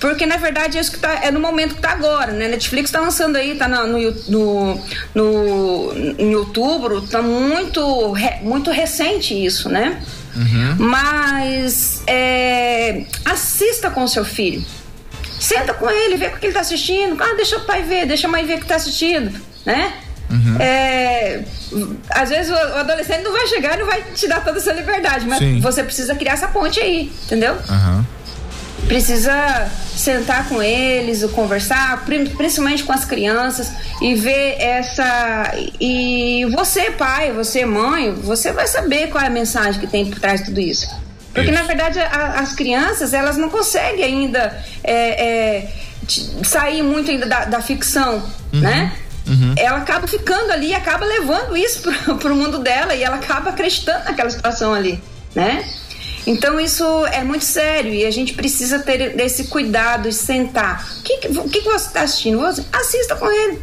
Porque 0.00 0.26
na 0.26 0.36
verdade 0.36 0.78
é 0.78 0.80
isso 0.80 0.92
que 0.92 0.98
tá, 0.98 1.24
é 1.24 1.30
no 1.30 1.40
momento 1.40 1.74
que 1.74 1.80
tá 1.80 1.90
agora, 1.90 2.32
né? 2.32 2.46
Netflix 2.46 2.90
tá 2.90 3.00
lançando 3.00 3.36
aí, 3.36 3.56
tá 3.56 3.66
no, 3.66 3.86
no, 3.86 4.14
no, 4.28 4.80
no 5.14 6.14
em 6.18 6.34
outubro, 6.36 7.00
tá 7.02 7.20
muito, 7.20 8.14
muito 8.42 8.70
recente 8.70 9.34
isso, 9.34 9.68
né? 9.68 10.00
Uhum. 10.36 10.76
Mas 10.86 12.02
é, 12.06 13.04
assista 13.24 13.90
com 13.90 14.06
seu 14.06 14.24
filho 14.24 14.64
Senta 15.38 15.72
com 15.74 15.88
ele, 15.90 16.16
vê 16.16 16.26
o 16.26 16.30
que 16.32 16.46
ele 16.46 16.48
está 16.48 16.60
assistindo. 16.60 17.16
Ah, 17.22 17.34
deixa 17.34 17.56
o 17.56 17.60
pai 17.60 17.82
ver, 17.82 18.06
deixa 18.06 18.26
a 18.26 18.30
mãe 18.30 18.44
ver 18.44 18.54
o 18.54 18.58
que 18.58 18.64
está 18.64 18.76
assistindo, 18.76 19.40
né? 19.64 19.92
Uhum. 20.30 20.56
É, 20.60 21.42
às 22.10 22.28
vezes 22.28 22.50
o, 22.50 22.54
adolescente 22.54 23.22
não 23.22 23.32
vai 23.32 23.46
chegar 23.46 23.76
e 23.76 23.78
não 23.80 23.86
vai 23.86 24.02
te 24.14 24.28
dar 24.28 24.44
toda 24.44 24.58
essa 24.58 24.72
liberdade, 24.72 25.26
mas 25.26 25.38
Sim. 25.38 25.60
você 25.60 25.82
precisa 25.82 26.14
criar 26.14 26.34
essa 26.34 26.48
ponte 26.48 26.78
aí, 26.80 27.10
entendeu? 27.24 27.54
Uhum. 27.54 28.04
Precisa 28.86 29.70
sentar 29.96 30.48
com 30.48 30.62
eles, 30.62 31.24
conversar, 31.32 32.04
principalmente 32.04 32.84
com 32.84 32.92
as 32.92 33.04
crianças, 33.04 33.70
e 34.00 34.14
ver 34.14 34.56
essa. 34.60 35.52
E 35.80 36.46
você, 36.56 36.90
pai, 36.92 37.32
você, 37.32 37.66
mãe, 37.66 38.12
você 38.12 38.52
vai 38.52 38.66
saber 38.66 39.08
qual 39.08 39.22
é 39.22 39.26
a 39.26 39.30
mensagem 39.30 39.80
que 39.80 39.86
tem 39.86 40.06
por 40.06 40.20
trás 40.20 40.40
de 40.40 40.46
tudo 40.46 40.60
isso. 40.60 40.88
Porque, 41.32 41.50
isso. 41.50 41.60
na 41.60 41.66
verdade, 41.66 41.98
a, 41.98 42.40
as 42.40 42.52
crianças, 42.52 43.12
elas 43.12 43.36
não 43.36 43.48
conseguem 43.48 44.04
ainda 44.04 44.64
é, 44.82 45.26
é, 45.26 45.72
sair 46.44 46.82
muito 46.82 47.10
ainda 47.10 47.26
da, 47.26 47.44
da 47.44 47.60
ficção, 47.60 48.22
uhum. 48.52 48.60
né? 48.60 48.92
uhum. 49.28 49.54
ela 49.56 49.78
acaba 49.78 50.06
ficando 50.06 50.50
ali, 50.52 50.74
acaba 50.74 51.04
levando 51.04 51.56
isso 51.56 51.82
para 52.18 52.32
o 52.32 52.36
mundo 52.36 52.58
dela 52.58 52.94
e 52.94 53.02
ela 53.02 53.16
acaba 53.16 53.50
acreditando 53.50 54.04
naquela 54.04 54.30
situação 54.30 54.74
ali, 54.74 55.00
né? 55.34 55.64
Então 56.26 56.60
isso 56.60 56.84
é 57.06 57.24
muito 57.24 57.44
sério 57.44 57.92
e 57.94 58.04
a 58.04 58.10
gente 58.10 58.34
precisa 58.34 58.80
ter 58.80 59.18
esse 59.20 59.44
cuidado 59.44 60.08
e 60.08 60.12
sentar. 60.12 60.86
O 60.98 61.02
que, 61.02 61.28
o 61.38 61.48
que 61.48 61.60
você 61.60 61.86
está 61.86 62.02
assistindo? 62.02 62.44
Assista 62.72 63.16
com 63.16 63.30
ele. 63.30 63.62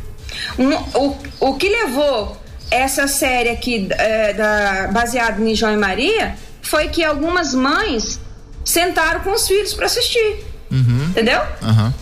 o, 0.95 1.15
o 1.39 1.53
que 1.57 1.69
levou 1.69 2.41
essa 2.71 3.07
série 3.07 3.49
aqui 3.49 3.87
é, 3.91 4.33
da, 4.33 4.87
baseada 4.91 5.39
em 5.41 5.53
João 5.53 5.73
e 5.73 5.77
Maria 5.77 6.35
foi 6.65 6.89
que 6.89 7.03
algumas 7.03 7.53
mães 7.53 8.19
sentaram 8.63 9.21
com 9.21 9.31
os 9.31 9.47
filhos 9.47 9.73
para 9.73 9.85
assistir. 9.85 10.43
Uhum. 10.71 11.05
Entendeu? 11.09 11.39
Uhum. 11.61 11.93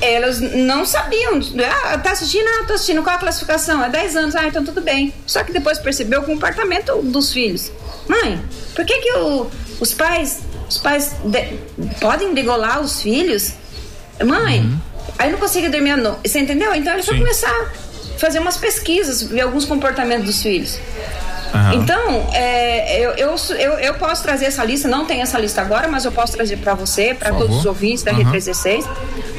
Elas 0.00 0.40
não 0.40 0.84
sabiam. 0.84 1.40
Ah, 1.84 1.98
tá 1.98 2.12
assistindo? 2.12 2.46
Ah, 2.46 2.64
tô 2.64 2.74
assistindo. 2.74 3.02
Qual 3.02 3.14
a 3.14 3.18
classificação? 3.18 3.84
É 3.84 3.88
10 3.88 4.16
anos. 4.16 4.34
Ah, 4.34 4.46
então 4.46 4.64
tudo 4.64 4.80
bem. 4.80 5.12
Só 5.26 5.44
que 5.44 5.52
depois 5.52 5.78
percebeu 5.78 6.22
o 6.22 6.24
comportamento 6.24 7.02
dos 7.02 7.32
filhos. 7.32 7.70
Mãe, 8.08 8.40
por 8.74 8.84
que 8.84 8.98
que 8.98 9.12
o, 9.12 9.50
os 9.80 9.92
pais 9.92 10.40
os 10.68 10.78
pais 10.78 11.14
de, 11.24 11.58
podem 12.00 12.34
degolar 12.34 12.80
os 12.80 13.02
filhos? 13.02 13.52
Mãe, 14.24 14.60
uhum. 14.60 14.78
aí 15.18 15.30
não 15.30 15.38
consigo 15.38 15.70
dormir 15.70 15.90
à 15.92 15.96
noite. 15.96 16.28
Você 16.28 16.38
entendeu? 16.40 16.74
Então 16.74 16.94
ele 16.94 17.02
foi 17.02 17.18
começar 17.18 17.72
fazer 18.22 18.38
umas 18.38 18.56
pesquisas, 18.56 19.20
ver 19.22 19.40
alguns 19.40 19.64
comportamentos 19.64 20.26
dos 20.26 20.42
filhos. 20.42 20.78
Uhum. 21.54 21.82
Então, 21.82 22.30
é, 22.32 22.98
eu, 22.98 23.10
eu, 23.12 23.36
eu, 23.58 23.72
eu, 23.72 23.94
posso 23.94 24.22
trazer 24.22 24.46
essa 24.46 24.64
lista, 24.64 24.88
não 24.88 25.04
tem 25.04 25.20
essa 25.20 25.38
lista 25.38 25.60
agora, 25.60 25.86
mas 25.86 26.04
eu 26.04 26.12
posso 26.12 26.32
trazer 26.32 26.56
para 26.56 26.74
você, 26.74 27.12
para 27.12 27.32
todos 27.34 27.58
os 27.58 27.66
ouvintes 27.66 28.02
da 28.02 28.12
uhum. 28.12 28.24
R316. 28.24 28.86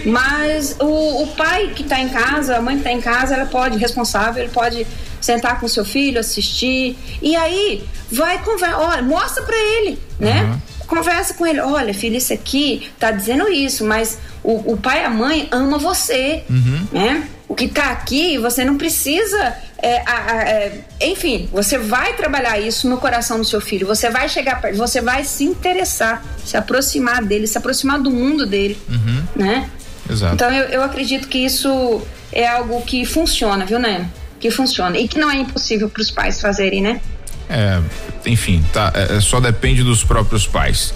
Mas 0.06 0.76
o, 0.80 1.24
o 1.24 1.28
pai 1.36 1.72
que 1.76 1.82
está 1.82 2.00
em 2.00 2.10
casa, 2.10 2.58
a 2.58 2.62
mãe 2.62 2.76
que 2.76 2.82
está 2.82 2.92
em 2.92 3.02
casa, 3.02 3.34
ela 3.34 3.46
pode, 3.46 3.78
responsável, 3.78 4.44
ele 4.44 4.52
pode 4.52 4.86
sentar 5.20 5.60
com 5.60 5.68
seu 5.68 5.84
filho, 5.84 6.20
assistir. 6.20 6.98
E 7.22 7.36
aí, 7.36 7.84
vai 8.12 8.44
conversa, 8.44 8.78
olha, 8.78 9.02
mostra 9.02 9.44
para 9.44 9.56
ele, 9.56 10.00
né? 10.20 10.44
Uhum. 10.44 10.74
Conversa 10.86 11.34
com 11.34 11.48
ele, 11.48 11.60
olha, 11.62 11.94
filho, 11.94 12.18
isso 12.18 12.34
aqui 12.34 12.92
tá 13.00 13.10
dizendo 13.10 13.50
isso, 13.50 13.84
mas 13.86 14.20
o, 14.44 14.74
o 14.74 14.78
pai 14.78 15.02
e 15.02 15.06
a 15.06 15.10
mãe 15.10 15.48
ama 15.52 15.78
você, 15.80 16.44
uhum. 16.50 16.88
né? 16.92 17.28
O 17.54 17.56
que 17.56 17.68
tá 17.68 17.92
aqui, 17.92 18.40
você 18.40 18.66
não 18.66 18.80
precisa 18.80 19.56
é, 19.78 19.98
é, 19.98 20.82
enfim, 21.00 21.48
você 21.52 21.78
vai 21.78 22.16
trabalhar 22.16 22.58
isso 22.58 22.90
no 22.90 22.98
coração 22.98 23.38
do 23.38 23.46
seu 23.46 23.62
filho. 23.62 23.86
Você 23.86 24.10
vai 24.10 24.28
chegar 24.28 24.60
perto, 24.60 24.76
você 24.76 25.00
vai 25.02 25.24
se 25.24 25.44
interessar, 25.44 26.26
se 26.44 26.58
aproximar 26.58 27.24
dele, 27.24 27.46
se 27.46 27.56
aproximar 27.56 28.00
do 28.00 28.10
mundo 28.10 28.48
dele, 28.48 28.76
uhum. 28.90 29.24
né? 29.36 29.70
Exato. 30.10 30.34
Então 30.34 30.50
eu, 30.50 30.64
eu 30.70 30.82
acredito 30.82 31.28
que 31.28 31.38
isso 31.38 32.02
é 32.32 32.48
algo 32.48 32.82
que 32.82 33.06
funciona, 33.06 33.68
viu, 33.68 33.78
né? 33.78 34.10
Que 34.40 34.50
funciona 34.50 34.98
e 34.98 35.08
que 35.08 35.20
não 35.20 35.30
é 35.30 35.36
impossível 35.36 35.88
para 35.88 36.02
os 36.02 36.10
pais 36.10 36.42
fazerem, 36.42 36.82
né? 36.82 37.00
É, 37.48 37.80
enfim, 38.26 38.66
tá, 38.74 38.92
é, 38.96 39.18
é 39.18 39.22
só 39.22 39.40
depende 39.40 39.84
dos 39.84 40.04
próprios 40.04 40.48
pais. 40.48 40.92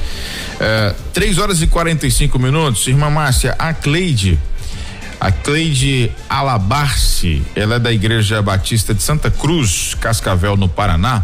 É, 0.59 0.95
3 1.13 1.37
horas 1.37 1.61
e 1.61 1.67
45 1.67 2.39
minutos, 2.39 2.87
irmã 2.87 3.11
Márcia, 3.11 3.53
a 3.59 3.75
Cleide 3.75 4.39
a 5.19 5.31
Cleide 5.31 6.11
Alabarce, 6.29 7.41
ela 7.55 7.75
é 7.75 7.79
da 7.79 7.91
Igreja 7.91 8.41
Batista 8.41 8.93
de 8.93 9.01
Santa 9.01 9.31
Cruz, 9.31 9.95
Cascavel, 9.99 10.55
no 10.55 10.69
Paraná. 10.69 11.23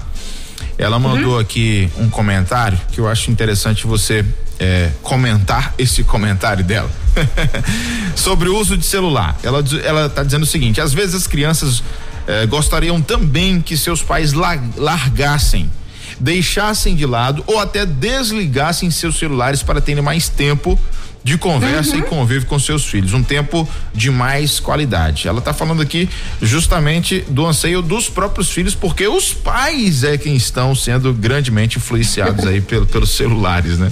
Ela 0.77 0.97
mandou 0.97 1.33
uhum. 1.33 1.39
aqui 1.39 1.89
um 1.97 2.09
comentário 2.09 2.79
que 2.91 2.99
eu 2.99 3.07
acho 3.07 3.29
interessante 3.29 3.85
você 3.85 4.25
é, 4.59 4.91
comentar 5.01 5.73
esse 5.77 6.03
comentário 6.03 6.63
dela. 6.63 6.89
Sobre 8.15 8.49
o 8.49 8.57
uso 8.57 8.75
de 8.75 8.85
celular. 8.85 9.37
Ela, 9.43 9.63
ela 9.83 10.09
tá 10.09 10.23
dizendo 10.23 10.43
o 10.43 10.47
seguinte: 10.47 10.81
às 10.81 10.93
vezes 10.93 11.13
as 11.13 11.27
crianças 11.27 11.83
é, 12.27 12.45
gostariam 12.47 13.01
também 13.01 13.61
que 13.61 13.77
seus 13.77 14.01
pais 14.01 14.33
largassem 14.33 15.69
deixassem 16.19 16.95
de 16.95 17.05
lado 17.05 17.43
ou 17.47 17.59
até 17.59 17.85
desligassem 17.85 18.89
seus 18.91 19.17
celulares 19.17 19.63
para 19.63 19.81
terem 19.81 20.01
mais 20.01 20.29
tempo 20.29 20.79
de 21.23 21.37
conversa 21.37 21.95
uhum. 21.95 21.99
e 21.99 22.01
convívio 22.03 22.47
com 22.47 22.59
seus 22.59 22.85
filhos, 22.85 23.13
um 23.13 23.23
tempo 23.23 23.67
de 23.93 24.11
mais 24.11 24.59
qualidade. 24.59 25.27
Ela 25.27 25.39
está 25.39 25.53
falando 25.53 25.81
aqui 25.81 26.09
justamente 26.41 27.21
do 27.29 27.45
anseio 27.45 27.81
dos 27.81 28.09
próprios 28.09 28.51
filhos, 28.51 28.75
porque 28.75 29.07
os 29.07 29.33
pais 29.33 30.03
é 30.03 30.17
quem 30.17 30.35
estão 30.35 30.75
sendo 30.75 31.13
grandemente 31.13 31.77
influenciados 31.77 32.45
aí 32.45 32.59
pelo, 32.59 32.85
pelos 32.85 33.15
celulares, 33.15 33.79
né? 33.79 33.91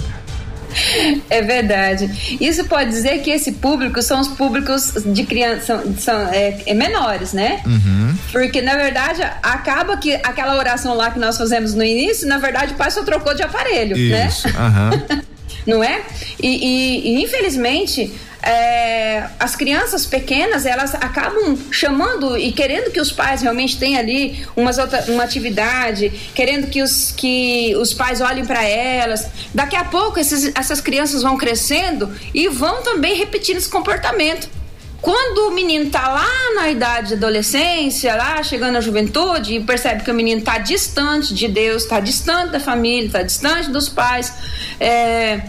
É 1.28 1.42
verdade. 1.42 2.38
Isso 2.40 2.64
pode 2.64 2.90
dizer 2.90 3.18
que 3.18 3.30
esse 3.30 3.52
público 3.52 4.00
são 4.02 4.20
os 4.20 4.28
públicos 4.28 4.94
de 5.04 5.24
criança, 5.24 5.66
são, 5.66 5.96
são 5.96 6.18
é, 6.32 6.62
é 6.66 6.74
menores, 6.74 7.32
né? 7.32 7.60
Uhum. 7.66 8.14
Porque, 8.30 8.62
na 8.62 8.76
verdade, 8.76 9.22
acaba 9.42 9.96
que 9.96 10.14
aquela 10.14 10.56
oração 10.56 10.94
lá 10.94 11.10
que 11.10 11.18
nós 11.18 11.36
fazemos 11.36 11.74
no 11.74 11.84
início, 11.84 12.26
na 12.26 12.38
verdade, 12.38 12.72
o 12.72 12.76
pai 12.76 12.90
só 12.90 13.02
trocou 13.02 13.34
de 13.34 13.42
aparelho, 13.42 13.96
né? 13.96 14.26
Isso. 14.28 14.48
né? 14.48 14.54
Uhum. 14.58 15.22
não 15.66 15.82
é? 15.82 16.02
E, 16.40 16.48
e, 16.48 17.14
e 17.14 17.22
infelizmente 17.22 18.12
é, 18.42 19.28
as 19.38 19.54
crianças 19.54 20.04
pequenas 20.04 20.66
elas 20.66 20.94
acabam 20.96 21.56
chamando 21.70 22.36
e 22.36 22.52
querendo 22.52 22.90
que 22.90 23.00
os 23.00 23.12
pais 23.12 23.40
realmente 23.40 23.78
tenham 23.78 24.00
ali 24.00 24.44
umas 24.56 24.78
outra, 24.78 25.04
uma 25.08 25.22
atividade, 25.22 26.10
querendo 26.34 26.66
que 26.66 26.82
os, 26.82 27.12
que 27.12 27.74
os 27.76 27.94
pais 27.94 28.20
olhem 28.20 28.44
para 28.44 28.64
elas. 28.64 29.28
Daqui 29.54 29.76
a 29.76 29.84
pouco 29.84 30.18
esses, 30.18 30.50
essas 30.56 30.80
crianças 30.80 31.22
vão 31.22 31.36
crescendo 31.36 32.12
e 32.34 32.48
vão 32.48 32.82
também 32.82 33.16
repetindo 33.16 33.58
esse 33.58 33.68
comportamento. 33.68 34.61
Quando 35.02 35.48
o 35.48 35.50
menino 35.50 35.90
tá 35.90 36.08
lá 36.08 36.54
na 36.54 36.70
idade 36.70 37.08
de 37.08 37.14
adolescência, 37.14 38.14
lá 38.14 38.40
chegando 38.44 38.78
à 38.78 38.80
juventude, 38.80 39.56
e 39.56 39.60
percebe 39.60 40.04
que 40.04 40.10
o 40.12 40.14
menino 40.14 40.40
tá 40.42 40.58
distante 40.58 41.34
de 41.34 41.48
Deus, 41.48 41.84
tá 41.86 41.98
distante 41.98 42.52
da 42.52 42.60
família, 42.60 43.10
tá 43.10 43.22
distante 43.22 43.68
dos 43.68 43.88
pais, 43.88 44.32
é, 44.78 45.40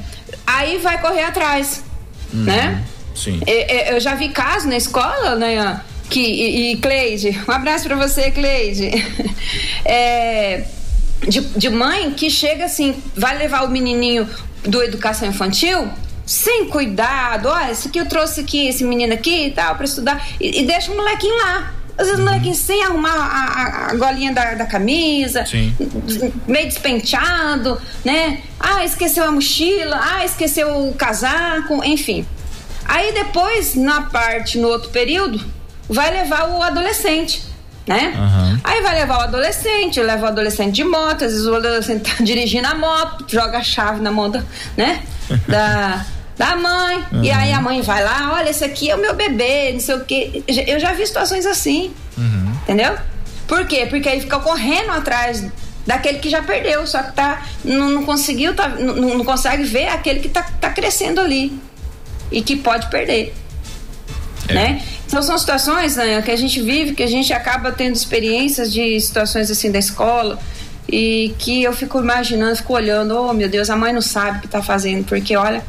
aí 0.46 0.80
vai 0.80 1.00
correr 1.00 1.26
atrás, 1.26 1.84
uhum, 2.34 2.46
né? 2.46 2.84
Sim. 3.16 3.40
Eu, 3.46 3.94
eu 3.94 4.00
já 4.00 4.16
vi 4.16 4.30
casos 4.30 4.68
na 4.68 4.76
escola, 4.76 5.36
né? 5.36 5.82
Que, 6.10 6.20
e, 6.20 6.72
e 6.72 6.78
Cleide, 6.78 7.40
um 7.48 7.52
abraço 7.52 7.86
para 7.86 7.96
você, 7.96 8.32
Cleide. 8.32 8.90
É, 9.86 10.64
de, 11.28 11.42
de 11.42 11.70
mãe 11.70 12.12
que 12.12 12.30
chega 12.30 12.64
assim, 12.64 12.96
vai 13.14 13.38
levar 13.38 13.66
o 13.66 13.70
menininho 13.70 14.28
do 14.64 14.82
educação 14.82 15.28
infantil 15.28 15.92
sem 16.26 16.70
cuidado, 16.70 17.50
olha, 17.50 17.72
esse 17.72 17.88
aqui 17.88 18.00
eu 18.00 18.08
trouxe 18.08 18.42
aqui, 18.42 18.68
esse 18.68 18.84
menino 18.84 19.14
aqui 19.14 19.48
e 19.48 19.52
tal, 19.52 19.76
para 19.76 19.86
estudar, 19.86 20.26
e, 20.40 20.62
e, 20.62 20.66
deixa 20.66 20.92
o 20.92 20.96
molequinho 20.96 21.36
lá. 21.38 21.74
Às 21.98 22.08
vezes 22.08 22.20
o 22.20 22.26
molequinho 22.26 22.56
sem 22.56 22.84
arrumar 22.84 23.14
a, 23.14 23.88
a, 23.88 23.92
a 23.92 23.96
golinha 23.96 24.34
da, 24.34 24.56
da 24.56 24.66
camisa, 24.66 25.46
Sim. 25.46 25.76
meio 26.48 26.68
despenteado, 26.68 27.80
né? 28.04 28.40
Ah, 28.60 28.84
esqueceu 28.84 29.26
a 29.26 29.32
mochila, 29.32 30.00
ah, 30.02 30.26
esqueceu 30.26 30.88
o 30.88 30.94
casaco, 30.96 31.84
enfim. 31.84 32.26
Aí 32.86 33.14
depois, 33.14 33.76
na 33.76 34.04
parte, 34.04 34.58
no 34.58 34.70
outro 34.70 34.90
período, 34.90 35.40
vai 35.88 36.12
levar 36.12 36.50
o 36.50 36.64
adolescente 36.64 37.54
né? 37.86 38.14
Uhum. 38.16 38.60
Aí 38.64 38.82
vai 38.82 38.96
levar 38.96 39.18
o 39.18 39.22
adolescente, 39.22 40.02
leva 40.02 40.26
o 40.26 40.28
adolescente 40.30 40.74
de 40.74 40.84
moto, 40.84 41.26
às 41.26 41.32
vezes 41.32 41.46
o 41.46 41.56
adolescente 41.56 42.10
tá 42.10 42.16
dirigindo 42.24 42.68
a 42.68 42.76
moto, 42.76 43.26
joga 43.28 43.58
a 43.58 43.64
chave 43.64 44.00
na 44.00 44.12
mão 44.12 44.30
da, 44.30 44.42
né? 44.78 45.02
da, 45.48 46.06
da 46.38 46.56
mãe. 46.56 47.04
Uhum. 47.12 47.24
E 47.24 47.32
aí 47.32 47.52
a 47.52 47.62
mãe 47.62 47.82
vai 47.82 48.04
lá, 48.04 48.34
olha, 48.34 48.50
esse 48.50 48.64
aqui 48.64 48.90
é 48.90 48.96
o 48.96 49.00
meu 49.00 49.16
bebê, 49.16 49.72
não 49.74 49.80
sei 49.80 49.96
o 49.96 50.06
quê. 50.06 50.44
Eu 50.48 50.80
já 50.80 50.94
vi 50.94 51.06
situações 51.06 51.46
assim. 51.46 51.94
Uhum. 52.18 52.54
Entendeu? 52.64 52.96
Por 53.48 53.66
quê? 53.68 53.86
Porque 53.90 54.08
aí 54.08 54.20
fica 54.20 54.40
correndo 54.40 54.92
atrás 54.92 55.46
daquele 55.86 56.20
que 56.20 56.30
já 56.30 56.42
perdeu, 56.42 56.88
só 56.88 57.04
que 57.04 57.12
tá, 57.12 57.46
não, 57.64 57.90
não 57.90 58.06
conseguiu, 58.06 58.56
tá, 58.56 58.70
não, 58.70 59.18
não 59.18 59.26
consegue 59.26 59.64
ver 59.64 59.90
aquele 59.90 60.22
que 60.22 60.30
tá, 60.30 60.44
tá 60.60 60.70
crescendo 60.70 61.20
ali 61.20 61.60
e 62.32 62.42
que 62.42 62.56
pode 62.56 62.90
perder. 62.90 63.34
É. 64.48 64.54
Né? 64.54 64.82
Então 65.06 65.22
são 65.22 65.38
situações 65.38 65.96
né, 65.96 66.22
que 66.22 66.32
a 66.32 66.36
gente 66.36 66.62
vive, 66.62 66.94
que 66.94 67.04
a 67.04 67.08
gente 67.08 67.32
acaba 67.34 67.72
tendo 67.72 67.96
experiências 67.96 68.72
de 68.72 69.00
situações 69.00 69.52
assim 69.52 69.72
da 69.72 69.80
escola 69.80 70.40
e 70.90 71.34
que 71.38 71.64
eu 71.64 71.74
fico 71.74 72.00
imaginando, 72.00 72.56
fico 72.56 72.74
olhando, 72.74 73.16
oh 73.16 73.34
meu 73.34 73.48
Deus, 73.48 73.70
a 73.70 73.76
mãe 73.76 73.94
não 73.94 74.02
sabe 74.02 74.38
o 74.38 74.42
que 74.42 74.48
está 74.48 74.62
fazendo, 74.62 75.06
porque 75.06 75.36
olha, 75.36 75.64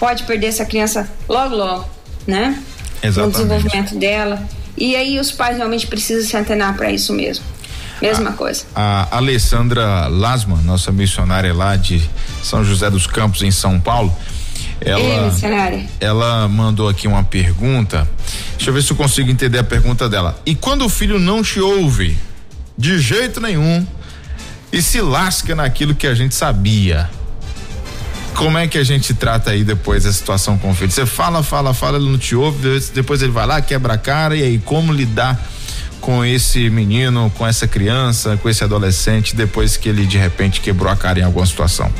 pode 0.00 0.22
perder 0.24 0.46
essa 0.46 0.64
criança 0.64 1.06
logo, 1.28 1.54
logo, 1.54 1.88
né? 2.26 2.60
Exatamente. 3.02 3.18
No 3.18 3.30
desenvolvimento 3.48 3.94
dela. 3.96 4.42
E 4.76 4.96
aí 4.96 5.20
os 5.20 5.30
pais 5.30 5.58
realmente 5.58 5.86
precisam 5.86 6.26
se 6.26 6.34
antenar 6.34 6.74
para 6.74 6.90
isso 6.90 7.12
mesmo. 7.12 7.44
Mesma 8.00 8.30
a, 8.30 8.32
coisa. 8.32 8.64
A 8.74 9.14
Alessandra 9.18 10.08
Lasma, 10.08 10.56
nossa 10.64 10.90
missionária 10.90 11.52
lá 11.52 11.76
de 11.76 12.02
São 12.42 12.64
José 12.64 12.88
dos 12.88 13.06
Campos, 13.06 13.42
em 13.42 13.50
São 13.50 13.78
Paulo, 13.78 14.16
ela, 14.80 15.30
ela 16.00 16.48
mandou 16.48 16.88
aqui 16.88 17.06
uma 17.06 17.22
pergunta. 17.22 18.08
Deixa 18.56 18.70
eu 18.70 18.74
ver 18.74 18.82
se 18.82 18.90
eu 18.90 18.96
consigo 18.96 19.30
entender 19.30 19.58
a 19.58 19.64
pergunta 19.64 20.08
dela. 20.08 20.40
E 20.46 20.54
quando 20.54 20.86
o 20.86 20.88
filho 20.88 21.18
não 21.18 21.42
te 21.42 21.60
ouve, 21.60 22.16
de 22.76 22.98
jeito 22.98 23.38
nenhum, 23.38 23.86
e 24.72 24.80
se 24.80 25.02
lasca 25.02 25.54
naquilo 25.54 25.94
que 25.94 26.06
a 26.06 26.14
gente 26.14 26.34
sabia? 26.34 27.10
Como 28.40 28.56
é 28.56 28.66
que 28.66 28.78
a 28.78 28.82
gente 28.82 29.12
trata 29.12 29.50
aí 29.50 29.62
depois 29.62 30.06
a 30.06 30.12
situação 30.12 30.56
com 30.56 30.70
o 30.70 30.74
filho? 30.74 30.90
Você 30.90 31.04
fala, 31.04 31.42
fala, 31.42 31.74
fala, 31.74 31.98
ele 31.98 32.10
não 32.10 32.16
te 32.16 32.34
ouve, 32.34 32.80
depois 32.94 33.20
ele 33.20 33.32
vai 33.32 33.46
lá, 33.46 33.60
quebra 33.60 33.92
a 33.92 33.98
cara, 33.98 34.34
e 34.34 34.42
aí 34.42 34.58
como 34.58 34.94
lidar 34.94 35.38
com 36.00 36.24
esse 36.24 36.70
menino, 36.70 37.30
com 37.36 37.46
essa 37.46 37.68
criança, 37.68 38.38
com 38.38 38.48
esse 38.48 38.64
adolescente, 38.64 39.36
depois 39.36 39.76
que 39.76 39.90
ele 39.90 40.06
de 40.06 40.16
repente 40.16 40.62
quebrou 40.62 40.90
a 40.90 40.96
cara 40.96 41.20
em 41.20 41.22
alguma 41.22 41.44
situação? 41.44 41.92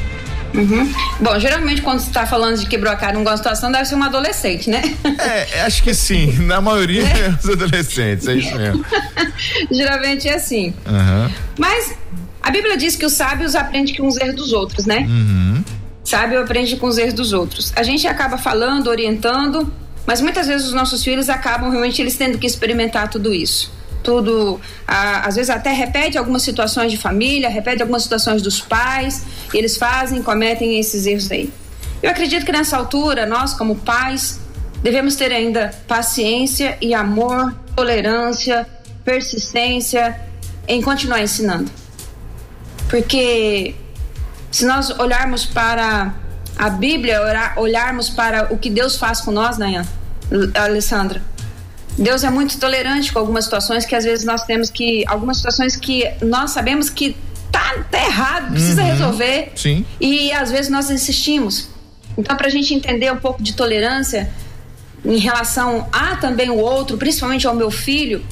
Uhum. 0.55 0.91
Bom, 1.21 1.39
geralmente 1.39 1.83
quando 1.83 2.01
você 2.01 2.09
está 2.09 2.27
falando 2.27 2.59
de 2.59 2.67
quebrou 2.67 2.91
a 2.91 2.97
cara 2.97 3.13
em 3.13 3.19
alguma 3.19 3.37
situação, 3.37 3.71
deve 3.71 3.85
ser 3.85 3.97
um 3.97 4.03
adolescente, 4.03 4.71
né? 4.71 4.83
É, 5.19 5.61
acho 5.61 5.83
que 5.83 5.93
sim. 5.93 6.33
Na 6.41 6.63
maioria 6.63 7.03
é 7.03 7.29
os 7.39 7.51
adolescentes, 7.51 8.27
é 8.27 8.35
isso 8.37 8.57
mesmo. 8.57 8.83
geralmente 9.71 10.27
é 10.27 10.37
assim. 10.37 10.73
Uhum. 10.87 11.31
Mas 11.59 11.95
a 12.43 12.51
Bíblia 12.51 12.79
diz 12.79 12.97
que 12.97 13.05
os 13.05 13.13
sábios 13.13 13.55
aprendem 13.55 13.95
com 13.95 14.09
os 14.09 14.17
erros 14.17 14.37
dos 14.37 14.53
outros, 14.55 14.87
né? 14.87 15.01
Uhum. 15.01 15.63
Sábio 16.11 16.43
aprende 16.43 16.75
com 16.75 16.89
os 16.89 16.99
erros 16.99 17.15
dos 17.15 17.33
outros. 17.33 17.73
A 17.77 17.85
gente 17.85 18.05
acaba 18.09 18.37
falando, 18.37 18.89
orientando, 18.89 19.73
mas 20.05 20.21
muitas 20.21 20.49
vezes 20.49 20.67
os 20.67 20.73
nossos 20.73 21.05
filhos 21.05 21.29
acabam 21.29 21.71
realmente 21.71 22.03
eles 22.03 22.17
tendo 22.17 22.37
que 22.37 22.49
experimentar 22.49 23.09
tudo 23.09 23.33
isso 23.33 23.71
tudo, 24.03 24.59
às 24.87 25.37
vezes 25.37 25.51
até 25.51 25.73
repete 25.73 26.17
algumas 26.17 26.41
situações 26.43 26.91
de 26.91 26.97
família, 26.97 27.51
repete 27.51 27.83
algumas 27.83 28.03
situações 28.03 28.41
dos 28.41 28.59
pais, 28.59 29.25
eles 29.53 29.77
fazem, 29.77 30.23
cometem 30.23 30.81
esses 30.81 31.05
erros 31.07 31.31
aí. 31.31 31.53
Eu 32.03 32.11
acredito 32.11 32.47
que 32.47 32.51
nessa 32.51 32.79
altura, 32.79 33.27
nós 33.27 33.53
como 33.53 33.77
pais, 33.77 34.41
devemos 34.83 35.17
ter 35.17 35.31
ainda 35.31 35.71
paciência 35.87 36.79
e 36.81 36.95
amor, 36.95 37.55
tolerância, 37.77 38.67
persistência 39.05 40.19
em 40.67 40.81
continuar 40.81 41.21
ensinando. 41.21 41.71
Porque 42.89 43.75
se 44.51 44.65
nós 44.67 44.91
olharmos 44.91 45.47
para 45.47 46.15
a 46.57 46.71
Bíblia, 46.71 47.21
olharmos 47.57 48.11
para 48.11 48.53
o 48.53 48.59
que 48.59 48.69
Deus 48.69 48.97
faz 48.97 49.21
com 49.21 49.31
nós, 49.31 49.57
né, 49.57 49.85
Alessandra, 50.55 51.23
Deus 51.97 52.25
é 52.25 52.31
muito 52.31 52.59
tolerante 52.59 53.13
com 53.13 53.19
algumas 53.19 53.45
situações 53.45 53.85
que 53.85 53.95
às 53.95 54.05
vezes 54.05 54.25
nós 54.25 54.45
temos 54.45 54.71
que. 54.71 55.05
Algumas 55.07 55.39
situações 55.39 55.77
que 55.77 56.09
nós 56.23 56.51
sabemos 56.53 56.89
que 56.89 57.17
tá, 57.51 57.85
tá 57.91 57.99
errado, 57.99 58.53
precisa 58.53 58.83
uhum, 58.83 58.89
resolver. 58.89 59.53
Sim. 59.55 59.85
E 60.01 60.33
às 60.33 60.51
vezes 60.51 60.71
nós 60.71 60.91
insistimos. 60.91 61.69
Então, 62.17 62.37
para 62.37 62.47
a 62.47 62.51
gente 62.51 62.75
entender 62.75 63.13
um 63.13 63.17
pouco 63.17 63.43
de 63.43 63.55
tolerância 63.55 64.31
em 65.05 65.19
relação 65.19 65.89
a 65.93 66.17
também 66.17 66.51
o 66.51 66.57
outro, 66.57 66.97
principalmente 66.97 67.47
ao 67.47 67.55
meu 67.55 67.71
filho, 67.71 68.25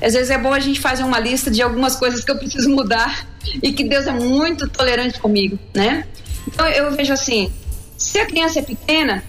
às 0.00 0.14
vezes 0.14 0.30
é 0.30 0.38
bom 0.38 0.52
a 0.52 0.60
gente 0.60 0.80
fazer 0.80 1.02
uma 1.02 1.18
lista 1.18 1.50
de 1.50 1.62
algumas 1.62 1.96
coisas 1.96 2.24
que 2.24 2.30
eu 2.30 2.38
preciso 2.38 2.70
mudar 2.70 3.26
e 3.62 3.72
que 3.72 3.84
Deus 3.84 4.06
é 4.06 4.12
muito 4.12 4.68
tolerante 4.68 5.18
comigo, 5.18 5.58
né? 5.74 6.04
Então 6.46 6.66
eu 6.66 6.90
vejo 6.92 7.12
assim, 7.12 7.52
se 7.96 8.18
a 8.18 8.26
criança 8.26 8.60
é 8.60 8.62
pequena, 8.62 9.22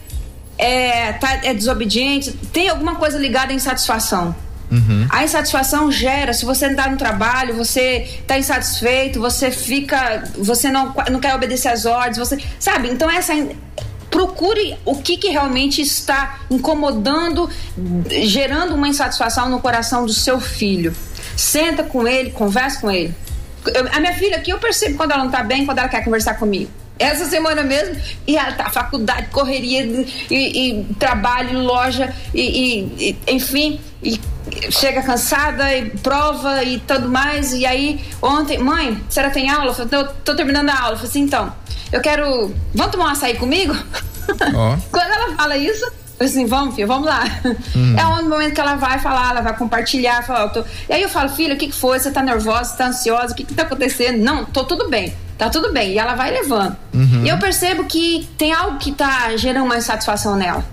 é, 0.57 1.13
tá, 1.13 1.39
é 1.43 1.53
desobediente, 1.53 2.32
tem 2.53 2.70
alguma 2.70 2.95
coisa 2.95 3.17
ligada 3.17 3.51
à 3.51 3.55
insatisfação. 3.55 4.36
Uhum. 4.72 5.07
A 5.09 5.24
insatisfação 5.24 5.91
gera, 5.91 6.32
se 6.32 6.45
você 6.45 6.67
está 6.67 6.88
no 6.89 6.97
trabalho, 6.97 7.55
você 7.55 8.07
está 8.22 8.38
insatisfeito, 8.38 9.20
você 9.20 9.49
fica, 9.49 10.24
você 10.38 10.70
não, 10.70 10.93
não 11.09 11.20
quer 11.20 11.34
obedecer 11.34 11.70
às 11.70 11.86
ordens, 11.86 12.17
você, 12.17 12.38
sabe? 12.59 12.89
Então 12.89 13.09
essa 13.09 13.34
procure 14.10 14.78
o 14.86 14.95
que, 14.95 15.18
que 15.18 15.30
realmente 15.30 15.82
está 15.82 16.39
incomodando, 16.49 17.49
gerando 18.24 18.76
uma 18.76 18.88
insatisfação 18.88 19.49
no 19.49 19.60
coração 19.60 20.05
do 20.05 20.14
seu 20.14 20.39
filho. 20.39 20.95
Senta 21.36 21.84
com 21.84 22.07
ele, 22.07 22.32
conversa 22.32 22.82
com 22.82 22.91
ele. 22.91 23.14
Eu, 23.74 23.88
a 23.91 23.99
minha 23.99 24.14
filha 24.14 24.38
aqui, 24.38 24.51
eu 24.51 24.57
percebo 24.57 24.97
quando 24.97 25.12
ela 25.12 25.24
não 25.24 25.32
está 25.32 25.43
bem, 25.43 25.66
quando 25.66 25.80
ela 25.80 25.89
quer 25.89 26.03
conversar 26.03 26.36
comigo 26.36 26.72
essa 27.00 27.26
semana 27.26 27.64
mesmo, 27.64 27.95
e 28.28 28.38
ela 28.38 28.52
tá 28.52 28.70
faculdade, 28.70 29.28
correria 29.28 29.84
e, 30.30 30.82
e 30.82 30.84
trabalho, 30.95 31.60
loja, 31.60 32.14
e, 32.34 32.86
e, 33.00 33.18
enfim, 33.26 33.80
e 34.04 34.20
chega 34.70 35.02
cansada 35.02 35.76
e 35.76 35.89
prova 35.89 36.62
e 36.64 36.80
tudo 36.80 37.08
mais. 37.08 37.54
E 37.54 37.66
aí, 37.66 38.04
ontem, 38.22 38.58
mãe, 38.58 39.02
a 39.08 39.12
senhora 39.12 39.32
tem 39.32 39.50
aula? 39.50 39.72
Eu 39.72 39.74
falei, 39.74 39.89
tô, 39.89 40.06
tô 40.26 40.36
terminando 40.36 40.70
a 40.70 40.78
aula. 40.78 40.91
Eu 40.91 40.97
falei 40.97 41.10
assim, 41.10 41.22
então, 41.22 41.54
eu 41.91 42.02
quero. 42.02 42.54
Vamos 42.76 42.91
tomar 42.91 43.06
um 43.06 43.10
açaí 43.10 43.36
comigo? 43.36 43.74
Oh. 44.30 44.78
Quando 44.91 45.12
ela 45.12 45.36
fala 45.36 45.58
isso, 45.58 45.89
eu 46.20 46.26
assim, 46.26 46.45
vamos, 46.45 46.76
filho, 46.76 46.88
vamos 46.88 47.08
lá. 47.08 47.24
Hum. 47.76 47.95
É 47.97 48.06
o 48.06 48.28
momento 48.28 48.54
que 48.54 48.62
ela 48.62 48.76
vai 48.76 49.00
falar, 49.00 49.32
ela 49.32 49.41
vai 49.41 49.56
compartilhar, 49.56 50.22
falar, 50.26 50.50
tô... 50.50 50.66
e 50.89 50.93
aí 50.93 51.02
eu 51.02 51.10
falo, 51.10 51.30
filha, 51.30 51.56
o 51.56 51.58
que, 51.58 51.68
que 51.68 51.76
foi? 51.76 51.97
Você 51.97 52.12
tá 52.12 52.22
nervosa, 52.22 52.72
você 52.72 52.78
tá 52.78 52.88
ansiosa, 52.88 53.34
o 53.34 53.36
que, 53.36 53.45
que 53.45 53.54
tá 53.54 53.64
acontecendo? 53.64 54.18
Não, 54.18 54.43
tô 54.43 54.66
tudo 54.66 54.89
bem 54.89 55.14
tá 55.40 55.50
tudo 55.50 55.72
bem. 55.72 55.94
E 55.94 55.98
ela 55.98 56.14
vai 56.14 56.32
levando. 56.32 56.76
Uhum. 56.94 57.24
E 57.26 57.30
eu 57.30 57.40
percebo 57.40 57.86
que 57.86 58.30
tem 58.38 58.54
algo 58.54 58.78
que 58.78 58.92
tá 58.92 59.36
gerando 59.38 59.66
mais 59.66 59.86
satisfação 59.86 60.36
nela. 60.36 60.64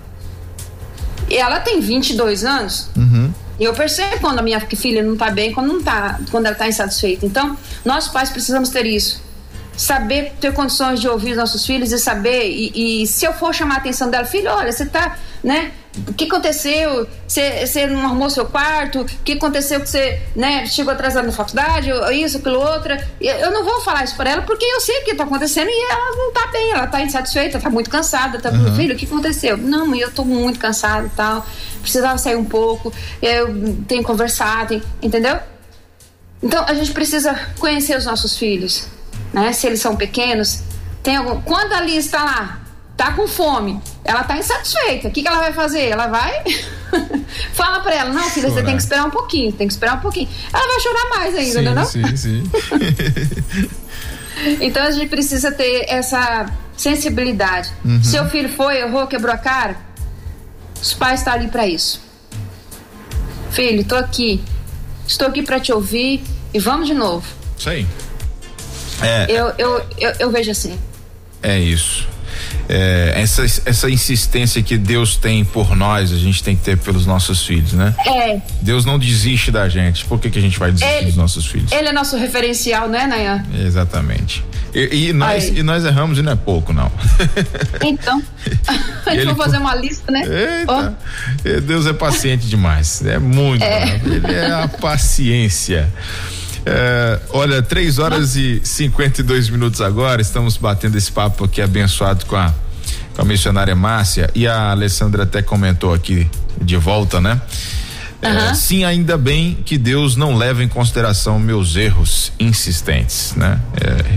E 1.31 1.37
ela 1.37 1.61
tem 1.61 1.81
22 1.81 2.45
anos. 2.45 2.91
Uhum. 2.97 3.33
E 3.59 3.65
eu 3.65 3.73
percebo 3.73 4.19
quando 4.21 4.41
a 4.41 4.43
minha 4.43 4.61
filha 4.61 5.03
não 5.03 5.17
tá 5.17 5.31
bem, 5.31 5.53
quando 5.53 5.69
não 5.69 5.83
tá, 5.83 6.21
quando 6.31 6.47
ela 6.47 6.55
tá 6.55 6.69
insatisfeita. 6.69 7.25
Então, 7.25 7.57
nós 7.85 8.09
pais 8.09 8.29
precisamos 8.29 8.69
ter 8.69 8.85
isso. 8.85 9.25
Saber 9.77 10.33
ter 10.41 10.53
condições 10.53 11.01
de 11.01 11.09
ouvir 11.09 11.33
os 11.33 11.37
nossos 11.37 11.65
filhos 11.65 11.93
e 11.93 11.99
saber. 11.99 12.51
E, 12.51 13.03
e 13.03 13.07
se 13.07 13.25
eu 13.25 13.33
for 13.33 13.55
chamar 13.55 13.77
a 13.77 13.79
atenção 13.79 14.11
dela, 14.11 14.25
filho, 14.25 14.51
olha, 14.51 14.73
você 14.73 14.85
tá, 14.85 15.17
né? 15.45 15.71
O 16.09 16.13
que 16.13 16.25
aconteceu? 16.25 17.09
Você 17.27 17.87
não 17.87 18.05
arrumou 18.05 18.29
seu 18.29 18.45
quarto? 18.45 19.01
O 19.01 19.05
que 19.05 19.33
aconteceu 19.33 19.81
que 19.81 19.89
você 19.89 20.21
né, 20.35 20.67
chegou 20.67 20.93
atrasado 20.93 21.27
na 21.27 21.33
faculdade? 21.33 21.91
Isso, 22.13 22.39
aquilo, 22.39 22.59
outra. 22.59 23.07
Eu 23.21 23.51
não 23.51 23.65
vou 23.65 23.81
falar 23.81 24.05
isso 24.05 24.15
para 24.17 24.31
ela 24.31 24.43
porque 24.43 24.65
eu 24.65 24.81
sei 24.81 25.01
o 25.01 25.05
que 25.05 25.13
está 25.13 25.25
acontecendo 25.25 25.69
e 25.69 25.91
ela 25.91 26.17
não 26.17 26.29
está 26.29 26.47
bem, 26.49 26.71
ela 26.73 26.85
está 26.85 27.01
insatisfeita, 27.01 27.57
está 27.57 27.71
muito 27.71 27.89
cansada. 27.89 28.39
Tá, 28.39 28.51
uhum. 28.51 28.77
Filho, 28.77 28.95
o 28.95 28.99
que 28.99 29.07
aconteceu? 29.07 29.57
Não, 29.57 29.95
eu 29.95 30.09
estou 30.09 30.25
muito 30.25 30.59
cansada 30.59 31.07
e 31.07 31.11
tal. 31.11 31.47
Precisava 31.81 32.19
sair 32.19 32.37
um 32.37 32.45
pouco. 32.45 32.93
Eu 33.23 33.77
tenho 33.89 34.03
conversado, 34.03 34.83
entendeu? 35.01 35.39
Então 36.43 36.65
a 36.67 36.75
gente 36.75 36.93
precisa 36.93 37.35
conhecer 37.59 37.97
os 37.97 38.05
nossos 38.05 38.37
filhos, 38.37 38.87
né? 39.33 39.53
Se 39.53 39.67
eles 39.67 39.81
são 39.81 39.97
pequenos, 39.97 40.63
tem 41.03 41.17
algum. 41.17 41.41
Quando 41.41 41.73
a 41.73 41.81
Liz 41.81 42.05
está 42.05 42.23
lá, 42.23 42.66
tá 42.97 43.13
com 43.13 43.29
fome, 43.29 43.81
ela 44.03 44.25
tá 44.25 44.39
insatisfeita. 44.39 45.09
O 45.09 45.11
que, 45.11 45.23
que 45.23 45.29
ela 45.29 45.39
vai 45.39 45.53
fazer? 45.53 45.89
Ela 45.89 46.07
vai. 46.07 46.43
Fala 47.53 47.81
pra 47.81 47.95
ela, 47.95 48.13
não, 48.13 48.23
filha, 48.31 48.49
Chorar. 48.49 48.55
você 48.55 48.63
tem 48.65 48.77
que 48.77 48.83
esperar 48.83 49.05
um 49.05 49.11
pouquinho, 49.11 49.53
tem 49.53 49.67
que 49.67 49.73
esperar 49.73 49.97
um 49.97 50.01
pouquinho. 50.01 50.29
Ela 50.53 50.67
vai 50.67 50.81
chorar 50.81 51.09
mais 51.11 51.35
ainda, 51.35 51.59
sim, 51.59 51.65
não 51.65 51.83
é? 51.83 51.85
Sim, 51.85 52.17
sim. 52.17 52.51
então 54.61 54.83
a 54.83 54.91
gente 54.91 55.09
precisa 55.09 55.53
ter 55.53 55.85
essa 55.89 56.47
sensibilidade. 56.77 57.71
Uhum. 57.85 58.03
Seu 58.03 58.29
filho 58.31 58.49
foi, 58.49 58.79
errou, 58.79 59.07
quebrou 59.07 59.35
a 59.35 59.39
cara, 59.39 59.77
os 60.81 60.95
pais 60.95 61.21
estão 61.21 61.35
tá 61.35 61.39
ali 61.39 61.49
para 61.49 61.67
isso. 61.67 62.01
Filho, 63.51 63.85
tô 63.85 63.97
aqui. 63.97 64.43
Estou 65.07 65.29
aqui 65.29 65.43
para 65.43 65.61
te 65.61 65.73
ouvir 65.73 66.23
e 66.53 66.59
vamos 66.59 66.87
de 66.87 66.95
novo. 66.95 67.27
Isso 67.59 67.69
aí. 67.69 67.87
É, 69.03 69.27
eu, 69.31 69.53
eu, 69.59 69.87
eu, 69.99 70.13
eu 70.19 70.31
vejo 70.31 70.51
assim. 70.51 70.79
É 71.43 71.59
isso 71.59 72.16
é, 72.69 73.13
essa, 73.17 73.45
essa 73.45 73.91
insistência 73.91 74.63
que 74.63 74.77
Deus 74.77 75.17
tem 75.17 75.45
por 75.45 75.77
nós, 75.77 76.13
a 76.13 76.17
gente 76.17 76.43
tem 76.43 76.57
que 76.57 76.63
ter 76.63 76.77
pelos 76.77 77.07
nossos 77.07 77.45
filhos, 77.45 77.73
né? 77.73 77.95
É. 78.07 78.41
Deus 78.61 78.85
não 78.85 78.99
desiste 78.99 79.51
da 79.51 79.69
gente. 79.69 80.05
Por 80.05 80.19
que, 80.19 80.31
que 80.31 80.39
a 80.39 80.43
gente 80.43 80.59
vai 80.59 80.73
desistir 80.73 80.93
ele, 80.95 81.07
dos 81.07 81.17
nossos 81.17 81.47
filhos? 81.47 81.71
Ele 81.73 81.89
é 81.89 81.93
nosso 81.93 82.17
referencial, 82.17 82.89
não 82.89 82.99
é, 82.99 83.07
Nayan? 83.07 83.45
Exatamente. 83.65 84.45
E, 84.75 85.09
e 85.09 85.13
nós, 85.13 85.49
e 85.49 85.63
nós 85.63 85.85
erramos 85.85 86.19
e 86.19 86.23
não 86.23 86.33
é 86.33 86.37
pouco, 86.37 86.73
não. 86.73 86.91
Então, 87.83 88.23
a 89.07 89.15
gente 89.15 89.27
vai 89.27 89.35
fazer 89.35 89.59
uma 89.59 89.75
lista, 89.75 90.11
né? 90.11 90.23
Eita, 90.23 90.97
oh. 91.45 91.61
Deus 91.61 91.87
é 91.87 91.93
paciente 91.93 92.47
demais. 92.47 93.05
É 93.05 93.19
muito. 93.19 93.63
É. 93.63 94.01
Ele 94.05 94.35
é 94.35 94.53
a 94.53 94.69
paciência. 94.69 95.89
É, 96.69 97.21
olha, 97.31 97.63
3 97.63 98.01
horas 98.01 98.35
e 98.35 98.61
52 98.65 99.49
minutos 99.49 99.81
agora. 99.81 100.21
Estamos 100.21 100.57
batendo 100.57 100.99
esse 100.99 101.13
papo 101.13 101.45
aqui 101.45 101.63
abençoado 101.63 102.27
com 102.27 102.35
a, 102.35 102.53
com 103.15 103.23
a 103.23 103.25
missionária 103.25 103.77
Márcia. 103.77 104.29
E 104.35 104.49
a 104.49 104.73
Alessandra 104.73 105.23
até 105.23 105.41
comentou 105.41 105.95
aqui 105.95 106.29
de 106.61 106.77
volta, 106.77 107.21
né? 107.21 107.41
Uhum. 108.21 108.29
É, 108.29 108.55
sim, 108.55 108.83
ainda 108.83 109.17
bem 109.17 109.59
que 109.65 109.79
Deus 109.79 110.17
não 110.17 110.37
leva 110.37 110.65
em 110.65 110.69
consideração 110.69 111.39
meus 111.39 111.77
erros 111.77 112.33
insistentes, 112.41 113.35
né? 113.37 113.61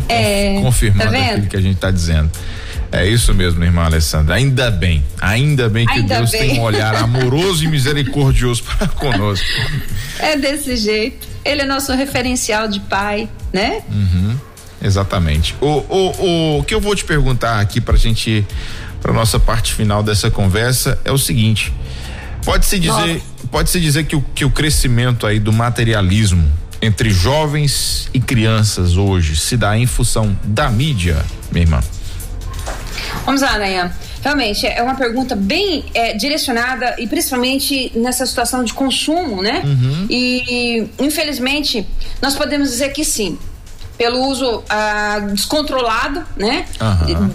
É, 0.09 0.57
é 0.57 0.61
confirmando 0.61 1.11
tá 1.11 1.19
aquilo 1.19 1.47
que 1.47 1.55
a 1.55 1.61
gente 1.61 1.75
está 1.75 1.91
dizendo. 1.91 2.31
É 2.91 3.07
isso 3.07 3.31
mesmo, 3.35 3.63
irmã 3.63 3.83
Alessandra. 3.83 4.35
Ainda 4.35 4.71
bem, 4.71 5.03
ainda 5.21 5.69
bem 5.69 5.85
que 5.85 5.99
ainda 5.99 6.15
Deus 6.15 6.31
bem. 6.31 6.41
tem 6.41 6.59
um 6.59 6.63
olhar 6.63 6.95
amoroso 6.95 7.63
e 7.63 7.67
misericordioso 7.67 8.63
para 8.77 8.87
conosco. 8.87 9.45
É 10.17 10.35
desse 10.35 10.75
jeito. 10.75 11.28
Ele 11.43 11.61
é 11.61 11.65
nosso 11.65 11.93
referencial 11.93 12.67
de 12.67 12.79
pai, 12.81 13.29
né? 13.51 13.81
Uhum, 13.89 14.37
exatamente. 14.81 15.55
O, 15.61 15.67
o, 15.67 16.59
o 16.59 16.63
que 16.63 16.73
eu 16.73 16.81
vou 16.81 16.95
te 16.95 17.05
perguntar 17.05 17.59
aqui 17.59 17.79
para 17.79 17.95
a 17.95 17.97
gente, 17.97 18.45
para 19.01 19.13
nossa 19.13 19.39
parte 19.39 19.73
final 19.73 20.03
dessa 20.03 20.29
conversa 20.29 20.99
é 21.05 21.11
o 21.11 21.17
seguinte: 21.17 21.73
pode 22.43 22.65
se 22.65 22.79
dizer, 22.79 23.21
pode 23.51 23.69
se 23.69 23.79
dizer 23.79 24.05
que 24.05 24.15
o, 24.15 24.21
que 24.35 24.45
o 24.45 24.49
crescimento 24.49 25.25
aí 25.25 25.39
do 25.39 25.53
materialismo 25.53 26.49
entre 26.81 27.09
jovens 27.09 28.09
e 28.13 28.19
crianças 28.19 28.95
hoje 28.95 29.35
se 29.35 29.57
dá 29.57 29.77
em 29.77 29.85
função 29.85 30.37
da 30.43 30.69
mídia, 30.69 31.23
minha 31.51 31.63
irmã? 31.63 31.81
Vamos 33.25 33.41
lá, 33.41 33.57
Nayan. 33.57 33.91
Realmente 34.21 34.65
é 34.67 34.81
uma 34.81 34.95
pergunta 34.95 35.35
bem 35.35 35.85
é, 35.93 36.13
direcionada 36.13 36.95
e 36.99 37.07
principalmente 37.07 37.91
nessa 37.95 38.25
situação 38.25 38.63
de 38.63 38.73
consumo, 38.73 39.41
né? 39.41 39.61
Uhum. 39.63 40.07
E 40.09 40.89
infelizmente 40.99 41.87
nós 42.21 42.35
podemos 42.35 42.69
dizer 42.69 42.89
que 42.89 43.05
sim, 43.05 43.37
pelo 43.97 44.19
uso 44.27 44.63
ah, 44.69 45.19
descontrolado, 45.31 46.25
né? 46.35 46.65
Uhum. 46.81 47.29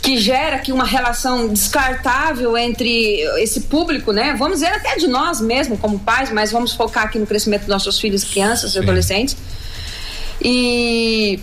Que 0.00 0.18
gera 0.18 0.56
aqui 0.56 0.72
uma 0.72 0.84
relação 0.84 1.48
descartável 1.48 2.56
entre 2.56 3.20
esse 3.42 3.62
público, 3.62 4.12
né? 4.12 4.34
Vamos 4.38 4.60
dizer 4.60 4.72
até 4.72 4.96
de 4.96 5.06
nós 5.06 5.40
mesmo 5.42 5.76
como 5.76 5.98
pais, 5.98 6.32
mas 6.32 6.50
vamos 6.50 6.72
focar 6.72 7.04
aqui 7.04 7.18
no 7.18 7.26
crescimento 7.26 7.60
dos 7.60 7.68
nossos 7.68 8.00
filhos, 8.00 8.24
crianças 8.24 8.74
e 8.74 8.78
adolescentes. 8.78 9.36
E 10.42 11.38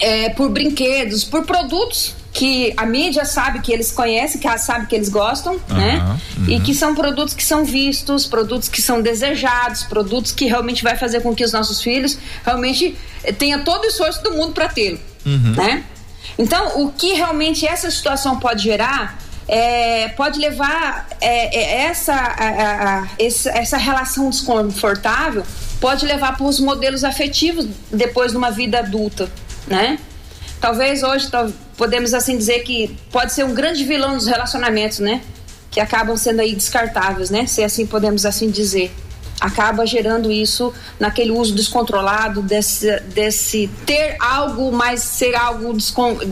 é, 0.00 0.28
por 0.30 0.48
brinquedos, 0.48 1.24
por 1.24 1.44
produtos 1.44 2.21
que 2.32 2.72
a 2.76 2.86
mídia 2.86 3.24
sabe 3.24 3.60
que 3.60 3.72
eles 3.72 3.92
conhecem, 3.92 4.40
que 4.40 4.58
sabe 4.58 4.86
que 4.86 4.94
eles 4.94 5.08
gostam, 5.08 5.54
uhum, 5.54 5.76
né? 5.76 6.18
Uhum. 6.38 6.48
E 6.48 6.60
que 6.60 6.74
são 6.74 6.94
produtos 6.94 7.34
que 7.34 7.44
são 7.44 7.64
vistos, 7.64 8.26
produtos 8.26 8.68
que 8.68 8.80
são 8.80 9.02
desejados, 9.02 9.82
produtos 9.82 10.32
que 10.32 10.46
realmente 10.46 10.82
vai 10.82 10.96
fazer 10.96 11.20
com 11.20 11.34
que 11.34 11.44
os 11.44 11.52
nossos 11.52 11.82
filhos 11.82 12.18
realmente 12.44 12.96
tenham 13.38 13.62
todo 13.62 13.84
o 13.84 13.86
esforço 13.86 14.22
do 14.22 14.32
mundo 14.32 14.52
para 14.52 14.68
tê-lo, 14.68 14.98
uhum. 15.26 15.54
né? 15.56 15.84
Então, 16.38 16.82
o 16.82 16.90
que 16.90 17.12
realmente 17.12 17.66
essa 17.66 17.90
situação 17.90 18.40
pode 18.40 18.62
gerar 18.62 19.18
é, 19.46 20.08
pode 20.08 20.38
levar 20.38 21.08
é, 21.20 21.58
é 21.58 21.82
essa, 21.82 22.14
a, 22.14 23.00
a, 23.00 23.08
essa 23.18 23.76
relação 23.76 24.30
desconfortável 24.30 25.44
pode 25.80 26.06
levar 26.06 26.36
para 26.36 26.46
os 26.46 26.60
modelos 26.60 27.02
afetivos 27.02 27.66
depois 27.92 28.30
de 28.30 28.38
uma 28.38 28.50
vida 28.50 28.78
adulta, 28.78 29.30
né? 29.66 29.98
Talvez 30.60 31.02
hoje 31.02 31.28
podemos 31.82 32.14
assim 32.14 32.38
dizer 32.38 32.60
que 32.60 32.96
pode 33.10 33.32
ser 33.32 33.44
um 33.44 33.52
grande 33.52 33.82
vilão 33.82 34.16
dos 34.16 34.28
relacionamentos, 34.28 35.00
né? 35.00 35.20
Que 35.68 35.80
acabam 35.80 36.16
sendo 36.16 36.40
aí 36.40 36.54
descartáveis, 36.54 37.28
né? 37.28 37.44
Se 37.48 37.64
assim 37.64 37.84
podemos 37.84 38.24
assim 38.24 38.48
dizer. 38.48 38.94
Acaba 39.40 39.84
gerando 39.84 40.30
isso 40.30 40.72
naquele 41.00 41.32
uso 41.32 41.52
descontrolado 41.52 42.40
desse, 42.40 43.00
desse 43.12 43.68
ter 43.84 44.14
algo, 44.20 44.70
mas 44.70 45.00
ser 45.02 45.34
algo 45.34 45.76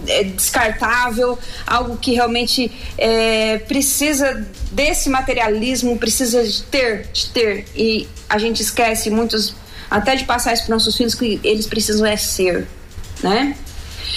é, 0.07 0.23
descartável, 0.23 1.37
algo 1.67 1.97
que 1.97 2.13
realmente 2.13 2.71
é, 2.97 3.59
precisa 3.59 4.47
desse 4.71 5.11
materialismo, 5.11 5.99
precisa 5.99 6.45
de 6.47 6.63
ter, 6.63 7.09
de 7.13 7.27
ter. 7.31 7.67
E 7.75 8.07
a 8.29 8.39
gente 8.39 8.63
esquece 8.63 9.11
muitos, 9.11 9.53
até 9.91 10.15
de 10.15 10.23
passar 10.23 10.53
isso 10.53 10.65
para 10.67 10.77
nossos 10.77 10.97
filhos, 10.97 11.17
que 11.17 11.41
eles 11.43 11.67
precisam 11.67 12.07
é 12.07 12.17
ser, 12.17 12.69
né? 13.21 13.57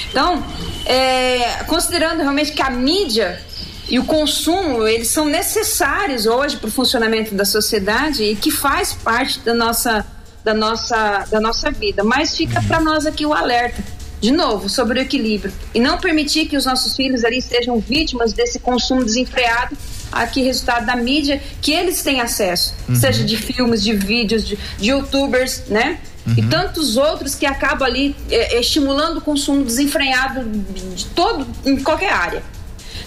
Então, 0.10 0.44
é, 0.86 1.64
considerando 1.66 2.20
realmente 2.20 2.52
que 2.52 2.62
a 2.62 2.70
mídia 2.70 3.42
e 3.90 4.00
o 4.00 4.06
consumo 4.06 4.88
eles 4.88 5.10
são 5.10 5.26
necessários 5.26 6.26
hoje 6.26 6.58
para 6.58 6.68
o 6.68 6.72
funcionamento 6.72 7.36
da 7.36 7.46
sociedade 7.46 8.24
e 8.24 8.36
que 8.36 8.50
faz 8.50 8.94
parte 8.94 9.40
da 9.40 9.54
nossa 9.54 10.06
da 10.44 10.54
nossa 10.54 11.26
da 11.32 11.40
nossa 11.40 11.72
vida, 11.72 12.04
mas 12.04 12.36
fica 12.36 12.62
para 12.64 12.80
nós 12.80 13.06
aqui 13.06 13.26
o 13.26 13.34
alerta 13.34 13.84
de 14.20 14.32
novo 14.32 14.70
sobre 14.70 15.00
o 15.00 15.02
equilíbrio 15.02 15.54
e 15.74 15.80
não 15.80 15.98
permitir 15.98 16.48
que 16.48 16.56
os 16.56 16.66
nossos 16.66 16.96
filhos 16.96 17.24
ali 17.24 17.42
sejam 17.42 17.80
vítimas 17.80 18.34
desse 18.34 18.60
consumo 18.60 19.04
desenfreado 19.04 19.78
aqui 20.12 20.44
resultado 20.44 20.86
da 20.86 20.96
mídia 20.96 21.42
que 21.62 21.72
eles 21.72 22.02
têm 22.04 22.22
acesso, 22.22 22.74
uhum. 22.88 22.96
seja 22.96 23.24
de 23.24 23.36
filmes, 23.36 23.84
de 23.84 23.94
vídeos, 23.94 24.46
de, 24.46 24.58
de 24.78 24.90
youtubers, 24.90 25.64
né? 25.68 26.00
Uhum. 26.26 26.36
E 26.38 26.44
tantos 26.44 26.96
outros 26.96 27.36
que 27.36 27.46
acabam 27.46 27.88
ali 27.88 28.16
é, 28.30 28.60
estimulando 28.60 29.18
o 29.18 29.22
consumo 29.22 29.64
desenfreado 29.64 30.44
de 30.44 31.06
todo, 31.08 31.46
em 31.66 31.82
qualquer 31.84 32.14
área. 32.14 32.44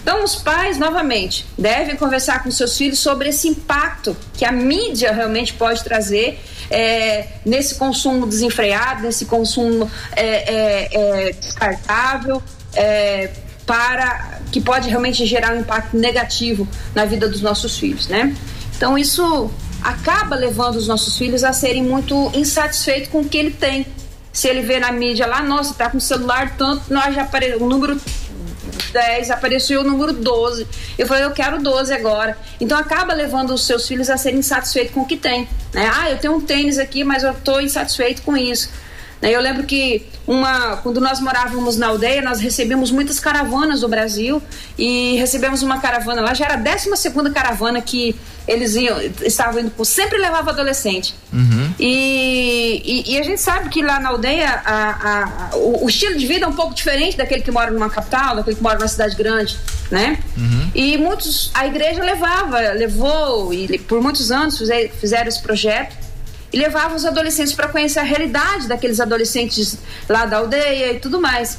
Então, 0.03 0.23
os 0.23 0.37
pais, 0.37 0.79
novamente, 0.79 1.45
devem 1.59 1.97
conversar 1.97 2.43
com 2.45 2.51
seus 2.51 2.77
filhos 2.77 2.99
sobre 3.01 3.31
esse 3.31 3.49
impacto 3.49 4.17
que 4.35 4.45
a 4.45 4.53
mídia 4.53 5.12
realmente 5.12 5.53
pode 5.55 5.83
trazer 5.83 6.39
é, 6.71 7.27
nesse 7.45 7.75
consumo 7.75 8.25
desenfreado, 8.25 9.03
nesse 9.03 9.25
consumo 9.25 9.91
é, 10.14 10.25
é, 10.25 10.89
é 10.93 11.33
descartável, 11.33 12.41
é, 12.75 13.31
para 13.67 14.39
que 14.53 14.61
pode 14.61 14.89
realmente 14.89 15.27
gerar 15.27 15.55
um 15.55 15.61
impacto 15.61 15.97
negativo 15.97 16.69
na 16.95 17.05
vida 17.05 17.29
dos 17.29 17.41
nossos 17.41 17.77
filhos, 17.77 18.07
né? 18.07 18.33
Então, 18.77 18.97
isso 18.97 19.51
acaba 19.87 20.34
levando 20.34 20.74
os 20.74 20.89
nossos 20.89 21.16
filhos 21.16 21.45
a 21.45 21.53
serem 21.53 21.80
muito 21.80 22.28
insatisfeitos 22.34 23.09
com 23.09 23.20
o 23.20 23.28
que 23.28 23.39
ele 23.39 23.53
tem. 23.53 23.87
Se 24.32 24.49
ele 24.49 24.61
vê 24.61 24.80
na 24.80 24.91
mídia 24.91 25.26
lá, 25.26 25.41
nossa, 25.41 25.74
tá 25.74 25.89
com 25.89 25.99
o 25.99 26.01
celular 26.01 26.57
tanto, 26.59 26.93
nós 26.93 27.14
já 27.14 27.22
apareceu 27.22 27.62
o 27.62 27.68
número 27.68 27.99
10, 28.93 29.30
apareceu 29.30 29.82
o 29.82 29.84
número 29.84 30.12
12. 30.12 30.66
Eu 30.99 31.07
falei, 31.07 31.24
eu 31.24 31.30
quero 31.30 31.62
12 31.62 31.93
agora. 31.95 32.37
Então 32.61 32.76
acaba 32.76 33.14
levando 33.14 33.55
os 33.55 33.64
seus 33.64 33.87
filhos 33.87 34.11
a 34.11 34.16
serem 34.16 34.41
insatisfeitos 34.41 34.93
com 34.93 35.03
o 35.03 35.07
que 35.07 35.16
tem. 35.16 35.49
Né? 35.72 35.89
Ah, 35.95 36.11
eu 36.11 36.18
tenho 36.18 36.34
um 36.34 36.41
tênis 36.41 36.78
aqui, 36.78 37.05
mas 37.05 37.22
eu 37.22 37.30
estou 37.30 37.61
insatisfeito 37.61 38.22
com 38.22 38.37
isso. 38.37 38.68
Né? 39.21 39.35
Eu 39.35 39.41
lembro 39.41 39.64
que 39.64 40.07
uma, 40.27 40.77
quando 40.79 41.01
nós 41.01 41.21
morávamos 41.21 41.77
na 41.77 41.89
aldeia, 41.89 42.23
nós 42.23 42.41
recebemos 42.41 42.91
muitas 42.91 43.19
caravanas 43.19 43.81
do 43.81 43.89
Brasil 43.89 44.43
e 44.79 45.17
recebemos 45.17 45.62
uma 45.62 45.81
caravana 45.81 46.21
lá, 46.21 46.35
já 46.35 46.47
era 46.47 46.55
a 46.55 46.57
12 46.57 46.97
segunda 46.97 47.31
caravana 47.31 47.81
que 47.81 48.14
eles 48.47 48.77
iam, 48.77 49.01
estavam 49.23 49.61
indo, 49.61 49.85
sempre 49.85 50.19
levava 50.19 50.51
adolescente. 50.51 51.14
Uhum. 51.33 51.75
E, 51.81 52.83
e, 52.85 53.14
e, 53.14 53.19
a 53.19 53.23
gente 53.23 53.41
sabe 53.41 53.69
que 53.69 53.83
lá 53.83 53.99
na 53.99 54.11
aldeia 54.11 54.62
a, 54.64 55.51
a, 55.51 55.57
o, 55.57 55.85
o, 55.85 55.89
estilo 55.89 56.17
de 56.17 56.27
vida 56.27 56.45
é 56.45 56.49
um 56.49 56.53
pouco 56.53 56.73
diferente 56.73 57.17
daquele 57.17 57.43
que 57.43 57.51
mora 57.51 57.73
numa 57.73 57.91
capital, 57.91 58.37
daquele 58.37 58.57
que 58.57 58.62
mora 58.62 58.79
numa 58.79 58.89
cidade 58.89 59.17
grande, 59.17 59.59
né? 59.91 60.19
Uhum. 60.37 60.71
E 60.75 60.97
muitos, 60.97 61.51
a 61.55 61.67
igreja 61.67 62.03
levava, 62.05 62.61
levou, 62.73 63.53
e 63.53 63.79
por 63.81 64.01
muitos 64.01 64.31
anos 64.31 64.59
fizeram 65.01 65.29
esse 65.29 65.43
projeto 65.43 66.06
e 66.53 66.59
levava 66.59 66.95
os 66.95 67.05
adolescentes 67.05 67.53
para 67.53 67.69
conhecer 67.69 67.99
a 67.99 68.03
realidade 68.03 68.69
daqueles 68.69 69.01
adolescentes 69.01 69.79
lá 70.09 70.25
da 70.27 70.39
aldeia 70.39 70.93
e 70.93 71.01
tudo 71.01 71.21
mais. 71.21 71.59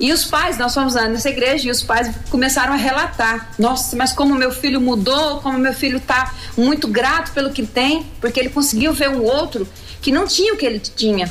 E 0.00 0.12
os 0.14 0.24
pais, 0.24 0.56
nós 0.56 0.72
fomos 0.72 0.94
nessa 0.94 1.28
igreja 1.28 1.68
e 1.68 1.70
os 1.70 1.82
pais 1.82 2.10
começaram 2.30 2.72
a 2.72 2.76
relatar: 2.76 3.50
nossa, 3.58 3.94
mas 3.96 4.12
como 4.12 4.34
meu 4.34 4.50
filho 4.50 4.80
mudou, 4.80 5.40
como 5.40 5.58
meu 5.58 5.74
filho 5.74 5.98
está 5.98 6.34
muito 6.56 6.88
grato 6.88 7.32
pelo 7.32 7.50
que 7.50 7.66
tem, 7.66 8.06
porque 8.18 8.40
ele 8.40 8.48
conseguiu 8.48 8.94
ver 8.94 9.10
um 9.10 9.22
outro 9.22 9.68
que 10.00 10.10
não 10.10 10.26
tinha 10.26 10.54
o 10.54 10.56
que 10.56 10.64
ele 10.64 10.78
tinha. 10.78 11.30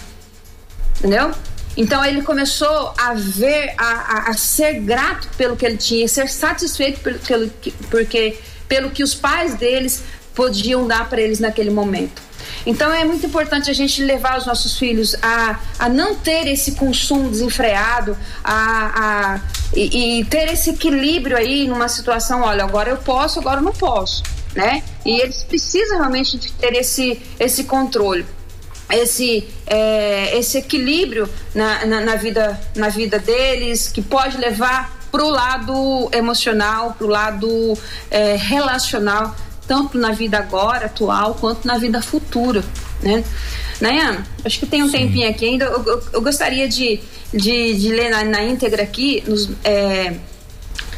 Entendeu? 0.99 1.31
Então 1.75 2.03
ele 2.05 2.21
começou 2.21 2.93
a 2.95 3.13
ver, 3.15 3.73
a, 3.75 3.85
a, 3.85 4.29
a 4.29 4.33
ser 4.33 4.81
grato 4.81 5.27
pelo 5.35 5.55
que 5.55 5.65
ele 5.65 5.77
tinha, 5.77 6.07
ser 6.07 6.29
satisfeito 6.29 6.99
pelo, 6.99 7.19
pelo, 7.19 7.49
porque, 7.89 8.37
pelo 8.67 8.91
que 8.91 9.01
os 9.01 9.15
pais 9.15 9.55
deles 9.55 10.03
podiam 10.35 10.87
dar 10.87 11.09
para 11.09 11.21
eles 11.21 11.39
naquele 11.39 11.71
momento. 11.71 12.28
Então 12.65 12.91
é 12.93 13.03
muito 13.03 13.25
importante 13.25 13.69
a 13.69 13.73
gente 13.73 14.03
levar 14.03 14.37
os 14.37 14.45
nossos 14.45 14.77
filhos 14.77 15.15
a, 15.21 15.59
a 15.77 15.89
não 15.89 16.15
ter 16.15 16.47
esse 16.47 16.73
consumo 16.73 17.29
desenfreado, 17.29 18.17
a, 18.43 19.35
a 19.35 19.39
e, 19.73 20.19
e, 20.19 20.25
ter 20.25 20.51
esse 20.51 20.71
equilíbrio 20.71 21.37
aí 21.37 21.67
numa 21.67 21.87
situação, 21.87 22.41
olha, 22.41 22.63
agora 22.63 22.89
eu 22.89 22.97
posso, 22.97 23.39
agora 23.39 23.59
eu 23.59 23.63
não 23.63 23.71
posso, 23.71 24.23
né? 24.55 24.83
E 25.05 25.21
eles 25.21 25.43
precisam 25.43 25.99
realmente 25.99 26.37
de 26.37 26.51
ter 26.53 26.73
esse, 26.73 27.21
esse 27.39 27.65
controle. 27.65 28.25
Esse, 28.91 29.47
é, 29.67 30.35
esse 30.35 30.57
equilíbrio 30.57 31.29
na, 31.53 31.85
na, 31.85 32.01
na, 32.01 32.15
vida, 32.15 32.59
na 32.75 32.89
vida 32.89 33.19
deles, 33.19 33.87
que 33.87 34.01
pode 34.01 34.37
levar 34.37 34.97
para 35.11 35.23
o 35.23 35.29
lado 35.29 36.09
emocional, 36.11 36.95
para 36.97 37.05
o 37.05 37.09
lado 37.09 37.77
é, 38.09 38.35
relacional 38.35 39.35
tanto 39.69 39.99
na 39.99 40.11
vida 40.11 40.39
agora, 40.39 40.87
atual, 40.87 41.35
quanto 41.35 41.67
na 41.67 41.77
vida 41.77 42.01
futura, 42.01 42.63
né? 43.03 43.23
Nayan, 43.79 44.25
acho 44.43 44.59
que 44.59 44.65
tem 44.65 44.81
um 44.81 44.89
Sim. 44.89 44.97
tempinho 44.97 45.29
aqui 45.29 45.45
ainda, 45.45 45.65
eu, 45.65 45.85
eu, 45.85 46.03
eu 46.13 46.21
gostaria 46.23 46.67
de, 46.67 46.99
de, 47.31 47.75
de, 47.75 47.89
ler 47.89 48.09
na, 48.09 48.23
na 48.25 48.43
íntegra 48.43 48.81
aqui, 48.81 49.23
nos, 49.27 49.47
é, 49.63 50.15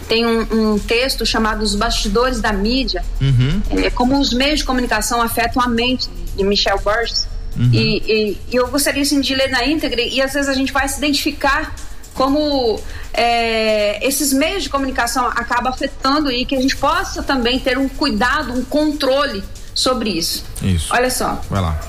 tem 0.07 0.25
um, 0.25 0.73
um, 0.73 0.79
texto 0.79 1.25
chamado 1.25 1.61
Os 1.61 1.75
Bastidores 1.75 2.39
da 2.39 2.53
Mídia, 2.53 3.03
uhum. 3.19 3.61
é, 3.71 3.89
como 3.89 4.17
os 4.17 4.33
meios 4.33 4.59
de 4.59 4.65
comunicação 4.65 5.21
afetam 5.21 5.61
a 5.61 5.67
mente, 5.67 6.09
de 6.37 6.43
Michel 6.45 6.79
Borges, 6.79 7.27
uhum. 7.57 7.69
e, 7.73 7.97
e, 7.97 8.37
e, 8.53 8.55
eu 8.55 8.69
gostaria 8.69 9.01
assim, 9.01 9.19
de 9.19 9.35
ler 9.35 9.49
na 9.49 9.65
íntegra, 9.65 10.01
e 10.01 10.21
às 10.21 10.31
vezes 10.31 10.47
a 10.47 10.53
gente 10.53 10.71
vai 10.71 10.87
se 10.87 10.97
identificar 10.97 11.75
como 12.13 12.79
é, 13.13 14.05
esses 14.05 14.33
meios 14.33 14.63
de 14.63 14.69
comunicação 14.69 15.25
acabam 15.27 15.71
afetando 15.71 16.31
e 16.31 16.45
que 16.45 16.55
a 16.55 16.61
gente 16.61 16.75
possa 16.75 17.23
também 17.23 17.59
ter 17.59 17.77
um 17.77 17.87
cuidado, 17.87 18.53
um 18.53 18.63
controle 18.63 19.43
sobre 19.73 20.11
isso. 20.11 20.43
Isso. 20.61 20.93
Olha 20.93 21.09
só. 21.09 21.41
Vai 21.49 21.61
lá. 21.61 21.79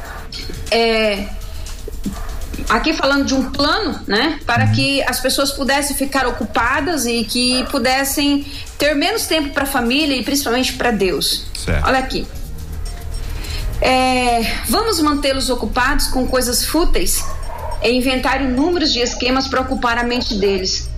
É, 0.70 1.29
aqui 2.68 2.95
falando 2.95 3.25
de 3.25 3.35
um 3.35 3.51
plano, 3.51 4.01
né, 4.07 4.41
para 4.47 4.66
uhum. 4.66 4.73
que 4.73 5.03
as 5.03 5.20
pessoas 5.20 5.53
pudessem 5.53 5.97
ficar 5.97 6.27
ocupadas 6.27 7.07
e 7.07 7.25
que 7.25 7.64
pudessem 7.70 8.47
ter 8.79 8.95
menos 8.95 9.27
tempo 9.27 9.51
para 9.51 9.64
a 9.64 9.66
família 9.66 10.16
e 10.16 10.23
principalmente 10.23 10.73
para 10.75 10.91
Deus. 10.91 11.47
Certo. 11.55 11.87
Olha 11.87 11.99
aqui. 11.99 12.27
É, 13.81 14.59
vamos 14.68 15.01
mantê-los 15.01 15.51
ocupados 15.51 16.07
com 16.07 16.27
coisas 16.27 16.64
fúteis 16.64 17.25
é 17.83 17.93
inventar 17.93 18.41
inúmeros 18.41 18.93
de 18.93 19.01
esquemas 19.01 19.49
para 19.49 19.61
ocupar 19.61 19.99
a 19.99 20.05
mente 20.05 20.35
deles. 20.35 20.89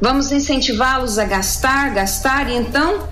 Vamos 0.00 0.30
incentivá-los 0.30 1.18
a 1.18 1.24
gastar, 1.24 1.92
gastar 1.92 2.48
e 2.48 2.54
então 2.54 3.08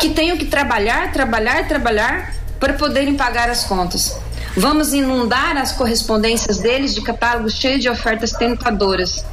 que 0.00 0.10
tenham 0.10 0.36
que 0.36 0.46
trabalhar, 0.46 1.12
trabalhar, 1.12 1.66
trabalhar 1.66 2.34
para 2.60 2.74
poderem 2.74 3.14
pagar 3.14 3.50
as 3.50 3.64
contas. 3.64 4.16
Vamos 4.56 4.92
inundar 4.92 5.56
as 5.56 5.72
correspondências 5.72 6.58
deles 6.58 6.94
de 6.94 7.02
catálogos 7.02 7.54
cheios 7.54 7.82
de 7.82 7.88
ofertas 7.88 8.32
tentadoras. 8.32 9.24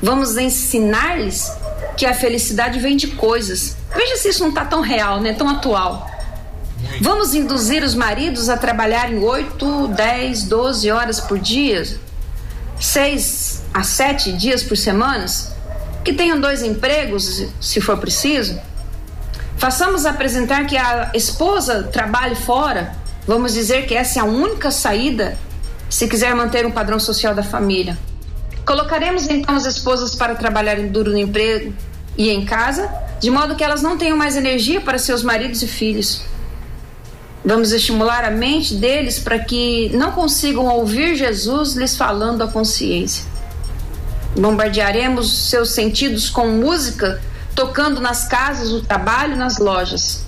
Vamos 0.00 0.36
ensinar-lhes 0.36 1.52
que 1.96 2.06
a 2.06 2.14
felicidade 2.14 2.78
vem 2.78 2.96
de 2.96 3.08
coisas. 3.08 3.76
Veja 3.94 4.16
se 4.16 4.28
isso 4.28 4.42
não 4.42 4.50
está 4.50 4.64
tão 4.64 4.80
real, 4.80 5.20
né? 5.20 5.32
tão 5.32 5.48
atual. 5.48 6.08
Vamos 7.00 7.34
induzir 7.34 7.82
os 7.82 7.94
maridos 7.94 8.48
a 8.48 8.56
trabalhar 8.56 9.12
em 9.12 9.18
8, 9.18 9.88
10, 9.88 10.44
12 10.44 10.90
horas 10.90 11.20
por 11.20 11.38
dia, 11.38 11.84
6 12.80 13.62
a 13.74 13.82
7 13.82 14.32
dias 14.32 14.62
por 14.62 14.76
semana, 14.76 15.26
que 16.02 16.14
tenham 16.14 16.40
dois 16.40 16.62
empregos, 16.62 17.44
se 17.60 17.80
for 17.80 17.98
preciso. 17.98 18.58
Façamos 19.58 20.06
apresentar 20.06 20.66
que 20.66 20.78
a 20.78 21.10
esposa 21.14 21.82
trabalhe 21.82 22.34
fora. 22.34 22.96
Vamos 23.26 23.52
dizer 23.52 23.86
que 23.86 23.94
essa 23.94 24.18
é 24.18 24.22
a 24.22 24.24
única 24.24 24.70
saída 24.70 25.36
se 25.90 26.08
quiser 26.08 26.34
manter 26.34 26.64
um 26.64 26.70
padrão 26.70 26.98
social 26.98 27.34
da 27.34 27.42
família. 27.42 27.98
Colocaremos 28.64 29.28
então 29.28 29.54
as 29.54 29.66
esposas 29.66 30.14
para 30.14 30.34
trabalharem 30.34 30.88
duro 30.88 31.10
no 31.10 31.18
emprego 31.18 31.74
e 32.16 32.30
em 32.30 32.44
casa, 32.44 32.90
de 33.20 33.30
modo 33.30 33.54
que 33.54 33.62
elas 33.62 33.82
não 33.82 33.98
tenham 33.98 34.16
mais 34.16 34.36
energia 34.36 34.80
para 34.80 34.98
seus 34.98 35.22
maridos 35.22 35.62
e 35.62 35.66
filhos. 35.66 36.22
Vamos 37.42 37.72
estimular 37.72 38.22
a 38.24 38.30
mente 38.30 38.74
deles 38.74 39.18
para 39.18 39.38
que 39.38 39.88
não 39.94 40.12
consigam 40.12 40.66
ouvir 40.66 41.16
Jesus 41.16 41.74
lhes 41.74 41.96
falando 41.96 42.42
a 42.42 42.48
consciência. 42.48 43.24
Bombardearemos 44.38 45.48
seus 45.48 45.70
sentidos 45.70 46.28
com 46.28 46.48
música, 46.48 47.20
tocando 47.54 47.98
nas 48.00 48.28
casas, 48.28 48.70
no 48.70 48.82
trabalho, 48.82 49.36
nas 49.36 49.58
lojas. 49.58 50.22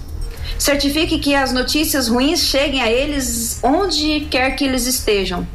Certifique 0.59 1.19
que 1.19 1.35
as 1.35 1.53
notícias 1.53 2.09
ruins 2.09 2.41
cheguem 2.41 2.81
a 2.81 2.91
eles 2.91 3.61
onde 3.63 4.27
quer 4.31 4.57
que 4.57 4.65
eles 4.65 4.87
estejam. 4.87 5.47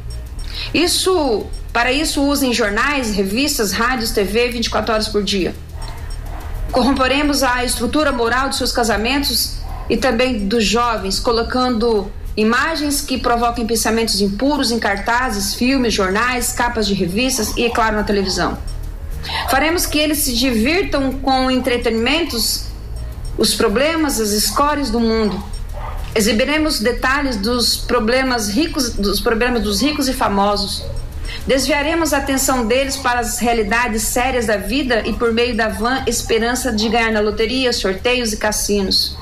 Isso, 0.72 1.44
para 1.72 1.90
isso 1.92 2.22
usem 2.22 2.54
jornais, 2.54 3.14
revistas, 3.14 3.72
rádios, 3.72 4.12
TV 4.12 4.48
24 4.50 4.92
horas 4.92 5.08
por 5.08 5.24
dia. 5.24 5.54
Corromporemos 6.70 7.42
a 7.42 7.64
estrutura 7.64 8.12
moral 8.12 8.48
de 8.48 8.56
seus 8.56 8.70
casamentos 8.70 9.57
e 9.88 9.96
também 9.96 10.46
dos 10.46 10.64
jovens, 10.64 11.18
colocando 11.18 12.10
imagens 12.36 13.00
que 13.00 13.18
provoquem 13.18 13.66
pensamentos 13.66 14.20
impuros 14.20 14.70
em 14.70 14.78
cartazes, 14.78 15.54
filmes, 15.54 15.92
jornais, 15.92 16.52
capas 16.52 16.86
de 16.86 16.94
revistas 16.94 17.52
e, 17.56 17.64
é 17.64 17.70
claro, 17.70 17.96
na 17.96 18.04
televisão. 18.04 18.56
Faremos 19.50 19.86
que 19.86 19.98
eles 19.98 20.18
se 20.18 20.34
divirtam 20.34 21.12
com 21.12 21.50
entretenimentos, 21.50 22.66
os 23.36 23.54
problemas, 23.54 24.20
as 24.20 24.30
escórias 24.30 24.90
do 24.90 25.00
mundo. 25.00 25.42
Exibiremos 26.14 26.80
detalhes 26.80 27.36
dos 27.36 27.76
problemas 27.76 28.48
ricos, 28.48 28.90
dos 28.90 29.20
problemas 29.20 29.62
dos 29.62 29.82
ricos 29.82 30.08
e 30.08 30.12
famosos. 30.12 30.84
Desviaremos 31.44 32.12
a 32.12 32.18
atenção 32.18 32.66
deles 32.66 32.96
para 32.96 33.20
as 33.20 33.38
realidades 33.38 34.02
sérias 34.02 34.46
da 34.46 34.56
vida 34.56 35.02
e 35.06 35.12
por 35.12 35.32
meio 35.32 35.56
da 35.56 35.68
vã 35.68 36.04
esperança 36.06 36.72
de 36.72 36.88
ganhar 36.88 37.10
na 37.10 37.20
loteria, 37.20 37.72
sorteios 37.72 38.32
e 38.32 38.36
cassinos. 38.36 39.17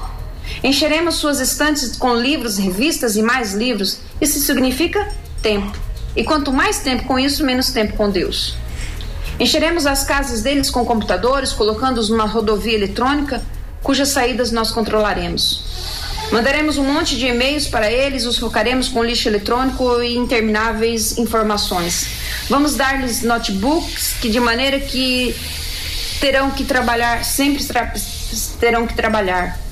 Encheremos 0.66 1.14
suas 1.14 1.38
estantes 1.38 1.96
com 1.96 2.16
livros, 2.16 2.58
revistas 2.58 3.14
e 3.14 3.22
mais 3.22 3.54
livros. 3.54 4.00
Isso 4.20 4.40
significa 4.40 5.08
tempo. 5.40 5.78
E 6.16 6.24
quanto 6.24 6.52
mais 6.52 6.80
tempo 6.80 7.04
com 7.04 7.16
isso, 7.16 7.44
menos 7.44 7.70
tempo 7.70 7.92
com 7.92 8.10
Deus. 8.10 8.56
Encheremos 9.38 9.86
as 9.86 10.02
casas 10.02 10.42
deles 10.42 10.68
com 10.68 10.84
computadores, 10.84 11.52
colocando-os 11.52 12.08
numa 12.10 12.26
rodovia 12.26 12.74
eletrônica, 12.74 13.40
cujas 13.80 14.08
saídas 14.08 14.50
nós 14.50 14.72
controlaremos. 14.72 15.62
Mandaremos 16.32 16.78
um 16.78 16.92
monte 16.92 17.16
de 17.16 17.26
e-mails 17.26 17.68
para 17.68 17.88
eles, 17.88 18.26
os 18.26 18.36
focaremos 18.36 18.88
com 18.88 19.04
lixo 19.04 19.28
eletrônico 19.28 20.02
e 20.02 20.16
intermináveis 20.16 21.16
informações. 21.16 22.08
Vamos 22.50 22.74
dar-lhes 22.74 23.22
notebooks 23.22 24.14
que 24.20 24.28
de 24.28 24.40
maneira 24.40 24.80
que 24.80 25.32
terão 26.20 26.50
que 26.50 26.64
trabalhar, 26.64 27.24
sempre 27.24 27.64
terão 28.58 28.84
que 28.84 28.96
trabalhar. 28.96 29.64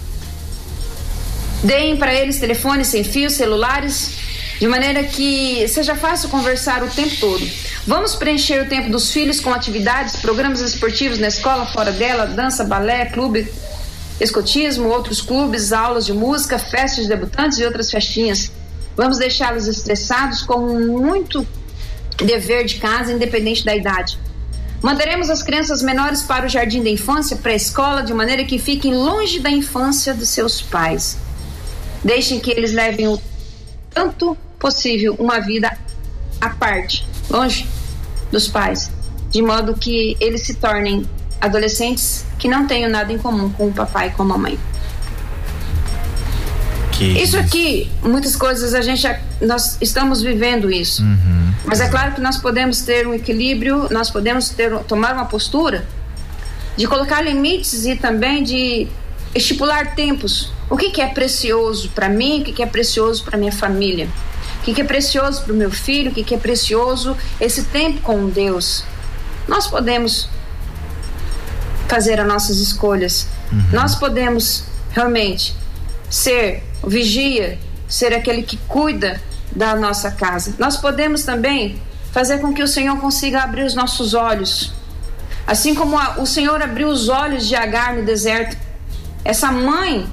Deem 1.64 1.96
para 1.96 2.12
eles 2.12 2.38
telefones 2.38 2.88
sem 2.88 3.02
fio, 3.02 3.30
celulares, 3.30 4.18
de 4.60 4.68
maneira 4.68 5.02
que 5.02 5.66
seja 5.66 5.96
fácil 5.96 6.28
conversar 6.28 6.82
o 6.82 6.88
tempo 6.88 7.16
todo. 7.18 7.42
Vamos 7.86 8.14
preencher 8.14 8.62
o 8.62 8.68
tempo 8.68 8.90
dos 8.90 9.10
filhos 9.10 9.40
com 9.40 9.52
atividades, 9.52 10.16
programas 10.16 10.60
esportivos 10.60 11.18
na 11.18 11.28
escola, 11.28 11.64
fora 11.64 11.90
dela, 11.90 12.26
dança, 12.26 12.64
balé, 12.64 13.06
clube, 13.06 13.50
escotismo, 14.20 14.90
outros 14.90 15.22
clubes, 15.22 15.72
aulas 15.72 16.04
de 16.04 16.12
música, 16.12 16.58
festas 16.58 17.04
de 17.04 17.08
debutantes 17.08 17.58
e 17.58 17.64
outras 17.64 17.90
festinhas. 17.90 18.52
Vamos 18.94 19.16
deixá-los 19.16 19.66
estressados 19.66 20.42
com 20.42 20.58
muito 20.58 21.46
dever 22.18 22.66
de 22.66 22.74
casa, 22.74 23.10
independente 23.10 23.64
da 23.64 23.74
idade. 23.74 24.18
Mandaremos 24.82 25.30
as 25.30 25.42
crianças 25.42 25.82
menores 25.82 26.22
para 26.22 26.44
o 26.44 26.48
jardim 26.48 26.82
da 26.82 26.90
infância, 26.90 27.38
para 27.38 27.52
a 27.52 27.56
escola, 27.56 28.02
de 28.02 28.12
maneira 28.12 28.44
que 28.44 28.58
fiquem 28.58 28.94
longe 28.94 29.40
da 29.40 29.50
infância 29.50 30.12
dos 30.12 30.28
seus 30.28 30.60
pais. 30.60 31.23
Deixem 32.04 32.38
que 32.38 32.50
eles 32.50 32.72
levem 32.72 33.08
o 33.08 33.20
tanto 33.90 34.36
possível 34.58 35.16
uma 35.18 35.40
vida 35.40 35.76
à 36.40 36.50
parte, 36.50 37.06
longe 37.30 37.66
dos 38.30 38.48
pais, 38.48 38.90
de 39.30 39.40
modo 39.40 39.74
que 39.74 40.16
eles 40.20 40.42
se 40.42 40.54
tornem 40.54 41.06
adolescentes 41.40 42.26
que 42.38 42.48
não 42.48 42.66
tenham 42.66 42.90
nada 42.90 43.12
em 43.12 43.18
comum 43.18 43.50
com 43.50 43.68
o 43.68 43.72
papai 43.72 44.08
e 44.08 44.10
com 44.10 44.22
a 44.22 44.26
mamãe. 44.26 44.58
Que 46.92 47.04
isso 47.04 47.38
aqui, 47.38 47.90
muitas 48.02 48.36
coisas 48.36 48.74
a 48.74 48.80
gente 48.80 49.06
nós 49.40 49.78
estamos 49.80 50.22
vivendo 50.22 50.70
isso. 50.70 51.02
Uhum. 51.02 51.52
Mas 51.64 51.80
é 51.80 51.88
claro 51.88 52.12
que 52.12 52.20
nós 52.20 52.36
podemos 52.36 52.82
ter 52.82 53.06
um 53.06 53.14
equilíbrio, 53.14 53.88
nós 53.90 54.10
podemos 54.10 54.50
ter 54.50 54.76
tomar 54.80 55.14
uma 55.14 55.24
postura 55.24 55.86
de 56.76 56.86
colocar 56.86 57.20
limites 57.20 57.84
e 57.86 57.96
também 57.96 58.42
de 58.42 58.86
estipular 59.34 59.94
tempos. 59.94 60.52
O 60.68 60.76
que, 60.76 60.90
que 60.90 61.00
é 61.00 61.08
precioso 61.08 61.90
para 61.90 62.08
mim, 62.08 62.40
o 62.40 62.44
que, 62.44 62.52
que 62.52 62.62
é 62.62 62.66
precioso 62.66 63.24
para 63.24 63.36
minha 63.36 63.52
família, 63.52 64.08
o 64.60 64.64
que, 64.64 64.74
que 64.74 64.80
é 64.80 64.84
precioso 64.84 65.42
para 65.42 65.52
o 65.52 65.56
meu 65.56 65.70
filho, 65.70 66.10
o 66.10 66.14
que, 66.14 66.24
que 66.24 66.34
é 66.34 66.38
precioso 66.38 67.16
esse 67.40 67.64
tempo 67.64 68.00
com 68.00 68.28
Deus. 68.28 68.84
Nós 69.46 69.66
podemos 69.66 70.28
fazer 71.86 72.18
as 72.18 72.26
nossas 72.26 72.58
escolhas. 72.58 73.26
Uhum. 73.52 73.62
Nós 73.72 73.94
podemos 73.94 74.64
realmente 74.90 75.54
ser 76.08 76.62
o 76.82 76.88
vigia, 76.88 77.58
ser 77.88 78.14
aquele 78.14 78.42
que 78.42 78.56
cuida 78.68 79.20
da 79.54 79.76
nossa 79.76 80.10
casa. 80.10 80.54
Nós 80.58 80.76
podemos 80.76 81.22
também 81.22 81.80
fazer 82.12 82.38
com 82.38 82.54
que 82.54 82.62
o 82.62 82.68
Senhor 82.68 82.96
consiga 82.98 83.42
abrir 83.42 83.64
os 83.64 83.74
nossos 83.74 84.14
olhos. 84.14 84.72
Assim 85.46 85.74
como 85.74 85.98
a, 85.98 86.20
o 86.20 86.26
Senhor 86.26 86.62
abriu 86.62 86.88
os 86.88 87.08
olhos 87.08 87.46
de 87.46 87.54
Agar 87.54 87.94
no 87.94 88.04
deserto 88.04 88.56
essa 89.24 89.50
mãe 89.50 90.06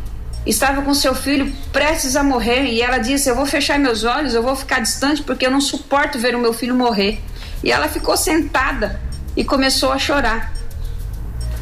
estava 0.45 0.81
com 0.81 0.93
seu 0.93 1.13
filho 1.13 1.51
prestes 1.71 2.15
a 2.15 2.23
morrer 2.23 2.65
e 2.65 2.81
ela 2.81 2.97
disse: 2.97 3.29
Eu 3.29 3.35
vou 3.35 3.45
fechar 3.45 3.77
meus 3.77 4.03
olhos, 4.03 4.33
eu 4.33 4.41
vou 4.41 4.55
ficar 4.55 4.79
distante 4.79 5.21
porque 5.21 5.45
eu 5.45 5.51
não 5.51 5.61
suporto 5.61 6.17
ver 6.17 6.35
o 6.35 6.39
meu 6.39 6.53
filho 6.53 6.75
morrer. 6.75 7.19
E 7.63 7.71
ela 7.71 7.87
ficou 7.87 8.17
sentada 8.17 8.99
e 9.35 9.43
começou 9.43 9.91
a 9.91 9.99
chorar. 9.99 10.53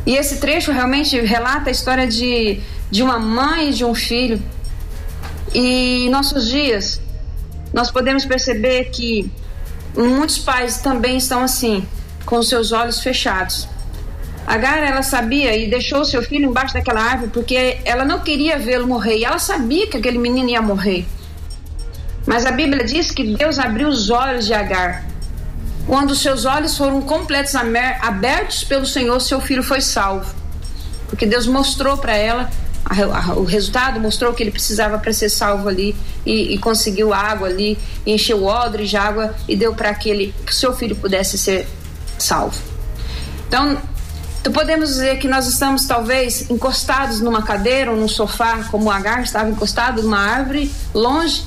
E 0.06 0.16
esse 0.16 0.38
trecho 0.38 0.72
realmente 0.72 1.20
relata 1.20 1.70
a 1.70 1.72
história 1.72 2.08
de, 2.08 2.62
de 2.90 3.04
uma 3.04 3.20
mãe 3.20 3.70
e 3.70 3.74
de 3.74 3.84
um 3.84 3.94
filho. 3.94 4.42
E 5.54 6.06
em 6.06 6.10
nossos 6.10 6.48
dias, 6.48 7.02
nós 7.74 7.92
podemos 7.92 8.26
perceber 8.26 8.86
que 8.86 9.30
muitos 9.96 10.38
pais 10.38 10.78
também 10.78 11.18
estão 11.18 11.44
assim, 11.44 11.86
com 12.26 12.42
seus 12.42 12.72
olhos 12.72 13.02
fechados. 13.02 13.68
Agar, 14.50 14.80
ela 14.80 15.04
sabia 15.04 15.56
e 15.56 15.70
deixou 15.70 16.04
seu 16.04 16.24
filho 16.24 16.50
embaixo 16.50 16.74
daquela 16.74 17.00
árvore 17.00 17.30
porque 17.32 17.78
ela 17.86 18.04
não 18.04 18.22
queria 18.22 18.58
vê-lo 18.58 18.88
morrer. 18.88 19.20
E 19.20 19.24
ela 19.24 19.38
sabia 19.38 19.86
que 19.86 19.96
aquele 19.96 20.18
menino 20.18 20.50
ia 20.50 20.60
morrer. 20.60 21.06
Mas 22.26 22.48
a 22.48 22.52
Bíblia 22.52 22.84
diz 22.84 23.12
que 23.12 23.24
Deus 23.24 23.60
abriu 23.60 23.88
os 23.88 24.10
olhos 24.10 24.48
de 24.48 24.54
Agar. 24.56 25.06
Quando 25.86 26.16
seus 26.16 26.46
olhos 26.46 26.76
foram 26.76 27.00
completos 27.00 27.54
abertos 27.54 28.64
pelo 28.64 28.88
Senhor, 28.88 29.20
seu 29.20 29.40
filho 29.40 29.62
foi 29.62 29.82
salvo. 29.82 30.34
Porque 31.08 31.28
Deus 31.28 31.46
mostrou 31.46 31.98
para 31.98 32.18
ela 32.18 32.50
o 33.38 33.44
resultado, 33.44 34.00
mostrou 34.00 34.34
que 34.34 34.42
ele 34.42 34.50
precisava 34.50 34.98
para 34.98 35.14
ser 35.14 35.30
salvo 35.30 35.70
ali 35.70 35.96
e, 36.26 36.56
e, 36.56 36.58
conseguiu 36.58 37.14
água 37.14 37.48
ali, 37.48 37.78
encheu 38.04 38.46
odre 38.46 38.88
de 38.88 38.98
água 38.98 39.36
e 39.48 39.56
deu 39.56 39.76
para 39.76 39.92
aquele 39.92 40.34
que 40.44 40.56
seu 40.56 40.76
filho 40.76 40.96
pudesse 40.96 41.38
ser 41.38 41.68
salvo. 42.18 42.58
Então, 43.48 43.80
então 44.40 44.54
podemos 44.54 44.90
dizer 44.90 45.20
que 45.20 45.28
nós 45.28 45.48
estamos 45.48 45.86
talvez 45.86 46.50
encostados 46.50 47.20
numa 47.20 47.42
cadeira 47.42 47.92
ou 47.92 47.98
num 47.98 48.08
sofá, 48.08 48.64
como 48.72 48.86
o 48.86 48.92
Agar 48.92 49.22
estava 49.22 49.50
encostado 49.50 50.02
numa 50.02 50.20
árvore, 50.20 50.72
longe, 50.94 51.44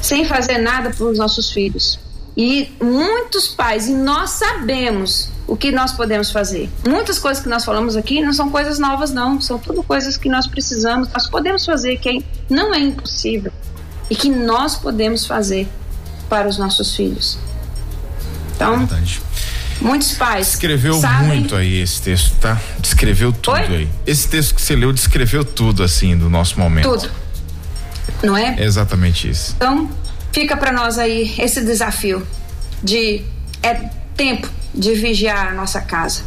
sem 0.00 0.24
fazer 0.24 0.58
nada 0.58 0.90
para 0.90 1.04
os 1.04 1.18
nossos 1.18 1.50
filhos. 1.50 1.98
E 2.36 2.72
muitos 2.80 3.48
pais, 3.48 3.88
e 3.88 3.94
nós 3.94 4.30
sabemos 4.30 5.28
o 5.48 5.56
que 5.56 5.72
nós 5.72 5.90
podemos 5.92 6.30
fazer. 6.30 6.70
Muitas 6.86 7.18
coisas 7.18 7.42
que 7.42 7.48
nós 7.48 7.64
falamos 7.64 7.96
aqui 7.96 8.20
não 8.22 8.32
são 8.32 8.48
coisas 8.48 8.78
novas, 8.78 9.10
não. 9.10 9.40
São 9.40 9.58
tudo 9.58 9.82
coisas 9.82 10.16
que 10.16 10.28
nós 10.28 10.46
precisamos, 10.46 11.08
nós 11.12 11.26
podemos 11.26 11.64
fazer, 11.64 11.98
que 11.98 12.24
não 12.48 12.72
é 12.72 12.78
impossível. 12.78 13.50
E 14.08 14.14
que 14.14 14.28
nós 14.28 14.76
podemos 14.76 15.26
fazer 15.26 15.66
para 16.28 16.46
os 16.46 16.58
nossos 16.58 16.94
filhos. 16.94 17.36
Então, 18.54 18.78
Verdade. 18.78 19.20
Muitos 19.80 20.12
pais. 20.12 20.48
Escreveu 20.48 20.94
sabem... 20.94 21.26
muito 21.26 21.56
aí 21.56 21.80
esse 21.80 22.02
texto, 22.02 22.34
tá? 22.40 22.60
Descreveu 22.80 23.32
tudo 23.32 23.54
Oi? 23.54 23.76
aí. 23.76 23.88
Esse 24.06 24.28
texto 24.28 24.54
que 24.54 24.62
você 24.62 24.74
leu 24.74 24.92
descreveu 24.92 25.44
tudo, 25.44 25.82
assim, 25.82 26.16
do 26.16 26.28
nosso 26.28 26.58
momento. 26.58 26.88
Tudo. 26.88 27.10
Não 28.22 28.36
é? 28.36 28.56
é 28.58 28.64
exatamente 28.64 29.28
isso. 29.28 29.54
Então, 29.56 29.88
fica 30.32 30.56
para 30.56 30.72
nós 30.72 30.98
aí 30.98 31.34
esse 31.38 31.64
desafio 31.64 32.26
de 32.82 33.22
é 33.62 33.74
tempo 34.16 34.48
de 34.74 34.94
vigiar 34.94 35.48
a 35.48 35.54
nossa 35.54 35.80
casa. 35.80 36.22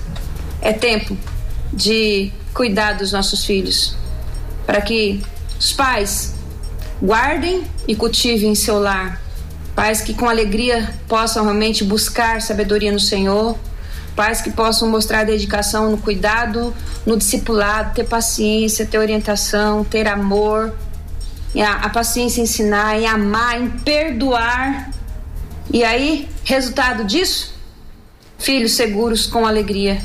É 0.62 0.74
tempo 0.74 1.18
de 1.74 2.32
cuidar 2.54 2.94
dos 2.94 3.12
nossos 3.12 3.46
filhos, 3.46 3.96
para 4.66 4.82
que 4.82 5.22
os 5.60 5.72
pais 5.72 6.34
guardem 7.02 7.64
e 7.88 7.96
cultivem 7.96 8.54
seu 8.56 8.80
lar. 8.80 9.21
Pais 9.82 10.00
que 10.00 10.14
com 10.14 10.30
alegria 10.30 10.94
possam 11.08 11.44
realmente 11.44 11.84
buscar 11.84 12.40
sabedoria 12.40 12.92
no 12.92 13.00
Senhor. 13.00 13.58
Pais 14.16 14.40
que 14.40 14.52
possam 14.52 14.88
mostrar 14.88 15.24
dedicação 15.24 15.90
no 15.90 15.98
cuidado, 15.98 16.72
no 17.04 17.18
discipulado, 17.18 17.96
ter 17.96 18.04
paciência, 18.04 18.86
ter 18.86 19.00
orientação, 19.00 19.84
ter 19.84 20.08
amor, 20.08 20.72
a, 21.56 21.88
a 21.88 21.90
paciência 21.90 22.42
em 22.42 22.44
ensinar, 22.44 23.00
em 23.00 23.08
amar, 23.08 23.60
em 23.60 23.70
perdoar. 23.72 24.92
E 25.74 25.84
aí, 25.84 26.30
resultado 26.44 27.04
disso? 27.04 27.56
Filhos 28.38 28.74
seguros 28.74 29.26
com 29.26 29.48
alegria 29.48 30.00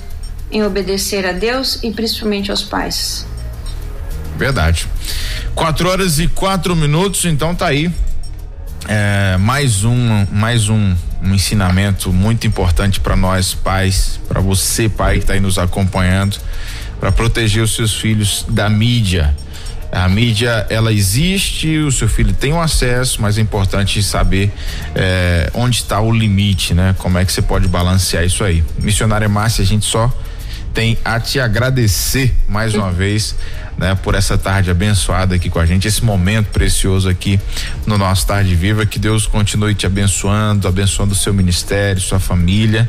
em 0.51 0.65
obedecer 0.65 1.27
a 1.27 1.33
Deus 1.33 1.81
e 1.83 1.91
principalmente 1.91 2.51
aos 2.51 2.63
pais. 2.63 3.27
Verdade. 4.39 4.89
Quatro 5.55 5.87
horas 5.87 6.19
e 6.19 6.29
quatro 6.29 6.75
minutos, 6.75 7.27
então 7.27 7.55
tá 7.55 7.67
aí. 7.67 7.93
É, 8.89 9.37
mais 9.39 9.85
um, 9.85 10.27
mais 10.31 10.69
um, 10.69 10.95
um 11.23 11.35
ensinamento 11.35 12.13
muito 12.13 12.47
importante 12.47 13.01
para 13.01 13.17
nós 13.17 13.55
pais, 13.55 14.21
para 14.29 14.41
você 14.41 14.89
pai 14.89 15.15
que 15.15 15.21
está 15.21 15.33
aí 15.35 15.41
nos 15.41 15.59
acompanhando, 15.59 16.39
para 17.01 17.11
proteger 17.11 17.63
os 17.63 17.75
seus 17.75 17.95
filhos 17.95 18.45
da 18.49 18.69
mídia 18.69 19.35
a 19.97 20.09
mídia 20.09 20.67
ela 20.69 20.93
existe, 20.93 21.79
o 21.79 21.93
seu 21.93 22.09
filho 22.09 22.33
tem 22.33 22.53
um 22.53 22.61
acesso, 22.61 23.23
mas 23.23 23.39
é 23.39 23.41
importante 23.41 24.03
saber 24.03 24.53
é, 24.95 25.51
onde 25.55 25.77
está 25.77 26.01
o 26.01 26.13
limite, 26.13 26.75
né? 26.75 26.95
Como 26.99 27.17
é 27.19 27.25
que 27.25 27.33
você 27.33 27.41
pode 27.41 27.69
balancear 27.69 28.25
isso 28.25 28.45
aí. 28.45 28.63
Missionária 28.79 29.29
Márcia, 29.29 29.63
a 29.63 29.67
gente 29.67 29.87
só 29.87 30.13
tem 30.77 30.99
a 31.03 31.19
te 31.19 31.41
agradecer 31.41 32.35
mais 32.47 32.75
uma 32.75 32.93
vez, 32.93 33.35
né, 33.79 33.95
por 34.03 34.15
essa 34.15 34.37
tarde 34.37 34.71
abençoada 34.71 35.35
aqui 35.35 35.49
com 35.49 35.59
a 35.59 35.65
gente, 35.65 35.89
esse 35.89 36.05
momento 36.05 36.49
precioso 36.49 37.09
aqui 37.09 37.41
no 37.87 37.97
nosso 37.97 38.27
Tarde 38.27 38.55
Viva, 38.55 38.85
que 38.85 38.99
Deus 38.99 39.27
continue 39.27 39.75
te 39.75 39.87
abençoando, 39.87 40.69
abençoando 40.69 41.15
o 41.15 41.17
seu 41.17 41.33
ministério, 41.33 41.99
sua 42.03 42.21
família, 42.21 42.87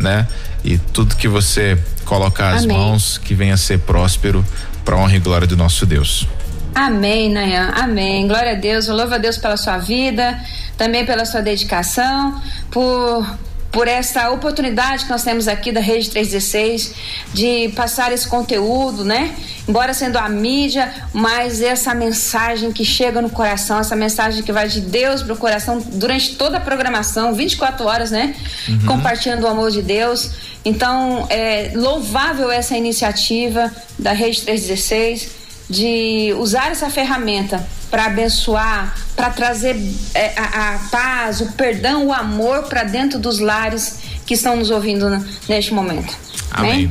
né? 0.00 0.26
E 0.64 0.78
tudo 0.78 1.14
que 1.14 1.28
você 1.28 1.78
colocar 2.04 2.56
as 2.56 2.66
mãos, 2.66 3.18
que 3.18 3.36
venha 3.36 3.54
a 3.54 3.56
ser 3.56 3.78
próspero 3.78 4.44
para 4.84 4.96
honra 4.96 5.14
e 5.14 5.20
glória 5.20 5.46
do 5.46 5.56
nosso 5.56 5.86
Deus. 5.86 6.26
Amém, 6.74 7.30
Nayan. 7.30 7.70
Amém. 7.76 8.26
Glória 8.26 8.52
a 8.52 8.56
Deus. 8.56 8.88
Eu 8.88 8.96
louvo 8.96 9.14
a 9.14 9.18
Deus 9.18 9.38
pela 9.38 9.56
sua 9.56 9.78
vida, 9.78 10.36
também 10.76 11.06
pela 11.06 11.24
sua 11.24 11.40
dedicação, 11.40 12.42
por 12.68 13.24
por 13.70 13.86
essa 13.86 14.30
oportunidade 14.30 15.04
que 15.04 15.10
nós 15.10 15.22
temos 15.22 15.46
aqui 15.46 15.70
da 15.70 15.80
Rede 15.80 16.08
316 16.10 16.94
de 17.34 17.68
passar 17.76 18.12
esse 18.12 18.26
conteúdo, 18.26 19.04
né? 19.04 19.34
Embora 19.68 19.92
sendo 19.92 20.16
a 20.16 20.28
mídia, 20.28 20.92
mas 21.12 21.60
essa 21.60 21.94
mensagem 21.94 22.72
que 22.72 22.84
chega 22.84 23.20
no 23.20 23.28
coração, 23.28 23.78
essa 23.78 23.94
mensagem 23.94 24.42
que 24.42 24.52
vai 24.52 24.68
de 24.68 24.80
Deus 24.80 25.22
para 25.22 25.34
o 25.34 25.36
coração 25.36 25.80
durante 25.80 26.36
toda 26.36 26.56
a 26.56 26.60
programação, 26.60 27.34
24 27.34 27.86
horas, 27.86 28.10
né? 28.10 28.34
Uhum. 28.68 28.86
Compartilhando 28.86 29.42
o 29.42 29.46
amor 29.46 29.70
de 29.70 29.82
Deus. 29.82 30.30
Então, 30.64 31.26
é 31.28 31.72
louvável 31.74 32.50
essa 32.50 32.76
iniciativa 32.76 33.70
da 33.98 34.12
Rede 34.12 34.42
316 34.42 35.28
de 35.68 36.34
usar 36.38 36.70
essa 36.70 36.88
ferramenta 36.88 37.64
para 37.90 38.06
abençoar, 38.06 38.94
para 39.16 39.30
trazer 39.30 39.76
é, 40.14 40.38
a, 40.38 40.74
a, 40.74 40.78
paz, 40.90 41.40
o 41.40 41.52
perdão, 41.52 42.06
o 42.06 42.12
amor 42.12 42.64
para 42.64 42.84
dentro 42.84 43.18
dos 43.18 43.38
lares 43.38 44.00
que 44.26 44.34
estão 44.34 44.56
nos 44.56 44.70
ouvindo 44.70 45.08
neste 45.48 45.72
momento. 45.72 46.16
Amém. 46.50 46.90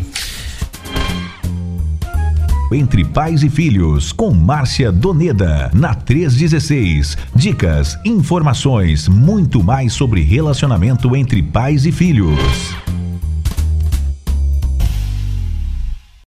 Entre 2.71 3.05
Pais 3.05 3.43
e 3.43 3.49
Filhos, 3.49 4.11
com 4.11 4.31
Márcia 4.31 4.91
Doneda, 4.91 5.71
na 5.73 5.93
316. 5.93 7.17
Dicas, 7.33 7.97
informações, 8.03 9.07
muito 9.07 9.63
mais 9.63 9.93
sobre 9.93 10.21
relacionamento 10.21 11.15
entre 11.15 11.41
pais 11.41 11.85
e 11.85 11.91
filhos. 11.93 12.86